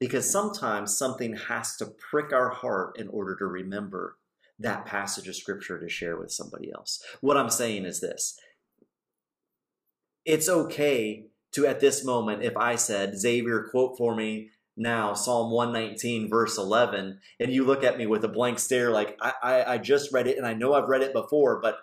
Because 0.00 0.30
sometimes 0.30 0.96
something 0.96 1.34
has 1.34 1.76
to 1.76 1.86
prick 1.86 2.32
our 2.32 2.50
heart 2.50 2.98
in 2.98 3.08
order 3.08 3.36
to 3.36 3.46
remember 3.46 4.16
that 4.58 4.86
passage 4.86 5.28
of 5.28 5.36
scripture 5.36 5.78
to 5.78 5.88
share 5.88 6.16
with 6.16 6.30
somebody 6.30 6.70
else. 6.72 7.02
What 7.20 7.36
I'm 7.36 7.50
saying 7.50 7.84
is 7.84 8.00
this 8.00 8.38
it's 10.24 10.48
okay 10.48 11.24
to, 11.52 11.66
at 11.66 11.80
this 11.80 12.04
moment, 12.04 12.42
if 12.42 12.56
I 12.56 12.76
said, 12.76 13.18
Xavier, 13.18 13.68
quote 13.70 13.96
for 13.96 14.14
me 14.14 14.50
now 14.78 15.12
Psalm 15.12 15.50
119, 15.50 16.28
verse 16.28 16.56
11, 16.56 17.18
and 17.40 17.52
you 17.52 17.64
look 17.64 17.84
at 17.84 17.98
me 17.98 18.06
with 18.06 18.24
a 18.24 18.28
blank 18.28 18.58
stare, 18.58 18.90
like, 18.90 19.18
I, 19.20 19.32
I, 19.42 19.64
I 19.74 19.78
just 19.78 20.12
read 20.12 20.26
it 20.26 20.38
and 20.38 20.46
I 20.46 20.54
know 20.54 20.74
I've 20.74 20.88
read 20.88 21.02
it 21.02 21.12
before, 21.12 21.60
but 21.60 21.78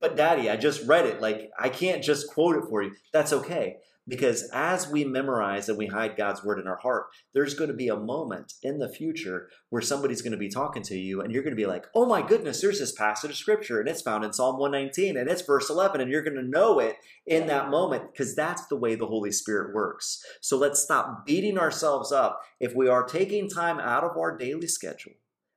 but 0.00 0.16
daddy, 0.16 0.50
I 0.50 0.56
just 0.56 0.86
read 0.86 1.06
it. 1.06 1.20
Like, 1.20 1.50
I 1.58 1.68
can't 1.68 2.02
just 2.02 2.28
quote 2.28 2.56
it 2.56 2.68
for 2.68 2.82
you. 2.82 2.92
That's 3.12 3.32
okay. 3.32 3.76
Because 4.08 4.48
as 4.54 4.88
we 4.88 5.04
memorize 5.04 5.68
and 5.68 5.76
we 5.76 5.86
hide 5.86 6.16
God's 6.16 6.42
word 6.42 6.58
in 6.58 6.66
our 6.66 6.78
heart, 6.78 7.08
there's 7.34 7.52
going 7.52 7.68
to 7.68 7.76
be 7.76 7.88
a 7.88 7.96
moment 7.96 8.54
in 8.62 8.78
the 8.78 8.88
future 8.88 9.50
where 9.68 9.82
somebody's 9.82 10.22
going 10.22 10.32
to 10.32 10.38
be 10.38 10.48
talking 10.48 10.82
to 10.84 10.96
you 10.96 11.20
and 11.20 11.30
you're 11.30 11.42
going 11.42 11.54
to 11.54 11.60
be 11.60 11.66
like, 11.66 11.84
oh 11.94 12.06
my 12.06 12.22
goodness, 12.22 12.62
there's 12.62 12.78
this 12.78 12.92
passage 12.92 13.30
of 13.30 13.36
scripture 13.36 13.80
and 13.80 13.88
it's 13.88 14.00
found 14.00 14.24
in 14.24 14.32
Psalm 14.32 14.58
119 14.58 15.18
and 15.18 15.28
it's 15.28 15.42
verse 15.42 15.68
11 15.68 16.00
and 16.00 16.10
you're 16.10 16.22
going 16.22 16.36
to 16.36 16.42
know 16.42 16.78
it 16.78 16.96
in 17.26 17.46
that 17.48 17.68
moment 17.68 18.10
because 18.10 18.34
that's 18.34 18.66
the 18.68 18.76
way 18.76 18.94
the 18.94 19.06
Holy 19.06 19.30
Spirit 19.30 19.74
works. 19.74 20.24
So 20.40 20.56
let's 20.56 20.82
stop 20.82 21.26
beating 21.26 21.58
ourselves 21.58 22.10
up. 22.10 22.40
If 22.60 22.74
we 22.74 22.88
are 22.88 23.04
taking 23.04 23.50
time 23.50 23.78
out 23.78 24.04
of 24.04 24.16
our 24.16 24.38
daily 24.38 24.68
schedule, 24.68 25.12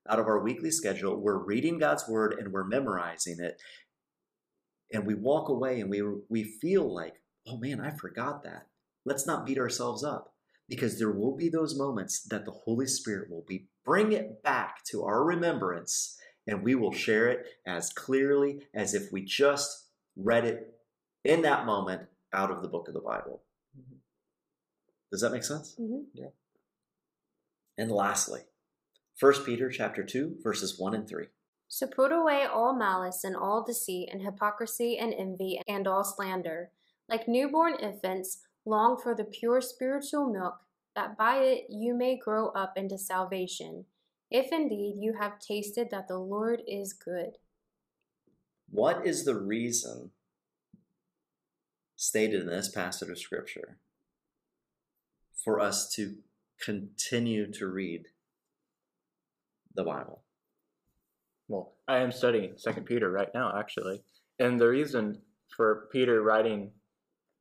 out 0.10 0.20
of 0.20 0.28
our 0.28 0.44
weekly 0.44 0.72
schedule, 0.72 1.16
we're 1.16 1.38
reading 1.38 1.78
God's 1.78 2.06
word 2.06 2.36
and 2.38 2.52
we're 2.52 2.66
memorizing 2.66 3.40
it. 3.40 3.62
And 4.92 5.06
we 5.06 5.16
walk 5.16 5.48
away 5.48 5.80
and 5.80 5.90
we, 5.90 6.04
we 6.28 6.44
feel 6.44 6.94
like, 6.94 7.21
oh 7.48 7.58
man, 7.58 7.80
I 7.80 7.92
forgot 7.92 8.44
that. 8.44 8.68
Let's 9.06 9.26
not 9.26 9.46
beat 9.46 9.58
ourselves 9.58 10.04
up 10.04 10.34
because 10.70 11.00
there 11.00 11.12
will 11.12 11.36
be 11.36 11.50
those 11.50 11.78
moments 11.78 12.22
that 12.24 12.46
the 12.46 12.52
Holy 12.52 12.88
Spirit 12.88 13.30
will 13.30 13.46
be 13.48 13.68
bring 13.84 14.12
it 14.12 14.44
back 14.44 14.84
to 14.86 15.04
our 15.04 15.24
remembrance 15.24 16.18
and 16.48 16.64
we 16.64 16.76
will 16.76 16.94
share 16.94 17.28
it 17.28 17.46
as 17.66 17.92
clearly 17.92 18.62
as 18.74 18.94
if 18.94 19.12
we 19.12 19.24
just 19.24 19.88
read 20.16 20.46
it 20.46 20.74
in 21.24 21.42
that 21.44 21.66
moment 21.66 22.04
out 22.34 22.52
of 22.52 22.62
the 22.62 22.68
book 22.68 22.88
of 22.88 22.94
the 22.94 23.02
Bible. 23.02 23.44
Does 25.12 25.22
that 25.22 25.32
make 25.32 25.44
sense? 25.44 25.76
Mhm. 25.76 26.06
And 27.78 27.92
lastly, 27.92 28.42
1 29.20 29.46
Peter 29.46 29.70
chapter 29.70 30.04
2 30.04 30.40
verses 30.42 30.80
1 30.80 30.94
and 30.94 31.08
3. 31.08 31.28
So 31.68 31.88
put 31.88 32.12
away 32.12 32.46
all 32.46 32.74
malice 32.74 33.24
and 33.24 33.36
all 33.36 33.64
deceit 33.64 34.10
and 34.12 34.22
hypocrisy 34.22 34.98
and 34.98 35.14
envy 35.14 35.62
and 35.68 35.88
all 35.88 36.04
slander. 36.04 36.72
Like 37.10 37.28
newborn 37.28 37.76
infants, 37.80 38.40
long 38.66 38.98
for 39.02 39.16
the 39.16 39.26
pure 39.26 39.62
spiritual 39.62 40.32
milk, 40.32 40.56
that 40.96 41.18
by 41.18 41.38
it 41.38 41.66
you 41.70 41.94
may 41.94 42.18
grow 42.18 42.50
up 42.50 42.74
into 42.78 42.98
salvation, 42.98 43.86
if 44.30 44.52
indeed 44.52 44.96
you 45.00 45.14
have 45.20 45.40
tasted 45.40 45.90
that 45.92 46.08
the 46.08 46.18
Lord 46.18 46.62
is 46.68 46.94
good. 46.94 47.38
What 48.70 49.06
is 49.06 49.26
the 49.26 49.38
reason 49.38 50.12
stated 51.98 52.42
in 52.42 52.48
this 52.48 52.70
passage 52.70 53.10
of 53.10 53.20
Scripture 53.20 53.78
for 55.44 55.60
us 55.60 55.94
to 55.96 56.16
continue 56.62 57.52
to 57.52 57.68
read 57.68 58.08
the 59.76 59.84
Bible? 59.84 60.22
Well, 61.48 61.74
I 61.88 61.98
am 61.98 62.14
studying 62.14 62.54
Second 62.56 62.86
Peter 62.86 63.12
right 63.12 63.30
now, 63.34 63.54
actually, 63.58 64.04
and 64.40 64.60
the 64.60 64.70
reason 64.70 65.22
for 65.50 65.90
Peter 65.92 66.22
writing 66.22 66.72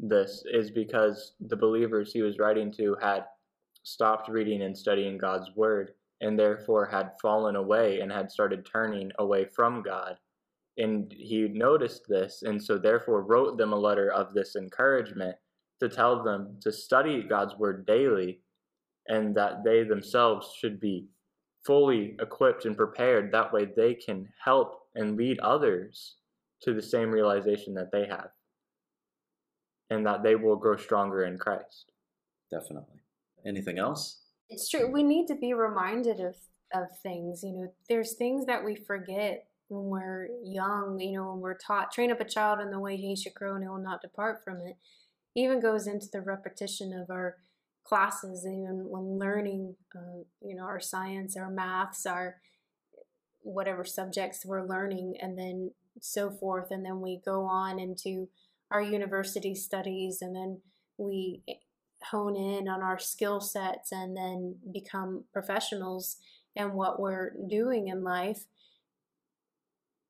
this 0.03 0.43
is 0.51 0.71
because 0.71 1.35
the 1.41 1.57
believers 1.57 2.13
he 2.13 2.23
was 2.23 2.39
writing 2.39 2.73
to 2.73 2.97
had 3.01 3.25
stopped 3.83 4.29
reading 4.29 4.63
and 4.63 4.77
studying 4.77 5.19
God's 5.19 5.51
word, 5.55 5.93
and 6.21 6.39
therefore 6.39 6.87
had 6.87 7.13
fallen 7.21 7.57
away 7.57 8.01
and 8.01 8.13
had 8.13 8.31
started 8.31 8.67
turning 8.71 9.11
away 9.19 9.45
from 9.45 9.83
God. 9.83 10.17
And 10.77 11.13
he 11.13 11.49
noticed 11.49 12.07
this, 12.09 12.43
and 12.43 12.63
so 12.63 12.79
therefore 12.79 13.23
wrote 13.23 13.59
them 13.59 13.73
a 13.73 13.79
letter 13.79 14.11
of 14.13 14.35
this 14.35 14.57
encouragement 14.57 15.37
to 15.81 15.89
tell 15.89 16.23
them 16.23 16.57
to 16.61 16.73
study 16.73 17.23
God's 17.23 17.57
word 17.57 17.87
daily, 17.87 18.41
and 19.09 19.35
that 19.35 19.65
they 19.65 19.83
themselves 19.83 20.55
should 20.59 20.79
be 20.81 21.09
fully 21.65 22.17
equipped 22.21 22.65
and 22.65 22.77
prepared. 22.77 23.33
That 23.33 23.53
way 23.53 23.67
they 23.77 23.95
can 23.95 24.29
help 24.43 24.83
and 24.95 25.17
lead 25.17 25.39
others 25.41 26.17
to 26.63 26.75
the 26.75 26.83
same 26.83 27.11
realization 27.11 27.75
that 27.75 27.91
they 27.93 28.07
have, 28.07 28.29
and 29.91 30.07
that 30.07 30.23
they 30.23 30.37
will 30.37 30.57
grow 30.57 30.77
stronger 30.77 31.25
in 31.25 31.37
Christ. 31.39 31.93
Definitely. 32.51 33.01
Anything 33.45 33.79
else? 33.79 34.21
It's 34.49 34.69
true. 34.69 34.91
We 34.91 35.03
need 35.03 35.27
to 35.27 35.35
be 35.35 35.53
reminded 35.55 36.21
of 36.21 36.37
of 36.73 36.87
things. 37.03 37.43
You 37.43 37.53
know, 37.53 37.73
there's 37.89 38.15
things 38.15 38.47
that 38.47 38.65
we 38.65 38.77
forget 38.77 39.47
when 39.69 39.85
we're 39.85 40.29
young. 40.43 41.01
You 41.01 41.19
know, 41.19 41.31
when 41.31 41.41
we're 41.41 41.59
taught, 41.59 41.93
train 41.93 42.13
up 42.13 42.21
a 42.21 42.25
child 42.25 42.61
in 42.61 42.71
the 42.71 42.79
way 42.79 42.97
he 42.97 43.17
should 43.17 43.35
grow, 43.35 43.55
and 43.55 43.65
he 43.65 43.69
will 43.69 43.79
not 43.79 44.03
depart 44.03 44.45
from 44.45 44.59
it. 44.61 44.77
Even 45.35 45.61
goes 45.61 45.87
into 45.87 46.07
the 46.13 46.21
repetition 46.21 46.93
of 46.93 47.11
our 47.11 47.37
classes, 47.85 48.45
even 48.47 48.87
when 48.89 49.19
learning. 49.19 49.77
Uh, 49.95 50.23
you 50.43 50.55
know, 50.55 50.65
our 50.65 50.81
science, 50.81 51.37
our 51.37 51.51
maths, 51.51 52.07
our 52.07 52.37
whatever 53.43 53.85
subjects 53.85 54.45
we're 54.45 54.67
learning, 54.67 55.15
and 55.21 55.39
then 55.39 55.73
so 56.01 56.31
forth, 56.31 56.71
and 56.71 56.85
then 56.85 57.01
we 57.01 57.21
go 57.25 57.45
on 57.45 57.79
into 57.79 58.29
our 58.71 58.83
university 58.83 59.55
studies, 59.55 60.23
and 60.23 60.35
then 60.35 60.61
we 60.97 61.43
hone 62.03 62.37
in 62.37 62.69
on 62.69 62.83
our 62.83 62.99
skill 62.99 63.41
sets 63.41 63.93
and 63.93 64.17
then 64.17 64.57
become 64.73 65.25
professionals 65.33 66.17
and 66.57 66.73
what 66.73 67.01
we're 67.01 67.33
doing 67.49 67.89
in 67.89 68.03
life. 68.03 68.47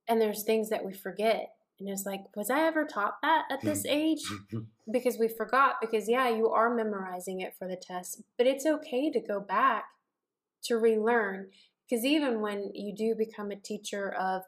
And 0.08 0.20
there's 0.20 0.42
things 0.42 0.70
that 0.70 0.84
we 0.84 0.92
forget. 0.92 1.54
And 1.78 1.88
it's 1.88 2.04
like, 2.04 2.20
was 2.36 2.50
I 2.50 2.60
ever 2.66 2.84
taught 2.84 3.22
that 3.22 3.44
at 3.50 3.62
this 3.62 3.82
hmm. 3.82 3.90
age? 3.90 4.22
Because 4.92 5.18
we 5.20 5.28
forgot, 5.28 5.76
because 5.80 6.08
yeah, 6.08 6.28
you 6.28 6.48
are 6.48 6.74
memorizing 6.74 7.42
it 7.42 7.54
for 7.56 7.68
the 7.68 7.76
test, 7.76 8.22
but 8.36 8.48
it's 8.48 8.66
okay 8.66 9.08
to 9.08 9.20
go 9.20 9.38
back 9.38 9.84
to 10.64 10.78
relearn. 10.78 11.50
Because 11.88 12.04
even 12.04 12.40
when 12.40 12.72
you 12.74 12.92
do 12.92 13.14
become 13.14 13.52
a 13.52 13.56
teacher 13.56 14.12
of 14.12 14.42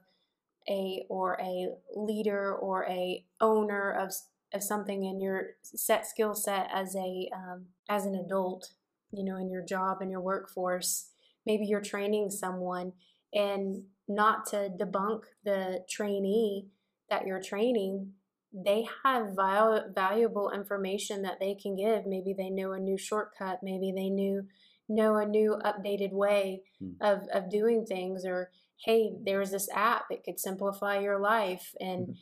a 0.68 1.04
or 1.08 1.38
a 1.40 1.68
leader 1.94 2.54
or 2.54 2.84
a 2.88 3.24
owner 3.40 3.90
of 3.92 4.12
of 4.54 4.62
something 4.62 5.04
in 5.04 5.20
your 5.20 5.50
set 5.62 6.06
skill 6.06 6.34
set 6.34 6.68
as 6.72 6.94
a 6.94 7.28
um, 7.34 7.66
as 7.88 8.04
an 8.06 8.14
adult 8.14 8.72
you 9.10 9.24
know 9.24 9.36
in 9.36 9.50
your 9.50 9.64
job 9.64 9.98
and 10.00 10.10
your 10.10 10.20
workforce. 10.20 11.08
Maybe 11.44 11.66
you're 11.66 11.80
training 11.80 12.30
someone 12.30 12.92
and 13.34 13.84
not 14.08 14.46
to 14.46 14.70
debunk 14.78 15.22
the 15.44 15.84
trainee 15.88 16.68
that 17.10 17.26
you're 17.26 17.42
training 17.42 18.12
they 18.54 18.86
have 19.02 19.34
val- 19.34 19.86
valuable 19.94 20.50
information 20.50 21.22
that 21.22 21.40
they 21.40 21.54
can 21.54 21.74
give. 21.74 22.04
Maybe 22.06 22.34
they 22.34 22.50
know 22.50 22.72
a 22.72 22.78
new 22.78 22.98
shortcut. 22.98 23.60
Maybe 23.62 23.92
they 23.92 24.10
knew 24.10 24.46
know 24.88 25.16
a 25.16 25.24
new 25.24 25.58
updated 25.64 26.12
way 26.12 26.62
Hmm. 26.78 26.90
of, 27.00 27.22
of 27.32 27.48
doing 27.48 27.86
things 27.86 28.24
or 28.26 28.50
hey, 28.84 29.12
there's 29.24 29.50
this 29.50 29.68
app, 29.72 30.06
it 30.10 30.24
could 30.24 30.40
simplify 30.40 30.98
your 30.98 31.18
life. 31.18 31.74
And, 31.80 32.08
Mhm. 32.08 32.16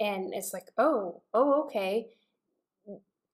and 0.00 0.34
it's 0.34 0.52
like, 0.52 0.70
oh, 0.76 1.22
oh, 1.32 1.64
okay. 1.64 2.10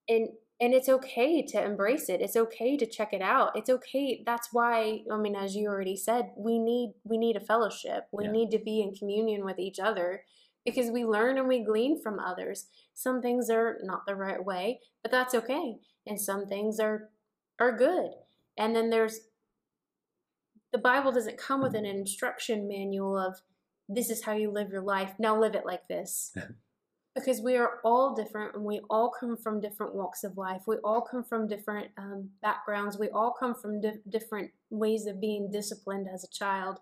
And, 0.08 0.28
and 0.60 0.74
it's 0.74 0.88
okay 0.88 1.42
to 1.42 1.62
embrace 1.62 2.08
it. 2.08 2.20
It's 2.20 2.36
okay 2.36 2.76
to 2.76 2.86
check 2.86 3.12
it 3.12 3.22
out. 3.22 3.56
It's 3.56 3.70
okay. 3.70 4.22
That's 4.26 4.48
why, 4.52 5.04
I 5.10 5.16
mean, 5.16 5.34
as 5.36 5.56
you 5.56 5.68
already 5.68 5.96
said, 5.96 6.32
we 6.36 6.58
need, 6.58 6.94
we 7.04 7.16
need 7.16 7.36
a 7.36 7.40
fellowship. 7.40 8.08
We 8.12 8.24
Yeah. 8.24 8.32
need 8.32 8.50
to 8.50 8.58
be 8.58 8.82
in 8.82 8.94
communion 8.94 9.44
with 9.44 9.58
each 9.58 9.78
other 9.78 10.24
because 10.64 10.90
we 10.90 11.04
learn 11.04 11.38
and 11.38 11.48
we 11.48 11.64
glean 11.64 12.02
from 12.02 12.18
others. 12.18 12.68
Some 12.92 13.22
things 13.22 13.48
are 13.48 13.78
not 13.82 14.04
the 14.06 14.16
right 14.16 14.44
way, 14.44 14.80
but 15.02 15.10
that's 15.10 15.34
okay. 15.34 15.78
And 16.06 16.20
some 16.20 16.46
things 16.46 16.78
are, 16.78 17.10
are 17.58 17.72
good. 17.76 18.10
And 18.58 18.76
then 18.76 18.90
there's 18.90 19.29
the 20.72 20.78
Bible 20.78 21.12
doesn't 21.12 21.38
come 21.38 21.62
with 21.62 21.74
an 21.74 21.86
instruction 21.86 22.68
manual 22.68 23.18
of 23.18 23.40
this 23.88 24.10
is 24.10 24.24
how 24.24 24.32
you 24.32 24.50
live 24.50 24.70
your 24.70 24.82
life. 24.82 25.14
Now 25.18 25.38
live 25.38 25.54
it 25.54 25.66
like 25.66 25.88
this. 25.88 26.32
because 27.14 27.40
we 27.40 27.56
are 27.56 27.80
all 27.84 28.14
different 28.14 28.54
and 28.54 28.64
we 28.64 28.80
all 28.88 29.10
come 29.18 29.36
from 29.36 29.60
different 29.60 29.94
walks 29.94 30.22
of 30.22 30.36
life. 30.36 30.62
We 30.66 30.76
all 30.76 31.00
come 31.00 31.24
from 31.24 31.48
different 31.48 31.88
um, 31.98 32.30
backgrounds. 32.40 32.98
We 32.98 33.08
all 33.08 33.34
come 33.38 33.54
from 33.54 33.80
di- 33.80 34.00
different 34.08 34.52
ways 34.70 35.06
of 35.06 35.20
being 35.20 35.50
disciplined 35.50 36.06
as 36.12 36.24
a 36.24 36.30
child. 36.30 36.78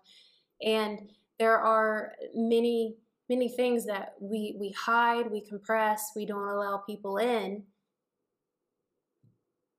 And 0.61 1.11
there 1.39 1.57
are 1.57 2.13
many, 2.35 2.95
many 3.27 3.49
things 3.49 3.87
that 3.87 4.13
we, 4.21 4.55
we 4.59 4.71
hide, 4.71 5.31
we 5.31 5.41
compress, 5.41 6.11
we 6.15 6.25
don't 6.25 6.47
allow 6.47 6.77
people 6.77 7.17
in. 7.17 7.63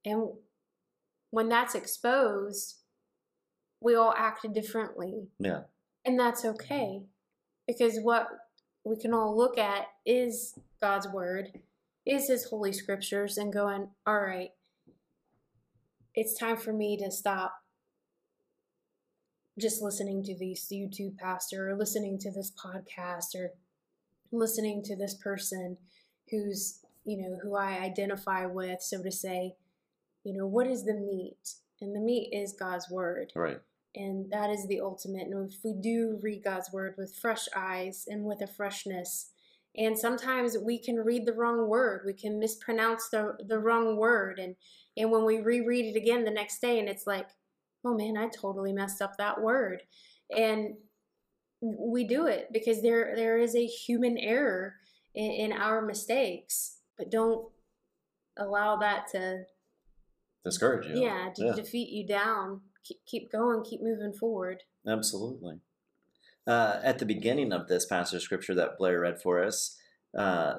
And 0.05 0.31
when 1.31 1.49
that's 1.49 1.77
exposed, 1.77 2.80
we 3.81 3.95
all 3.95 4.15
act 4.17 4.47
differently. 4.53 5.29
Yeah. 5.39 5.63
And 6.05 6.19
that's 6.19 6.45
okay. 6.45 7.03
Because 7.67 7.99
what 8.03 8.29
we 8.85 8.97
can 8.97 9.13
all 9.13 9.37
look 9.37 9.59
at 9.59 9.87
is 10.07 10.59
God's 10.81 11.09
word, 11.09 11.53
is 12.07 12.29
his 12.29 12.45
holy 12.45 12.73
scriptures, 12.73 13.37
and 13.39 13.53
going, 13.53 13.89
all 14.07 14.21
right, 14.21 14.51
it's 16.15 16.35
time 16.35 16.57
for 16.57 16.73
me 16.73 16.97
to 16.97 17.11
stop 17.11 17.63
just 19.59 19.83
listening 19.83 20.23
to 20.25 20.35
this 20.37 20.73
YouTube 20.73 21.19
pastor 21.19 21.71
or 21.71 21.77
listening 21.77 22.19
to 22.19 22.31
this 22.31 22.51
podcast 22.53 23.35
or 23.35 23.53
listening 24.33 24.83
to 24.85 24.97
this 24.97 25.15
person 25.15 25.77
who's, 26.31 26.81
you 27.05 27.19
know, 27.19 27.39
who 27.43 27.57
I 27.57 27.79
identify 27.79 28.47
with, 28.47 28.81
so 28.81 29.03
to 29.03 29.13
say, 29.13 29.55
you 30.25 30.37
know, 30.37 30.47
what 30.47 30.67
is 30.67 30.85
the 30.85 30.95
meat? 30.95 31.55
And 31.81 31.95
the 31.95 32.01
meat 32.01 32.31
is 32.33 32.53
God's 32.53 32.91
word 32.91 33.33
Right. 33.35 33.61
And 33.95 34.31
that 34.31 34.51
is 34.51 34.67
the 34.67 34.81
ultimate. 34.81 35.27
And 35.27 35.53
if 35.53 35.59
we 35.65 35.75
do 35.75 36.19
read 36.23 36.45
God's 36.45 36.73
word 36.73 36.95
with 36.97 37.17
fresh 37.17 37.49
eyes 37.57 38.05
and 38.07 38.25
with 38.25 38.41
a 38.41 38.47
freshness, 38.47 39.31
and 39.77 39.99
sometimes 39.99 40.57
we 40.59 40.79
can 40.79 40.97
read 40.97 41.27
the 41.27 41.33
wrong 41.33 41.69
word, 41.69 42.03
we 42.05 42.13
can 42.13 42.39
mispronounce 42.39 43.09
the 43.09 43.37
the 43.47 43.59
wrong 43.59 43.97
word, 43.97 44.39
and 44.39 44.57
and 44.97 45.11
when 45.11 45.25
we 45.25 45.41
reread 45.41 45.87
it 45.87 45.99
again 45.99 46.25
the 46.25 46.31
next 46.31 46.61
day, 46.61 46.79
and 46.79 46.89
it's 46.89 47.07
like, 47.07 47.29
oh 47.85 47.95
man, 47.97 48.17
I 48.17 48.29
totally 48.29 48.73
messed 48.73 49.01
up 49.01 49.17
that 49.19 49.41
word, 49.41 49.83
and 50.37 50.75
we 51.61 52.05
do 52.05 52.27
it 52.27 52.49
because 52.53 52.83
there 52.83 53.13
there 53.15 53.39
is 53.39 53.55
a 53.55 53.67
human 53.67 54.19
error 54.19 54.77
in, 55.15 55.31
in 55.31 55.53
our 55.53 55.83
mistakes, 55.83 56.79
but 56.97 57.11
don't 57.11 57.49
allow 58.37 58.77
that 58.77 59.09
to 59.13 59.45
Discourage 60.45 60.87
you. 60.87 61.03
yeah 61.03 61.31
to 61.37 61.53
defeat 61.53 61.91
you 61.91 62.07
down. 62.07 62.63
Keep, 62.85 62.99
keep 63.07 63.33
going, 63.33 63.63
keep 63.63 63.83
moving 63.83 64.13
forward. 64.13 64.63
Absolutely. 64.87 65.61
Uh, 66.47 66.81
at 66.83 66.99
the 66.99 67.07
beginning 67.07 67.53
of 67.53 67.69
this 67.69 67.87
passage 67.87 68.17
of 68.17 68.23
scripture 68.23 68.55
that 68.55 68.79
Blair 68.79 69.01
read 69.01 69.21
for 69.21 69.43
us, 69.43 69.77
uh, 70.17 70.55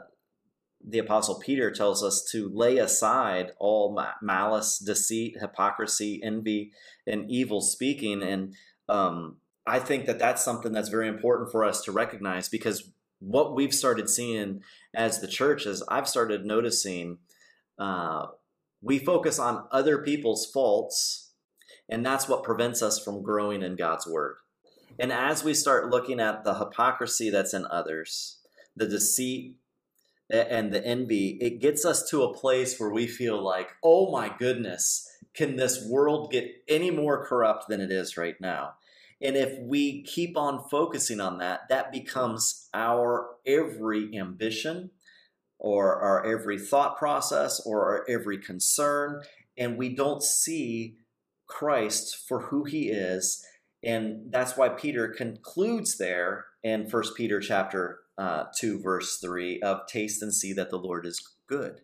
the 0.83 0.99
Apostle 0.99 1.39
Peter 1.39 1.71
tells 1.71 2.03
us 2.03 2.23
to 2.31 2.49
lay 2.49 2.77
aside 2.77 3.51
all 3.59 3.99
malice, 4.21 4.77
deceit, 4.79 5.37
hypocrisy, 5.39 6.21
envy, 6.23 6.71
and 7.05 7.29
evil 7.29 7.61
speaking. 7.61 8.23
And 8.23 8.55
um, 8.89 9.37
I 9.65 9.79
think 9.79 10.05
that 10.05 10.19
that's 10.19 10.43
something 10.43 10.71
that's 10.71 10.89
very 10.89 11.07
important 11.07 11.51
for 11.51 11.63
us 11.63 11.83
to 11.83 11.91
recognize 11.91 12.49
because 12.49 12.89
what 13.19 13.55
we've 13.55 13.73
started 13.73 14.09
seeing 14.09 14.61
as 14.93 15.19
the 15.19 15.27
church 15.27 15.65
is 15.65 15.83
I've 15.87 16.07
started 16.07 16.45
noticing 16.45 17.19
uh, 17.77 18.27
we 18.81 18.97
focus 18.97 19.39
on 19.39 19.67
other 19.71 19.99
people's 19.99 20.45
faults, 20.45 21.30
and 21.91 22.05
that's 22.05 22.27
what 22.29 22.43
prevents 22.43 22.81
us 22.81 23.03
from 23.03 23.21
growing 23.21 23.61
in 23.61 23.75
God's 23.75 24.07
word. 24.07 24.37
And 24.97 25.11
as 25.11 25.43
we 25.43 25.53
start 25.53 25.89
looking 25.89 26.19
at 26.19 26.43
the 26.43 26.55
hypocrisy 26.55 27.29
that's 27.29 27.53
in 27.53 27.65
others, 27.69 28.39
the 28.75 28.87
deceit 28.87 29.57
and 30.29 30.71
the 30.71 30.83
envy, 30.85 31.37
it 31.41 31.59
gets 31.59 31.85
us 31.85 32.09
to 32.09 32.23
a 32.23 32.33
place 32.33 32.79
where 32.79 32.91
we 32.91 33.07
feel 33.07 33.43
like, 33.43 33.71
oh 33.83 34.09
my 34.09 34.33
goodness, 34.39 35.05
can 35.33 35.57
this 35.57 35.85
world 35.85 36.31
get 36.31 36.49
any 36.69 36.89
more 36.89 37.25
corrupt 37.25 37.67
than 37.67 37.81
it 37.81 37.91
is 37.91 38.15
right 38.15 38.39
now? 38.39 38.73
And 39.21 39.35
if 39.35 39.59
we 39.59 40.03
keep 40.03 40.37
on 40.37 40.63
focusing 40.69 41.19
on 41.19 41.37
that, 41.39 41.67
that 41.69 41.91
becomes 41.91 42.69
our 42.73 43.35
every 43.45 44.17
ambition 44.17 44.91
or 45.59 45.99
our 45.99 46.25
every 46.25 46.57
thought 46.57 46.97
process 46.97 47.61
or 47.65 47.85
our 47.85 48.05
every 48.09 48.39
concern. 48.39 49.21
And 49.57 49.77
we 49.77 49.93
don't 49.93 50.23
see 50.23 50.95
Christ 51.51 52.17
for 52.27 52.43
who 52.43 52.63
he 52.63 52.89
is. 52.89 53.45
And 53.83 54.31
that's 54.31 54.55
why 54.55 54.69
Peter 54.69 55.09
concludes 55.09 55.97
there 55.97 56.45
in 56.63 56.89
First 56.89 57.15
Peter 57.15 57.39
chapter 57.39 57.99
uh, 58.17 58.45
2, 58.57 58.81
verse 58.81 59.19
3 59.19 59.61
of 59.61 59.85
taste 59.87 60.21
and 60.21 60.33
see 60.33 60.53
that 60.53 60.69
the 60.69 60.77
Lord 60.77 61.05
is 61.05 61.21
good. 61.47 61.81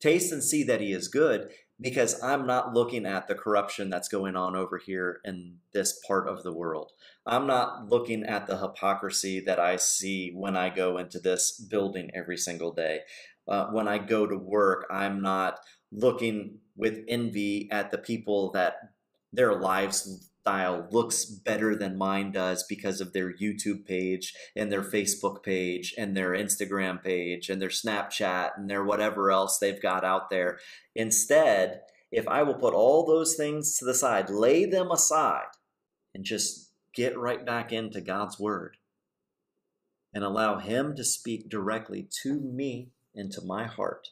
Taste 0.00 0.32
and 0.32 0.42
see 0.42 0.62
that 0.64 0.80
he 0.80 0.92
is 0.92 1.08
good 1.08 1.50
because 1.80 2.22
I'm 2.22 2.46
not 2.46 2.74
looking 2.74 3.06
at 3.06 3.28
the 3.28 3.34
corruption 3.34 3.88
that's 3.88 4.08
going 4.08 4.36
on 4.36 4.54
over 4.56 4.78
here 4.78 5.20
in 5.24 5.58
this 5.72 5.98
part 6.06 6.28
of 6.28 6.42
the 6.42 6.52
world. 6.52 6.92
I'm 7.24 7.46
not 7.46 7.88
looking 7.88 8.24
at 8.24 8.46
the 8.46 8.58
hypocrisy 8.58 9.40
that 9.46 9.58
I 9.58 9.76
see 9.76 10.32
when 10.34 10.56
I 10.56 10.70
go 10.70 10.98
into 10.98 11.18
this 11.18 11.52
building 11.52 12.10
every 12.14 12.36
single 12.36 12.72
day. 12.72 13.00
Uh, 13.48 13.66
when 13.68 13.88
I 13.88 13.98
go 13.98 14.26
to 14.26 14.36
work, 14.36 14.86
I'm 14.90 15.22
not 15.22 15.60
looking 15.92 16.58
with 16.76 17.04
envy 17.06 17.68
at 17.70 17.90
the 17.90 17.98
people 17.98 18.50
that 18.52 18.76
their 19.32 19.54
lifestyle 19.54 20.88
looks 20.90 21.24
better 21.24 21.76
than 21.76 21.96
mine 21.96 22.32
does 22.32 22.64
because 22.64 23.00
of 23.00 23.12
their 23.12 23.32
YouTube 23.32 23.86
page 23.86 24.34
and 24.56 24.72
their 24.72 24.82
Facebook 24.82 25.42
page 25.42 25.94
and 25.96 26.16
their 26.16 26.30
Instagram 26.30 27.02
page 27.02 27.48
and 27.48 27.60
their 27.60 27.68
Snapchat 27.68 28.50
and 28.56 28.68
their 28.68 28.84
whatever 28.84 29.30
else 29.30 29.58
they've 29.58 29.80
got 29.80 30.04
out 30.04 30.30
there. 30.30 30.58
Instead, 30.94 31.82
if 32.10 32.28
I 32.28 32.42
will 32.42 32.54
put 32.54 32.74
all 32.74 33.06
those 33.06 33.36
things 33.36 33.78
to 33.78 33.84
the 33.84 33.94
side, 33.94 34.28
lay 34.28 34.66
them 34.66 34.90
aside, 34.90 35.46
and 36.14 36.24
just 36.24 36.70
get 36.94 37.18
right 37.18 37.44
back 37.44 37.72
into 37.72 38.02
God's 38.02 38.38
Word 38.38 38.76
and 40.12 40.22
allow 40.22 40.58
Him 40.58 40.94
to 40.96 41.04
speak 41.04 41.48
directly 41.48 42.06
to 42.22 42.38
me 42.38 42.90
and 43.14 43.32
to 43.32 43.42
my 43.42 43.64
heart, 43.66 44.08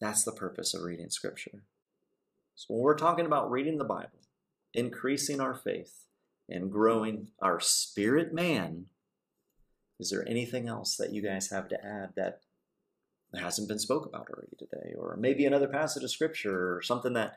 that's 0.00 0.24
the 0.24 0.32
purpose 0.32 0.74
of 0.74 0.82
reading 0.82 1.10
Scripture. 1.10 1.62
So 2.54 2.74
when 2.74 2.82
we're 2.82 2.96
talking 2.96 3.26
about 3.26 3.50
reading 3.50 3.78
the 3.78 3.84
Bible, 3.84 4.20
increasing 4.74 5.40
our 5.40 5.54
faith, 5.54 6.04
and 6.48 6.70
growing 6.70 7.28
our 7.40 7.60
spirit 7.60 8.34
man, 8.34 8.86
is 9.98 10.10
there 10.10 10.28
anything 10.28 10.66
else 10.66 10.96
that 10.96 11.12
you 11.12 11.22
guys 11.22 11.50
have 11.50 11.68
to 11.68 11.84
add 11.84 12.10
that 12.16 12.40
hasn't 13.38 13.68
been 13.68 13.78
spoke 13.78 14.06
about 14.06 14.28
already 14.28 14.56
today? 14.58 14.94
Or 14.98 15.16
maybe 15.16 15.44
another 15.44 15.68
passage 15.68 16.02
of 16.02 16.10
scripture 16.10 16.74
or 16.74 16.82
something 16.82 17.12
that 17.12 17.36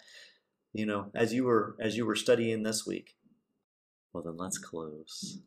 you 0.74 0.86
know 0.86 1.12
as 1.14 1.34
you 1.34 1.44
were 1.44 1.76
as 1.80 1.96
you 1.96 2.06
were 2.06 2.16
studying 2.16 2.64
this 2.64 2.88
week. 2.88 3.16
Well 4.12 4.24
then 4.24 4.38
let's 4.38 4.58
close. 4.58 5.40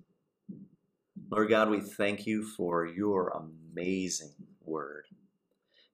Lord 1.31 1.49
god 1.49 1.71
we 1.71 1.81
thank 1.81 2.27
you 2.27 2.45
for 2.45 2.87
your 2.87 3.31
amazing 3.31 4.35
word 4.63 5.07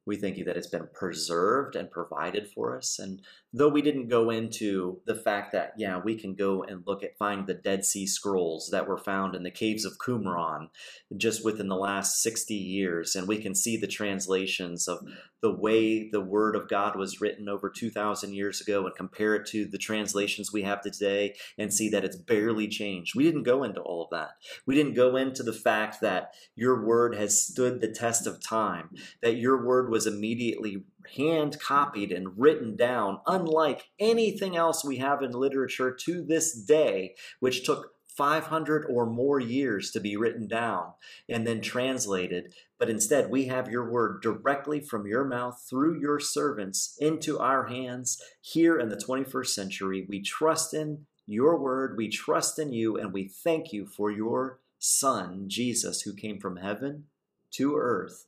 we 0.04 0.16
thank 0.16 0.36
you 0.36 0.44
that 0.44 0.56
it's 0.56 0.66
been 0.66 0.88
preserved 0.92 1.76
and 1.76 1.90
provided 1.90 2.48
for 2.48 2.76
us. 2.76 2.98
And 2.98 3.20
though 3.52 3.68
we 3.68 3.82
didn't 3.82 4.08
go 4.08 4.30
into 4.30 5.00
the 5.06 5.14
fact 5.14 5.52
that, 5.52 5.74
yeah, 5.76 6.00
we 6.02 6.18
can 6.18 6.34
go 6.34 6.62
and 6.64 6.82
look 6.86 7.04
at, 7.04 7.16
find 7.18 7.46
the 7.46 7.54
Dead 7.54 7.84
Sea 7.84 8.06
Scrolls 8.06 8.70
that 8.72 8.88
were 8.88 8.98
found 8.98 9.34
in 9.36 9.44
the 9.44 9.50
caves 9.50 9.84
of 9.84 9.98
Qumran 9.98 10.68
just 11.16 11.44
within 11.44 11.68
the 11.68 11.76
last 11.76 12.20
60 12.22 12.54
years, 12.54 13.14
and 13.14 13.28
we 13.28 13.38
can 13.38 13.54
see 13.54 13.76
the 13.76 13.86
translations 13.86 14.88
of 14.88 15.06
the 15.42 15.52
way 15.52 16.08
the 16.08 16.20
Word 16.20 16.54
of 16.54 16.68
God 16.68 16.96
was 16.96 17.20
written 17.20 17.48
over 17.48 17.68
2,000 17.68 18.32
years 18.32 18.60
ago 18.60 18.86
and 18.86 18.94
compare 18.94 19.34
it 19.34 19.46
to 19.48 19.66
the 19.66 19.78
translations 19.78 20.52
we 20.52 20.62
have 20.62 20.80
today 20.80 21.34
and 21.58 21.74
see 21.74 21.88
that 21.90 22.04
it's 22.04 22.16
barely 22.16 22.68
changed. 22.68 23.16
We 23.16 23.24
didn't 23.24 23.42
go 23.42 23.64
into 23.64 23.80
all 23.80 24.04
of 24.04 24.10
that. 24.10 24.30
We 24.66 24.76
didn't 24.76 24.94
go 24.94 25.16
into 25.16 25.42
the 25.42 25.52
fact 25.52 26.00
that 26.00 26.32
your 26.54 26.84
Word 26.84 27.16
has 27.16 27.44
stood 27.44 27.80
the 27.80 27.88
test 27.88 28.26
of 28.26 28.40
time, 28.40 28.90
that 29.20 29.36
your 29.36 29.66
Word 29.66 29.90
was 29.90 30.06
immediately 30.06 30.84
hand 31.16 31.58
copied 31.60 32.12
and 32.12 32.38
written 32.38 32.76
down, 32.76 33.18
unlike 33.26 33.90
anything 33.98 34.56
else 34.56 34.84
we 34.84 34.98
have 34.98 35.22
in 35.22 35.32
literature 35.32 35.92
to 35.92 36.22
this 36.22 36.54
day, 36.54 37.16
which 37.40 37.64
took 37.64 37.92
500 38.16 38.86
or 38.88 39.06
more 39.06 39.40
years 39.40 39.90
to 39.90 40.00
be 40.00 40.16
written 40.16 40.46
down 40.46 40.92
and 41.28 41.46
then 41.46 41.60
translated. 41.60 42.54
But 42.82 42.90
instead, 42.90 43.30
we 43.30 43.44
have 43.44 43.70
your 43.70 43.88
word 43.88 44.22
directly 44.22 44.80
from 44.80 45.06
your 45.06 45.22
mouth 45.22 45.64
through 45.70 46.00
your 46.00 46.18
servants 46.18 46.96
into 46.98 47.38
our 47.38 47.66
hands 47.68 48.20
here 48.40 48.76
in 48.76 48.88
the 48.88 48.96
21st 48.96 49.46
century. 49.46 50.04
We 50.08 50.20
trust 50.20 50.74
in 50.74 51.06
your 51.24 51.60
word, 51.60 51.96
we 51.96 52.08
trust 52.08 52.58
in 52.58 52.72
you, 52.72 52.96
and 52.96 53.12
we 53.12 53.28
thank 53.28 53.72
you 53.72 53.86
for 53.86 54.10
your 54.10 54.58
Son, 54.80 55.44
Jesus, 55.46 56.02
who 56.02 56.12
came 56.12 56.40
from 56.40 56.56
heaven 56.56 57.04
to 57.52 57.76
earth 57.76 58.26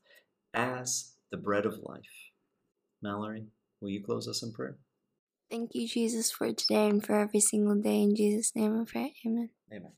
as 0.54 1.14
the 1.32 1.36
bread 1.36 1.66
of 1.66 1.80
life. 1.82 2.30
Mallory, 3.02 3.46
will 3.80 3.90
you 3.90 4.04
close 4.04 4.28
us 4.28 4.40
in 4.44 4.52
prayer? 4.52 4.76
Thank 5.50 5.74
you, 5.74 5.88
Jesus, 5.88 6.30
for 6.30 6.52
today 6.52 6.88
and 6.88 7.04
for 7.04 7.16
every 7.16 7.40
single 7.40 7.74
day. 7.74 8.02
In 8.02 8.14
Jesus' 8.14 8.54
name 8.54 8.80
I 8.80 8.84
pray. 8.84 9.14
Amen. 9.26 9.50
Amen. 9.72 9.92